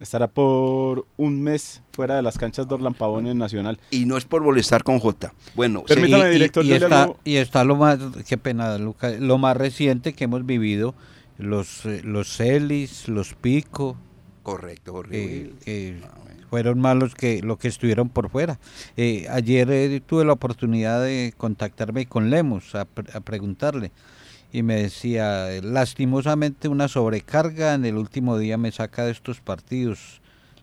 Estará 0.00 0.28
por 0.28 1.06
un 1.18 1.42
mes 1.42 1.82
fuera 1.92 2.16
de 2.16 2.22
las 2.22 2.38
canchas 2.38 2.66
de 2.66 2.74
Orlan 2.74 2.94
Pavón 2.94 3.26
en 3.26 3.36
Nacional. 3.36 3.78
Y 3.90 4.06
no 4.06 4.16
es 4.16 4.24
por 4.24 4.42
molestar 4.42 4.82
con 4.82 4.98
J. 4.98 5.32
Bueno, 5.54 5.84
Permítame, 5.84 6.24
y, 6.24 6.28
y- 6.28 6.32
director, 6.32 6.64
y 6.64 6.68
le 6.68 6.76
está, 6.76 7.12
y 7.22 7.36
está 7.36 7.64
lo 7.64 7.76
más, 7.76 7.98
qué 8.26 8.38
pena, 8.38 8.78
Luca, 8.78 9.10
lo 9.10 9.36
más 9.36 9.58
reciente 9.58 10.14
que 10.14 10.24
hemos 10.24 10.46
vivido, 10.46 10.94
los, 11.36 11.84
eh, 11.84 12.00
los 12.02 12.34
Celis, 12.34 13.08
los 13.08 13.34
Pico. 13.34 13.94
Correcto, 14.42 14.92
Jorge. 14.92 15.52
eh, 15.66 16.00
fueron 16.50 16.80
malos 16.80 17.14
que 17.14 17.40
lo 17.42 17.56
que 17.56 17.68
estuvieron 17.68 18.08
por 18.08 18.28
fuera. 18.28 18.58
Eh, 18.96 19.26
ayer 19.30 19.70
eh, 19.70 20.02
tuve 20.04 20.24
la 20.24 20.32
oportunidad 20.32 21.02
de 21.02 21.32
contactarme 21.36 22.06
con 22.06 22.28
Lemos 22.28 22.74
a, 22.74 22.84
pre- 22.84 23.10
a 23.16 23.20
preguntarle 23.20 23.92
y 24.52 24.62
me 24.62 24.82
decía, 24.82 25.46
lastimosamente 25.62 26.68
una 26.68 26.88
sobrecarga 26.88 27.74
en 27.74 27.84
el 27.84 27.96
último 27.96 28.36
día 28.36 28.58
me 28.58 28.72
saca 28.72 29.04
de 29.04 29.12
estos 29.12 29.40
partidos. 29.40 30.20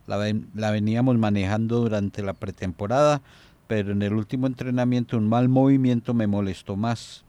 La, 0.08 0.18
la 0.54 0.72
veníamos 0.72 1.18
manejando 1.18 1.80
durante 1.80 2.22
la 2.22 2.34
pretemporada, 2.34 3.22
pero 3.68 3.92
en 3.94 4.02
el 4.02 4.14
último 4.14 4.48
entrenamiento 4.48 5.18
un 5.18 5.28
mal 5.28 5.48
movimiento 5.50 6.14
me 6.14 6.28
molestó 6.28 6.76
más 6.76 7.24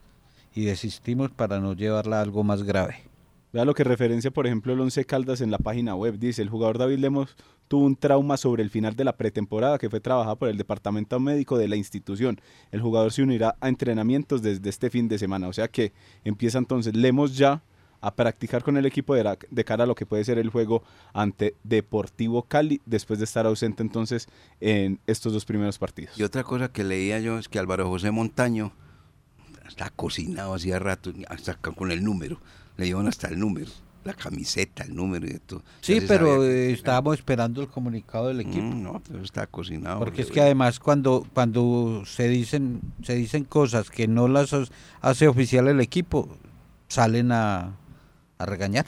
y 0.55 0.65
desistimos 0.65 1.31
para 1.31 1.61
no 1.61 1.75
llevarla 1.75 2.19
a 2.19 2.23
algo 2.23 2.43
más 2.43 2.65
grave. 2.65 3.03
Vea 3.53 3.65
lo 3.65 3.75
que 3.75 3.83
referencia, 3.83 4.31
por 4.31 4.47
ejemplo, 4.47 4.73
el 4.73 4.81
Once 4.81 5.05
Caldas 5.05 5.41
en 5.41 5.51
la 5.51 5.59
página 5.59 5.95
web. 5.95 6.19
Dice, 6.19 6.43
el 6.43 6.51
jugador 6.51 6.77
David 6.79 6.99
Lemos 6.99 7.35
tuvo 7.69 7.85
un 7.85 7.97
trauma 7.97 8.37
sobre 8.37 8.63
el 8.63 8.71
final 8.71 8.97
de 8.97 9.05
la 9.05 9.17
pretemporada 9.17 9.79
que 9.79 9.91
fue 9.91 10.01
trabajada 10.01 10.35
por 10.37 10.49
el 10.49 10.57
departamento 10.57 11.21
médico 11.21 11.59
de 11.59 11.69
la 11.69 11.77
institución. 11.77 12.41
El 12.73 12.81
jugador 12.81 13.13
se 13.13 13.23
unirá 13.23 13.57
a 13.61 13.69
entrenamientos 13.69 14.43
desde 14.43 14.69
este 14.69 14.91
fin 14.91 15.07
de 15.09 15.19
semana. 15.19 15.49
O 15.49 15.53
sea 15.53 15.69
que 15.69 15.93
empieza 16.25 16.59
entonces 16.59 16.97
Lemos 16.97 17.37
ya 17.37 17.63
a 18.01 18.15
practicar 18.15 18.63
con 18.63 18.77
el 18.77 18.87
equipo 18.87 19.15
de, 19.15 19.39
de 19.51 19.65
cara 19.65 19.85
a 19.85 19.87
lo 19.87 19.95
que 19.95 20.07
puede 20.07 20.25
ser 20.25 20.39
el 20.39 20.51
juego 20.51 20.83
ante 21.13 21.57
Deportivo 21.65 22.43
Cali 22.43 22.81
después 22.87 23.19
de 23.19 23.25
estar 23.25 23.47
ausente 23.47 23.83
entonces 23.83 24.29
en 24.61 25.01
estos 25.07 25.33
dos 25.33 25.45
primeros 25.45 25.79
partidos. 25.79 26.19
Y 26.19 26.23
otra 26.23 26.45
cosa 26.45 26.71
que 26.71 26.85
leía 26.85 27.19
yo 27.21 27.39
es 27.39 27.49
que 27.49 27.59
Álvaro 27.59 27.89
José 27.89 28.11
Montaño 28.11 28.73
está 29.67 29.91
cocinado 29.91 30.55
hacía 30.55 30.79
rato, 30.79 31.13
hasta 31.29 31.55
con 31.55 31.91
el 31.91 32.05
número. 32.05 32.41
Le 32.77 32.87
llevan 32.87 33.09
hasta 33.09 33.29
el 33.29 33.39
número, 33.39 33.71
la 34.05 34.15
camiseta, 34.15 34.85
el 34.85 34.95
número 34.95 35.27
y 35.27 35.39
todo. 35.39 35.63
Sí, 35.81 36.01
pero 36.07 36.37
sabía 36.37 36.49
eh, 36.49 36.73
estábamos 36.73 37.19
esperando 37.19 37.61
el 37.61 37.69
comunicado 37.69 38.29
del 38.29 38.41
equipo. 38.41 38.63
Mm, 38.63 38.83
no, 38.83 39.03
pero 39.07 39.23
está 39.23 39.47
cocinado. 39.47 39.99
Porque 39.99 40.23
es 40.23 40.31
que 40.31 40.41
además 40.41 40.79
cuando 40.79 41.27
cuando 41.35 42.03
se 42.07 42.29
dicen 42.29 42.81
se 43.03 43.15
dicen 43.15 43.45
cosas 43.45 43.91
que 43.91 44.09
no 44.09 44.29
las 44.29 44.55
hace 45.01 45.29
oficial 45.29 45.69
el 45.69 45.81
equipo, 45.81 46.29
salen 46.89 47.33
a, 47.33 47.77
a 48.39 48.47
regañar. 48.47 48.87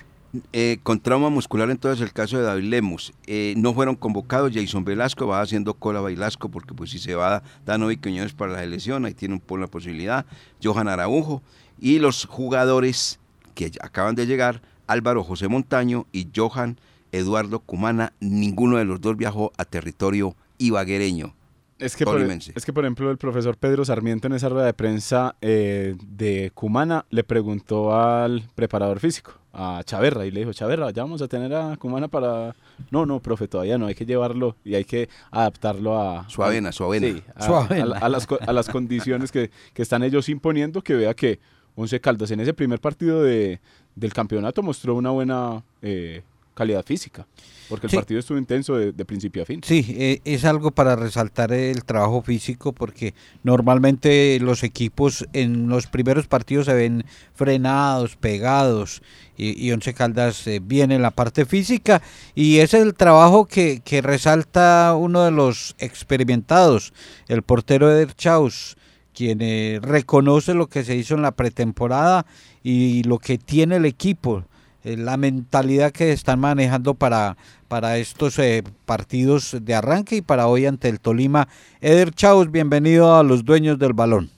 Eh, 0.53 0.79
con 0.85 1.01
trauma 1.01 1.29
muscular, 1.29 1.71
entonces 1.71 2.01
el 2.01 2.13
caso 2.13 2.39
de 2.39 2.45
David 2.45 2.65
Lemos. 2.65 3.13
Eh, 3.27 3.55
no 3.57 3.75
fueron 3.75 3.97
convocados. 3.97 4.53
Jason 4.55 4.85
Velasco 4.85 5.27
va 5.27 5.41
haciendo 5.41 5.75
cola 5.75 6.01
Bailasco 6.01 6.49
porque 6.49 6.73
pues 6.73 6.91
si 6.91 6.99
se 6.99 7.15
va 7.15 7.43
Danovi 7.67 7.97
Quiñones 7.97 8.33
para 8.33 8.53
la 8.53 8.61
selección, 8.61 9.05
ahí 9.05 9.15
tiene 9.15 9.35
un 9.35 9.41
poco 9.41 9.59
la 9.59 9.67
posibilidad. 9.67 10.27
Johan 10.63 10.89
Araujo. 10.89 11.43
Y 11.81 11.99
los 11.99 12.27
jugadores 12.27 13.19
que 13.55 13.73
acaban 13.81 14.15
de 14.15 14.27
llegar, 14.27 14.63
Álvaro 14.91 15.23
José 15.25 15.47
Montaño 15.49 16.07
y 16.13 16.29
Johan 16.35 16.79
Eduardo 17.13 17.61
Cumana. 17.61 18.13
Ninguno 18.21 18.77
de 18.79 18.85
los 18.85 19.01
dos 19.01 19.17
viajó 19.17 19.53
a 19.57 19.65
territorio 19.65 20.35
ibaguereño. 20.59 21.35
Es 21.79 21.97
que, 21.97 22.05
por, 22.05 22.17
tolimense. 22.17 22.53
es 22.55 22.67
que, 22.67 22.75
por 22.75 22.85
ejemplo, 22.85 23.11
el 23.11 23.17
profesor 23.17 23.57
Pedro 23.57 23.87
Sarmiento 23.87 24.27
en 24.27 24.35
esa 24.35 24.51
rueda 24.51 24.67
de 24.67 24.75
prensa 24.75 25.35
eh, 25.41 25.97
de 26.09 26.51
Cumana 26.53 27.07
le 27.09 27.25
preguntó 27.25 27.95
al 27.99 28.43
preparador 28.55 29.01
físico, 29.01 29.33
a 29.55 29.81
Chaverra, 29.85 30.27
y 30.27 30.31
le 30.31 30.41
dijo, 30.41 30.53
Chaverra, 30.53 30.91
ya 30.91 31.05
vamos 31.05 31.23
a 31.23 31.29
tener 31.29 31.55
a 31.55 31.79
Cumana 31.79 32.09
para... 32.09 32.55
No, 32.91 33.07
no, 33.07 33.21
profe, 33.21 33.49
todavía 33.49 33.79
no, 33.79 33.87
hay 33.87 33.95
que 33.95 34.05
llevarlo 34.05 34.57
y 34.63 34.75
hay 34.75 34.85
que 34.85 35.09
adaptarlo 35.31 35.99
a... 35.99 36.29
Suavena, 36.29 36.71
suavena. 36.71 37.07
sí, 37.09 37.23
a, 37.35 37.47
Suavena. 37.47 37.83
a 37.83 37.87
la- 37.87 37.99
a 37.99 38.09
las, 38.11 38.29
a 38.47 38.53
las 38.53 38.69
condiciones 38.69 39.33
que, 39.33 39.51
que 39.73 39.81
están 39.81 40.03
ellos 40.03 40.29
imponiendo, 40.29 40.83
que 40.83 40.95
vea 40.95 41.15
que 41.15 41.41
Once 41.77 42.01
Caldas 42.01 42.31
en 42.31 42.41
ese 42.41 42.55
primer 42.55 42.81
partido 42.81 43.23
de, 43.23 43.61
del 43.95 44.13
campeonato 44.13 44.63
mostró 44.63 44.95
una 44.95 45.11
buena 45.11 45.63
eh, 45.83 46.23
calidad 46.55 46.85
física, 46.85 47.27
porque 47.71 47.87
el 47.87 47.91
Sí. 47.91 47.97
partido 47.97 48.21
estuvo 48.21 48.37
intenso 48.37 48.75
de, 48.77 48.93
de 48.93 49.05
principio 49.07 49.43
a 49.43 49.47
fin. 49.47 49.63
Sí, 49.65 49.87
eh, 49.97 50.21
es 50.25 50.45
algo 50.45 50.73
para 50.73 50.95
resaltar 50.97 51.53
el 51.53 51.85
trabajo 51.85 52.21
físico 52.21 52.73
porque 52.75 53.15
normalmente 53.45 54.39
los 54.41 54.63
equipos 54.63 55.27
en 55.33 55.69
los 55.69 55.87
primeros 55.87 56.27
partidos 56.27 56.67
se 56.67 56.75
ven 56.75 57.05
frenados, 57.35 58.17
pegados 58.17 59.01
y, 59.39 59.65
y 59.65 59.73
Once 59.73 59.95
Caldas 59.95 60.47
eh, 60.47 60.61
viene 60.63 60.97
en 60.97 61.03
la 61.03 61.13
parte 61.13 61.47
física 61.47 62.03
y 62.35 62.59
es 62.59 62.75
el 62.75 62.95
trabajo 62.95 63.47
que, 63.47 63.81
que 63.85 64.03
resalta 64.03 64.95
uno 64.99 65.23
de 65.25 65.31
los 65.31 65.77
experimentados, 65.79 66.93
el 67.29 67.43
portero 67.43 67.91
Eder 67.91 68.15
Chaus, 68.15 68.77
quien 69.15 69.41
eh, 69.43 69.81
reconoce 69.83 70.55
lo 70.55 70.67
que 70.67 70.85
se 70.85 70.97
hizo 70.97 71.15
en 71.15 71.23
la 71.23 71.33
pretemporada 71.33 72.27
y 72.63 73.03
lo 73.05 73.19
que 73.19 73.39
tiene 73.39 73.77
el 73.77 73.85
equipo 73.85 74.45
eh, 74.83 74.97
la 74.97 75.19
mentalidad 75.19 75.93
que 75.93 76.11
están 76.13 76.41
manejando 76.41 76.95
para, 76.95 77.37
para 77.69 77.99
estos 77.99 78.39
eh, 78.39 78.63
partidos 78.87 79.59
de 79.61 79.75
arranque 79.75 80.17
y 80.17 80.23
para 80.23 80.47
hoy 80.47 80.65
ante 80.65 80.89
el 80.89 81.01
Tolima. 81.01 81.49
Eder 81.83 82.13
Chaus, 82.13 82.51
bienvenido 82.51 83.15
a 83.15 83.23
los 83.23 83.45
dueños 83.45 83.79
del 83.79 83.93
balón. 83.93 84.31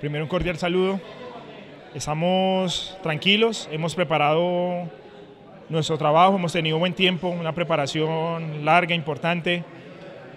Primero 0.00 0.24
un 0.24 0.28
cordial 0.28 0.58
saludo. 0.58 1.00
Estamos 1.94 2.98
tranquilos, 3.02 3.70
hemos 3.72 3.94
preparado 3.94 4.90
nuestro 5.70 5.96
trabajo, 5.96 6.36
hemos 6.36 6.52
tenido 6.52 6.78
buen 6.78 6.92
tiempo, 6.92 7.28
una 7.28 7.54
preparación 7.54 8.66
larga, 8.66 8.94
importante, 8.94 9.64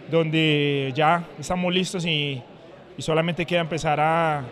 donde 0.10 0.93
ya 0.95 1.28
estamos 1.38 1.74
listos 1.74 2.05
y, 2.05 2.41
y 2.99 3.01
solamente 3.01 3.45
queda 3.45 3.61
empezar 3.61 3.97
a, 4.01 4.43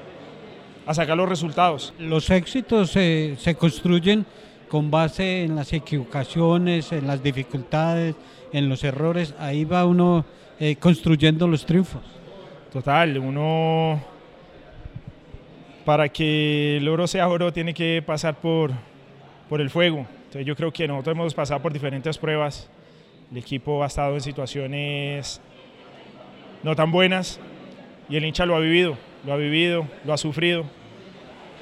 a 0.86 0.94
sacar 0.94 1.18
los 1.18 1.28
resultados. 1.28 1.94
Los 2.00 2.30
éxitos 2.30 2.96
eh, 2.96 3.36
se 3.38 3.56
construyen 3.56 4.26
con 4.70 4.90
base 4.90 5.44
en 5.44 5.58
las 5.58 5.74
equivocaciones, 5.74 6.94
en 6.94 7.08
las 7.08 7.22
dificultades, 7.22 8.16
en 8.54 8.70
los 8.70 8.86
errores. 8.86 9.36
Ahí 9.38 9.66
va 9.66 9.86
uno 9.86 10.24
eh, 10.62 10.78
construyendo 10.78 11.46
los 11.46 11.66
triunfos. 11.66 12.02
Total, 12.72 13.18
uno 13.18 14.02
para 15.84 16.08
que 16.08 16.78
el 16.78 16.88
oro 16.88 17.06
sea 17.06 17.28
oro 17.28 17.52
tiene 17.52 17.74
que 17.74 18.02
pasar 18.06 18.36
por, 18.36 18.72
por 19.50 19.60
el 19.60 19.70
fuego. 19.70 20.06
Entonces 20.20 20.46
yo 20.46 20.56
creo 20.56 20.72
que 20.72 20.88
nosotros 20.88 21.18
hemos 21.18 21.34
pasado 21.34 21.62
por 21.62 21.74
diferentes 21.74 22.18
pruebas. 22.18 22.70
El 23.30 23.40
equipo 23.40 23.84
ha 23.84 23.88
estado 23.88 24.14
en 24.14 24.22
situaciones 24.22 25.42
no 26.64 26.78
tan 26.78 26.94
buenas 26.94 27.42
y 28.10 28.16
el 28.16 28.26
hincha 28.26 28.46
lo 28.46 28.56
ha 28.56 28.60
vivido, 28.60 28.98
lo 29.26 29.34
ha 29.34 29.38
vivido, 29.38 29.88
lo 30.06 30.14
ha 30.14 30.18
sufrido. 30.18 30.66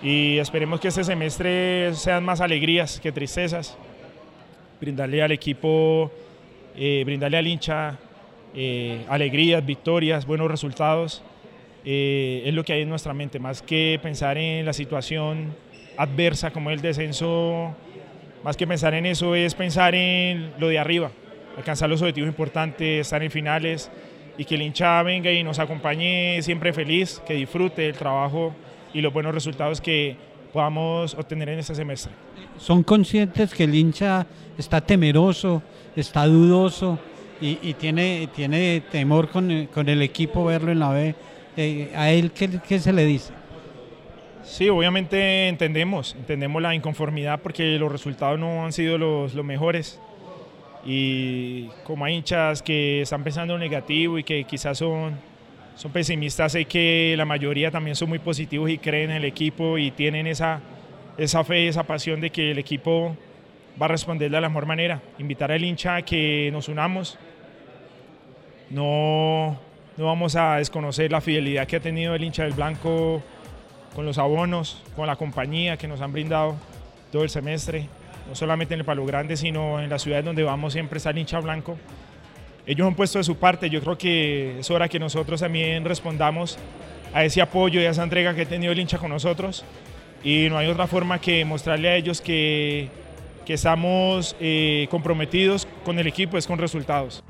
Y 0.04 0.38
esperemos 0.38 0.80
que 0.80 0.90
este 0.90 1.04
semestre 1.04 1.94
sean 1.94 2.24
más 2.24 2.42
alegrías 2.42 3.00
que 3.00 3.12
tristezas. 3.12 3.78
Brindarle 4.80 5.24
al 5.24 5.32
equipo, 5.32 6.12
eh, 6.76 7.04
brindarle 7.06 7.38
al 7.38 7.48
hincha 7.48 7.98
eh, 8.54 9.06
alegrías, 9.10 9.66
victorias, 9.66 10.26
buenos 10.26 10.50
resultados. 10.50 11.24
Eh, 11.84 12.44
es 12.46 12.54
lo 12.54 12.64
que 12.64 12.74
hay 12.74 12.82
en 12.82 12.90
nuestra 12.90 13.14
mente, 13.14 13.40
más 13.40 13.62
que 13.62 14.00
pensar 14.02 14.38
en 14.38 14.66
la 14.66 14.74
situación 14.74 15.56
adversa 15.98 16.52
como 16.52 16.72
el 16.72 16.82
descenso, 16.82 17.76
más 18.44 18.58
que 18.58 18.66
pensar 18.66 18.94
en 18.96 19.06
eso 19.06 19.36
es 19.36 19.54
pensar 19.56 19.94
en 19.94 20.52
lo 20.58 20.68
de 20.68 20.80
arriba, 20.80 21.12
alcanzar 21.58 21.90
los 21.90 22.02
objetivos 22.02 22.28
importantes, 22.28 23.02
estar 23.02 23.22
en 23.24 23.30
finales 23.32 23.92
y 24.38 24.46
que 24.46 24.56
el 24.56 24.62
hincha 24.62 25.02
venga 25.04 25.32
y 25.32 25.44
nos 25.44 25.60
acompañe 25.60 26.42
siempre 26.42 26.74
feliz, 26.74 27.22
que 27.26 27.34
disfrute 27.34 27.88
el 27.88 27.96
trabajo 27.96 28.54
y 28.94 29.02
los 29.02 29.14
buenos 29.14 29.34
resultados 29.34 29.82
que 29.82 30.16
podamos 30.52 31.14
obtener 31.16 31.50
en 31.50 31.60
este 31.60 31.76
semestre. 31.76 32.12
¿Son 32.58 32.84
conscientes 32.84 33.54
que 33.54 33.66
el 33.66 33.76
hincha 33.76 34.26
está 34.58 34.82
temeroso, 34.82 35.62
está 35.96 36.26
dudoso 36.26 36.98
y, 37.42 37.74
tiene, 37.74 38.30
tiene 38.34 38.82
temor 38.92 39.30
con, 39.30 39.68
con, 39.68 39.90
el 39.90 40.02
equipo 40.02 40.46
verlo 40.46 40.72
en 40.72 40.80
la 40.80 40.90
B? 40.90 41.16
Eh, 41.58 41.92
¿A 41.96 42.12
él 42.12 42.32
qué, 42.32 42.50
qué 42.68 42.80
se 42.80 42.94
le 42.94 43.06
dice? 43.06 43.34
Sí, 44.44 44.70
obviamente 44.70 45.48
entendemos, 45.48 46.16
entendemos 46.16 46.62
la 46.62 46.76
inconformidad 46.76 47.42
porque 47.42 47.78
los 47.78 47.92
resultados 47.92 48.40
no 48.40 48.64
han 48.64 48.72
sido 48.72 48.98
los, 48.98 49.34
los 49.34 49.44
mejores 49.44 50.00
y 50.86 51.68
como 51.84 52.06
hay 52.06 52.14
hinchas 52.14 52.62
que 52.62 53.02
están 53.02 53.24
pensando 53.24 53.56
en 53.56 53.60
negativo 53.60 54.20
y 54.20 54.24
que 54.24 54.44
quizás 54.44 54.78
son, 54.78 55.16
son 55.76 55.92
pesimistas, 55.92 56.52
sé 56.52 56.66
que 56.66 57.16
la 57.18 57.26
mayoría 57.26 57.72
también 57.72 57.96
son 57.96 58.10
muy 58.10 58.20
positivos 58.20 58.70
y 58.70 58.78
creen 58.78 59.10
en 59.10 59.18
el 59.18 59.26
equipo 59.26 59.80
y 59.80 59.90
tienen 59.90 60.28
esa, 60.28 60.62
esa 61.18 61.44
fe, 61.44 61.68
esa 61.68 61.84
pasión 61.84 62.22
de 62.22 62.30
que 62.30 62.52
el 62.52 62.60
equipo 62.60 63.18
va 63.82 63.88
a 63.88 63.90
responder 63.90 64.30
de 64.30 64.40
la 64.40 64.48
mejor 64.48 64.68
manera. 64.68 65.02
Invitar 65.18 65.52
al 65.52 65.64
hincha 65.64 65.96
a 65.96 66.02
que 66.04 66.50
nos 66.54 66.70
unamos. 66.70 67.18
No, 68.70 69.60
no 69.98 70.06
vamos 70.06 70.36
a 70.36 70.58
desconocer 70.58 71.12
la 71.12 71.20
fidelidad 71.20 71.66
que 71.66 71.78
ha 71.78 71.80
tenido 71.80 72.14
el 72.14 72.24
hincha 72.24 72.44
del 72.44 72.54
Blanco 72.54 73.24
con 73.96 74.06
los 74.06 74.20
abonos, 74.20 74.84
con 74.96 75.08
la 75.08 75.16
compañía 75.16 75.78
que 75.78 75.88
nos 75.88 76.02
han 76.02 76.14
brindado 76.14 76.56
todo 77.12 77.24
el 77.24 77.30
semestre 77.30 77.88
no 78.28 78.36
solamente 78.36 78.74
en 78.74 78.82
el 78.82 78.86
Palo 78.86 79.06
Grande, 79.06 79.38
sino 79.38 79.82
en 79.82 79.90
las 79.90 80.02
ciudades 80.02 80.26
donde 80.26 80.44
vamos 80.44 80.74
siempre 80.74 80.98
está 80.98 81.12
el 81.12 81.18
hincha 81.18 81.40
blanco. 81.40 81.78
Ellos 82.66 82.88
han 82.88 82.96
puesto 82.96 83.20
de 83.20 83.24
su 83.24 83.38
parte, 83.38 83.70
yo 83.70 83.82
creo 83.82 83.98
que 83.98 84.60
es 84.60 84.72
hora 84.72 84.90
que 84.90 85.00
nosotros 85.00 85.42
también 85.42 85.86
respondamos 85.86 86.58
a 87.14 87.24
ese 87.24 87.42
apoyo 87.42 87.80
y 87.80 87.86
a 87.86 87.92
esa 87.92 88.04
entrega 88.04 88.34
que 88.34 88.42
ha 88.42 88.46
tenido 88.46 88.72
el 88.72 88.80
hincha 88.80 88.98
con 88.98 89.10
nosotros. 89.10 89.64
Y 90.24 90.48
no 90.50 90.58
hay 90.58 90.68
otra 90.68 90.88
forma 90.88 91.20
que 91.22 91.46
mostrarle 91.46 91.90
a 91.90 91.96
ellos 91.96 92.20
que, 92.20 92.90
que 93.46 93.54
estamos 93.54 94.36
eh, 94.40 94.88
comprometidos 94.90 95.68
con 95.84 96.00
el 96.00 96.08
equipo, 96.08 96.38
es 96.38 96.48
con 96.48 96.58
resultados. 96.58 97.24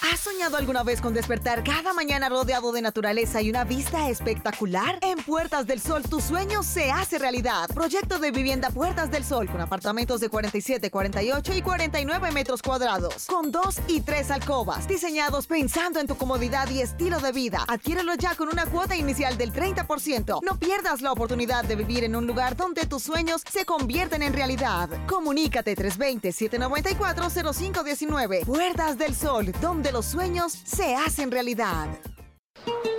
¿Has 0.03 0.18
soñado 0.18 0.57
alguna 0.57 0.82
vez 0.82 1.01
con 1.01 1.14
despertar 1.14 1.62
cada 1.62 1.93
mañana 1.93 2.28
rodeado 2.28 2.72
de 2.72 2.82
naturaleza 2.82 3.41
y 3.41 3.51
una 3.51 3.62
vista 3.62 4.11
espectacular? 4.11 4.99
En 5.01 5.16
Puertas 5.18 5.64
del 5.64 5.80
Sol 5.80 6.03
tu 6.03 6.20
sueño 6.20 6.64
se 6.64 6.91
hace 6.91 7.20
realidad. 7.20 7.68
Proyecto 7.72 8.18
de 8.18 8.32
vivienda 8.32 8.70
Puertas 8.70 9.12
del 9.12 9.24
Sol 9.24 9.49
con 9.49 9.61
apartamentos 9.61 10.20
de 10.20 10.28
47, 10.28 10.91
48 10.91 11.55
y 11.55 11.62
49 11.62 12.32
metros 12.32 12.62
cuadrados, 12.62 13.26
con 13.26 13.53
dos 13.53 13.76
y 13.87 14.01
tres 14.01 14.32
alcobas, 14.32 14.89
diseñados 14.89 15.47
pensando 15.47 16.01
en 16.01 16.09
tu 16.09 16.16
comodidad 16.16 16.68
y 16.68 16.80
estilo 16.80 17.20
de 17.20 17.30
vida. 17.30 17.64
Adquiérelo 17.68 18.16
ya 18.16 18.34
con 18.34 18.49
una 18.49 18.66
cuota 18.66 18.97
inicial 18.97 19.39
del 19.39 19.53
30%. 19.53 20.41
No 20.43 20.59
pierdas 20.59 21.01
la 21.01 21.12
oportunidad 21.12 21.64
de 21.64 21.76
vivir 21.76 22.03
en 22.03 22.16
un 22.16 22.26
lugar 22.26 22.57
donde 22.57 22.87
tus 22.87 23.05
sueños 23.05 23.43
se 23.49 23.64
convierten 23.64 24.22
en 24.22 24.32
realidad. 24.32 24.89
Comunícate 25.07 25.76
320-794-0519. 25.76 28.45
Puertas 28.45 28.99
del 28.99 29.14
Sol, 29.14 29.53
donde 29.61 29.76
donde 29.77 29.93
los 29.93 30.07
sueños 30.07 30.55
se 30.55 30.95
hacen 30.95 31.31
realidad. 31.31 31.87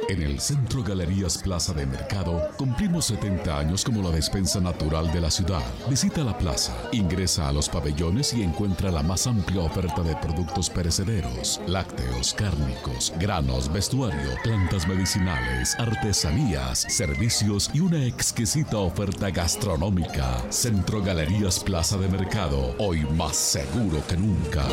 En 0.10 0.22
el 0.22 0.40
Centro 0.40 0.84
Galerías 0.84 1.40
Plaza 1.40 1.74
de 1.74 1.88
Mercado 1.88 2.52
cumplimos 2.56 3.06
70 3.06 3.58
años 3.58 3.84
como 3.84 4.04
la 4.04 4.12
despensa 4.12 4.62
natural 4.62 5.12
de 5.12 5.20
la 5.20 5.32
ciudad. 5.32 5.64
Visita 5.90 6.24
la 6.24 6.38
plaza, 6.38 6.78
ingresa 6.92 7.50
a 7.50 7.52
los 7.52 7.68
pabellones 7.68 8.32
y 8.34 8.44
encuentra 8.44 8.92
la 8.92 9.02
más 9.02 9.26
amplia 9.26 9.62
oferta 9.62 10.04
de 10.04 10.16
productos 10.18 10.70
perecederos, 10.70 11.60
lácteos, 11.66 12.36
cárnicos, 12.36 13.12
granos, 13.20 13.74
vestuario, 13.74 14.30
plantas 14.44 14.88
medicinales, 14.88 15.76
artesanías, 15.80 16.86
servicios 16.90 17.72
y 17.74 17.80
una 17.80 18.06
exquisita 18.06 18.78
oferta 18.78 19.32
gastronómica. 19.32 20.46
Centro 20.52 21.02
Galerías 21.02 21.60
Plaza 21.60 21.98
de 21.98 22.08
Mercado, 22.08 22.76
hoy 22.78 23.02
más 23.18 23.36
seguro 23.36 24.04
que 24.08 24.16
nunca. 24.16 24.64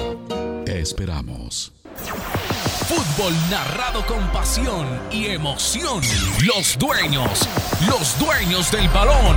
Te 0.66 0.80
esperamos. 0.80 1.72
Fútbol 1.96 3.32
narrado 3.50 4.04
con 4.06 4.26
pasión 4.32 4.86
y 5.10 5.26
emoción. 5.26 6.02
Los 6.44 6.78
dueños, 6.78 7.48
los 7.88 8.18
dueños 8.18 8.70
del 8.70 8.88
balón. 8.88 9.36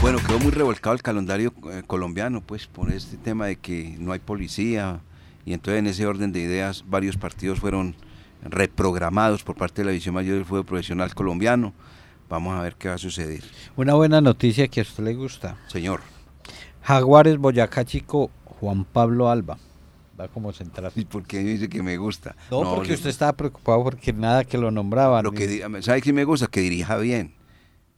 Bueno, 0.00 0.18
quedó 0.26 0.38
muy 0.38 0.50
revolcado 0.50 0.94
el 0.94 1.02
calendario 1.02 1.52
eh, 1.72 1.82
colombiano, 1.86 2.42
pues 2.42 2.66
por 2.66 2.92
este 2.92 3.16
tema 3.16 3.46
de 3.46 3.56
que 3.56 3.96
no 3.98 4.12
hay 4.12 4.18
policía 4.18 5.00
y 5.44 5.52
entonces 5.52 5.78
en 5.78 5.86
ese 5.86 6.06
orden 6.06 6.32
de 6.32 6.40
ideas 6.40 6.84
varios 6.86 7.16
partidos 7.16 7.60
fueron 7.60 7.96
reprogramados 8.42 9.42
por 9.42 9.56
parte 9.56 9.82
de 9.82 9.86
la 9.86 9.90
División 9.92 10.14
Mayor 10.14 10.36
del 10.36 10.44
Fútbol 10.44 10.64
Profesional 10.64 11.14
Colombiano. 11.14 11.72
Vamos 12.28 12.54
a 12.54 12.62
ver 12.62 12.76
qué 12.76 12.88
va 12.88 12.94
a 12.94 12.98
suceder. 12.98 13.42
Una 13.76 13.94
buena 13.94 14.20
noticia 14.20 14.68
que 14.68 14.80
a 14.80 14.82
usted 14.82 15.04
le 15.04 15.14
gusta. 15.14 15.56
Señor. 15.68 16.00
Jaguares 16.82 17.38
Boyacá 17.38 17.84
Chico 17.84 18.30
Juan 18.64 18.86
Pablo 18.86 19.28
Alba. 19.28 19.58
Va 20.18 20.28
como 20.28 20.52
central. 20.52 20.90
¿Y 20.96 21.04
por 21.04 21.24
qué 21.26 21.40
dice 21.40 21.68
que 21.68 21.82
me 21.82 21.98
gusta? 21.98 22.34
No, 22.50 22.74
porque 22.74 22.94
usted 22.94 23.10
estaba 23.10 23.34
preocupado 23.34 23.82
porque 23.82 24.12
nada 24.12 24.44
que 24.44 24.56
lo 24.56 24.70
nombraba. 24.70 25.22
Lo 25.22 25.32
que, 25.32 25.62
¿Sabe 25.82 26.00
qué 26.00 26.12
me 26.14 26.24
gusta? 26.24 26.46
Que 26.46 26.60
dirija 26.60 26.96
bien. 26.96 27.34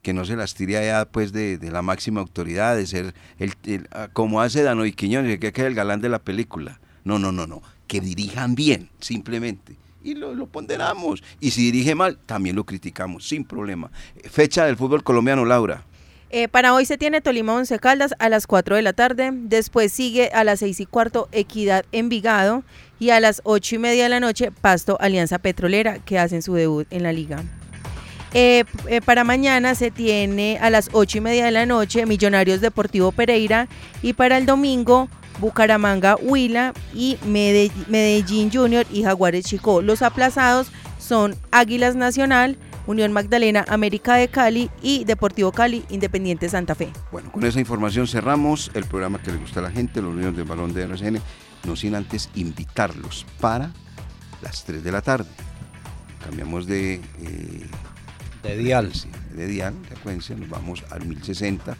Que 0.02 0.12
no 0.12 0.24
se 0.24 0.34
las 0.34 0.54
tire 0.54 0.78
allá 0.78 1.04
pues 1.04 1.32
de, 1.32 1.58
la 1.70 1.82
máxima 1.82 2.20
autoridad, 2.20 2.76
de 2.76 2.86
ser 2.86 3.14
el, 3.38 3.88
ah, 3.92 4.08
como 4.12 4.40
hace 4.40 4.62
Dano 4.62 4.86
y 4.86 4.92
Quiñones, 4.92 5.38
que 5.38 5.48
es 5.48 5.58
el 5.58 5.74
galán 5.74 6.00
de 6.00 6.08
la 6.08 6.18
película. 6.18 6.80
No, 7.04 7.18
no, 7.18 7.30
no, 7.30 7.46
no. 7.46 7.62
Que 7.86 8.00
dirijan 8.00 8.56
bien, 8.56 8.88
simplemente 8.98 9.76
y 10.02 10.14
lo, 10.14 10.34
lo, 10.34 10.46
ponderamos. 10.46 11.22
Y 11.40 11.50
si 11.50 11.62
dirige 11.62 11.96
mal, 11.96 12.16
también 12.26 12.54
lo 12.54 12.64
criticamos, 12.64 13.26
sin 13.26 13.44
problema. 13.44 13.90
Fecha 14.30 14.64
del 14.64 14.76
fútbol 14.76 15.02
colombiano, 15.02 15.44
Laura. 15.44 15.84
Eh, 16.30 16.48
para 16.48 16.74
hoy 16.74 16.84
se 16.86 16.98
tiene 16.98 17.20
Tolima 17.20 17.54
Once 17.54 17.78
Caldas 17.78 18.14
a 18.18 18.28
las 18.28 18.48
4 18.48 18.74
de 18.74 18.82
la 18.82 18.92
tarde, 18.92 19.30
después 19.32 19.92
sigue 19.92 20.30
a 20.34 20.42
las 20.42 20.58
6 20.58 20.80
y 20.80 20.86
cuarto 20.86 21.28
Equidad 21.30 21.84
Envigado 21.92 22.64
y 22.98 23.10
a 23.10 23.20
las 23.20 23.42
8 23.44 23.76
y 23.76 23.78
media 23.78 24.02
de 24.04 24.08
la 24.08 24.18
noche 24.20 24.50
Pasto 24.50 24.98
Alianza 25.00 25.38
Petrolera 25.38 25.98
que 26.00 26.18
hacen 26.18 26.42
su 26.42 26.54
debut 26.54 26.88
en 26.90 27.04
la 27.04 27.12
liga. 27.12 27.44
Eh, 28.34 28.64
eh, 28.88 29.00
para 29.00 29.22
mañana 29.22 29.76
se 29.76 29.92
tiene 29.92 30.58
a 30.60 30.68
las 30.68 30.90
8 30.92 31.18
y 31.18 31.20
media 31.20 31.44
de 31.44 31.52
la 31.52 31.64
noche 31.64 32.06
Millonarios 32.06 32.60
Deportivo 32.60 33.12
Pereira 33.12 33.68
y 34.02 34.12
para 34.12 34.36
el 34.36 34.46
domingo 34.46 35.08
Bucaramanga 35.38 36.16
Huila 36.16 36.74
y 36.92 37.18
Medellín 37.24 38.50
Junior 38.52 38.84
y 38.90 39.04
Jaguares 39.04 39.44
Chico. 39.44 39.80
Los 39.80 40.02
aplazados 40.02 40.72
son 40.98 41.36
Águilas 41.52 41.94
Nacional, 41.94 42.56
Unión 42.86 43.12
Magdalena, 43.12 43.64
América 43.68 44.14
de 44.14 44.28
Cali 44.28 44.70
y 44.82 45.04
Deportivo 45.04 45.52
Cali, 45.52 45.84
Independiente 45.90 46.48
Santa 46.48 46.74
Fe. 46.74 46.92
Bueno, 47.10 47.32
con 47.32 47.44
esa 47.44 47.60
información 47.60 48.06
cerramos 48.06 48.70
el 48.74 48.84
programa 48.84 49.20
que 49.20 49.32
le 49.32 49.38
gusta 49.38 49.60
a 49.60 49.64
la 49.64 49.70
gente, 49.70 50.00
los 50.00 50.14
niños 50.14 50.36
del 50.36 50.44
balón 50.44 50.72
de 50.72 50.82
RCN, 50.82 51.20
no 51.64 51.76
sin 51.76 51.94
antes 51.94 52.30
invitarlos 52.34 53.26
para 53.40 53.70
las 54.42 54.64
3 54.64 54.82
de 54.82 54.92
la 54.92 55.02
tarde. 55.02 55.28
Cambiamos 56.24 56.66
de... 56.66 56.94
Eh, 56.94 57.66
de 58.42 58.56
dial. 58.56 58.92
De 59.34 59.46
dial, 59.46 59.74
de 59.82 59.88
frecuencia, 59.88 60.36
nos 60.36 60.48
vamos 60.48 60.84
al 60.90 61.04
1060 61.04 61.76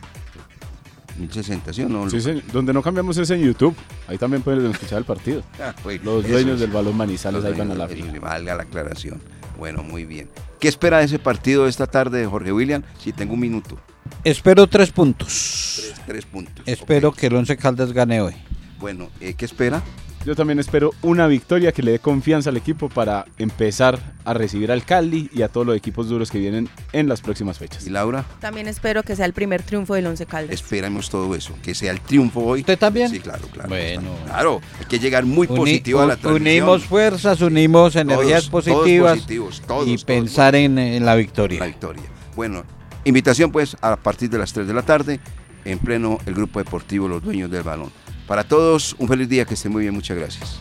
1060, 1.18 1.72
¿sí 1.72 1.82
o 1.82 1.88
no? 1.88 2.08
Sí, 2.10 2.18
donde 2.52 2.72
no 2.72 2.82
cambiamos 2.82 3.16
es 3.16 3.30
en 3.30 3.40
YouTube. 3.40 3.74
Ahí 4.06 4.18
también 4.18 4.42
pueden 4.42 4.70
escuchar 4.70 4.98
el 4.98 5.04
partido. 5.04 5.42
Ah, 5.60 5.74
Los 6.04 6.28
dueños 6.28 6.60
del 6.60 6.70
balón 6.70 6.96
Manizales 6.96 7.44
ahí 7.44 7.54
van 7.54 7.70
a 7.70 7.74
la 7.74 7.88
final. 7.88 8.20
Valga 8.20 8.54
la 8.54 8.62
aclaración. 8.64 9.20
Bueno, 9.58 9.82
muy 9.82 10.04
bien. 10.04 10.28
¿Qué 10.34 10.66
¿Qué 10.66 10.68
espera 10.68 10.98
de 10.98 11.04
ese 11.04 11.18
partido 11.18 11.64
de 11.64 11.70
esta 11.70 11.86
tarde 11.86 12.18
de 12.18 12.26
Jorge 12.26 12.52
William? 12.52 12.82
Si 12.98 13.12
tengo 13.12 13.34
un 13.34 13.40
minuto. 13.40 13.78
Espero 14.24 14.66
tres 14.66 14.90
puntos. 14.90 15.76
Tres, 15.76 15.94
tres 16.06 16.24
puntos. 16.26 16.66
Espero 16.66 17.12
que 17.12 17.26
el 17.28 17.36
Once 17.36 17.56
Caldas 17.56 17.92
gane 17.92 18.20
hoy. 18.20 18.34
Bueno, 18.78 19.08
eh, 19.20 19.34
¿qué 19.34 19.44
espera? 19.44 19.82
Yo 20.26 20.34
también 20.34 20.58
espero 20.58 20.90
una 21.02 21.28
victoria 21.28 21.70
que 21.70 21.84
le 21.84 21.92
dé 21.92 21.98
confianza 22.00 22.50
al 22.50 22.56
equipo 22.56 22.88
para 22.88 23.26
empezar 23.38 24.00
a 24.24 24.34
recibir 24.34 24.72
al 24.72 24.84
Cali 24.84 25.30
y 25.32 25.42
a 25.42 25.48
todos 25.48 25.64
los 25.64 25.76
equipos 25.76 26.08
duros 26.08 26.32
que 26.32 26.38
vienen 26.40 26.68
en 26.92 27.08
las 27.08 27.20
próximas 27.20 27.58
fechas. 27.60 27.86
¿Y 27.86 27.90
Laura? 27.90 28.24
También 28.40 28.66
espero 28.66 29.04
que 29.04 29.14
sea 29.14 29.24
el 29.24 29.32
primer 29.32 29.62
triunfo 29.62 29.94
del 29.94 30.04
Once 30.08 30.26
Caldas. 30.26 30.52
Esperamos 30.52 31.10
todo 31.10 31.32
eso, 31.36 31.54
que 31.62 31.76
sea 31.76 31.92
el 31.92 32.00
triunfo 32.00 32.40
hoy. 32.40 32.60
¿Usted 32.62 32.76
también? 32.76 33.08
Sí, 33.08 33.20
claro, 33.20 33.46
claro. 33.52 33.68
Bueno. 33.68 34.10
Claro, 34.26 34.60
hay 34.80 34.86
que 34.86 34.98
llegar 34.98 35.24
muy 35.24 35.46
Uni- 35.46 35.56
positivo 35.60 36.00
a 36.00 36.06
la 36.06 36.16
transmisión. 36.16 36.42
Unimos 36.64 36.84
fuerzas, 36.86 37.40
unimos 37.40 37.94
energías 37.94 38.48
Todos, 38.50 38.64
positivas 38.64 39.12
todos 39.12 39.18
positivos, 39.20 39.62
todos, 39.64 39.86
y 39.86 39.90
todos 39.92 40.04
pensar 40.04 40.56
en, 40.56 40.76
en 40.76 41.06
la 41.06 41.14
victoria. 41.14 41.60
La 41.60 41.66
victoria. 41.66 42.02
Bueno, 42.34 42.64
invitación 43.04 43.52
pues 43.52 43.76
a 43.80 43.94
partir 43.94 44.28
de 44.28 44.38
las 44.38 44.52
3 44.52 44.66
de 44.66 44.74
la 44.74 44.82
tarde, 44.82 45.20
en 45.64 45.78
pleno 45.78 46.18
el 46.26 46.34
grupo 46.34 46.58
deportivo 46.58 47.06
Los 47.06 47.22
Dueños 47.22 47.48
del 47.48 47.62
Balón. 47.62 47.92
Para 48.26 48.42
todos, 48.42 48.96
un 48.98 49.06
feliz 49.06 49.28
día, 49.28 49.44
que 49.44 49.54
estén 49.54 49.70
muy 49.70 49.82
bien, 49.82 49.94
muchas 49.94 50.16
gracias. 50.16 50.58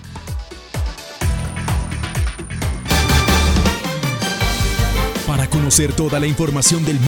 Para 5.26 5.48
conocer 5.50 5.92
toda 5.94 6.20
la 6.20 6.28
información 6.28 6.86
del 6.86 7.00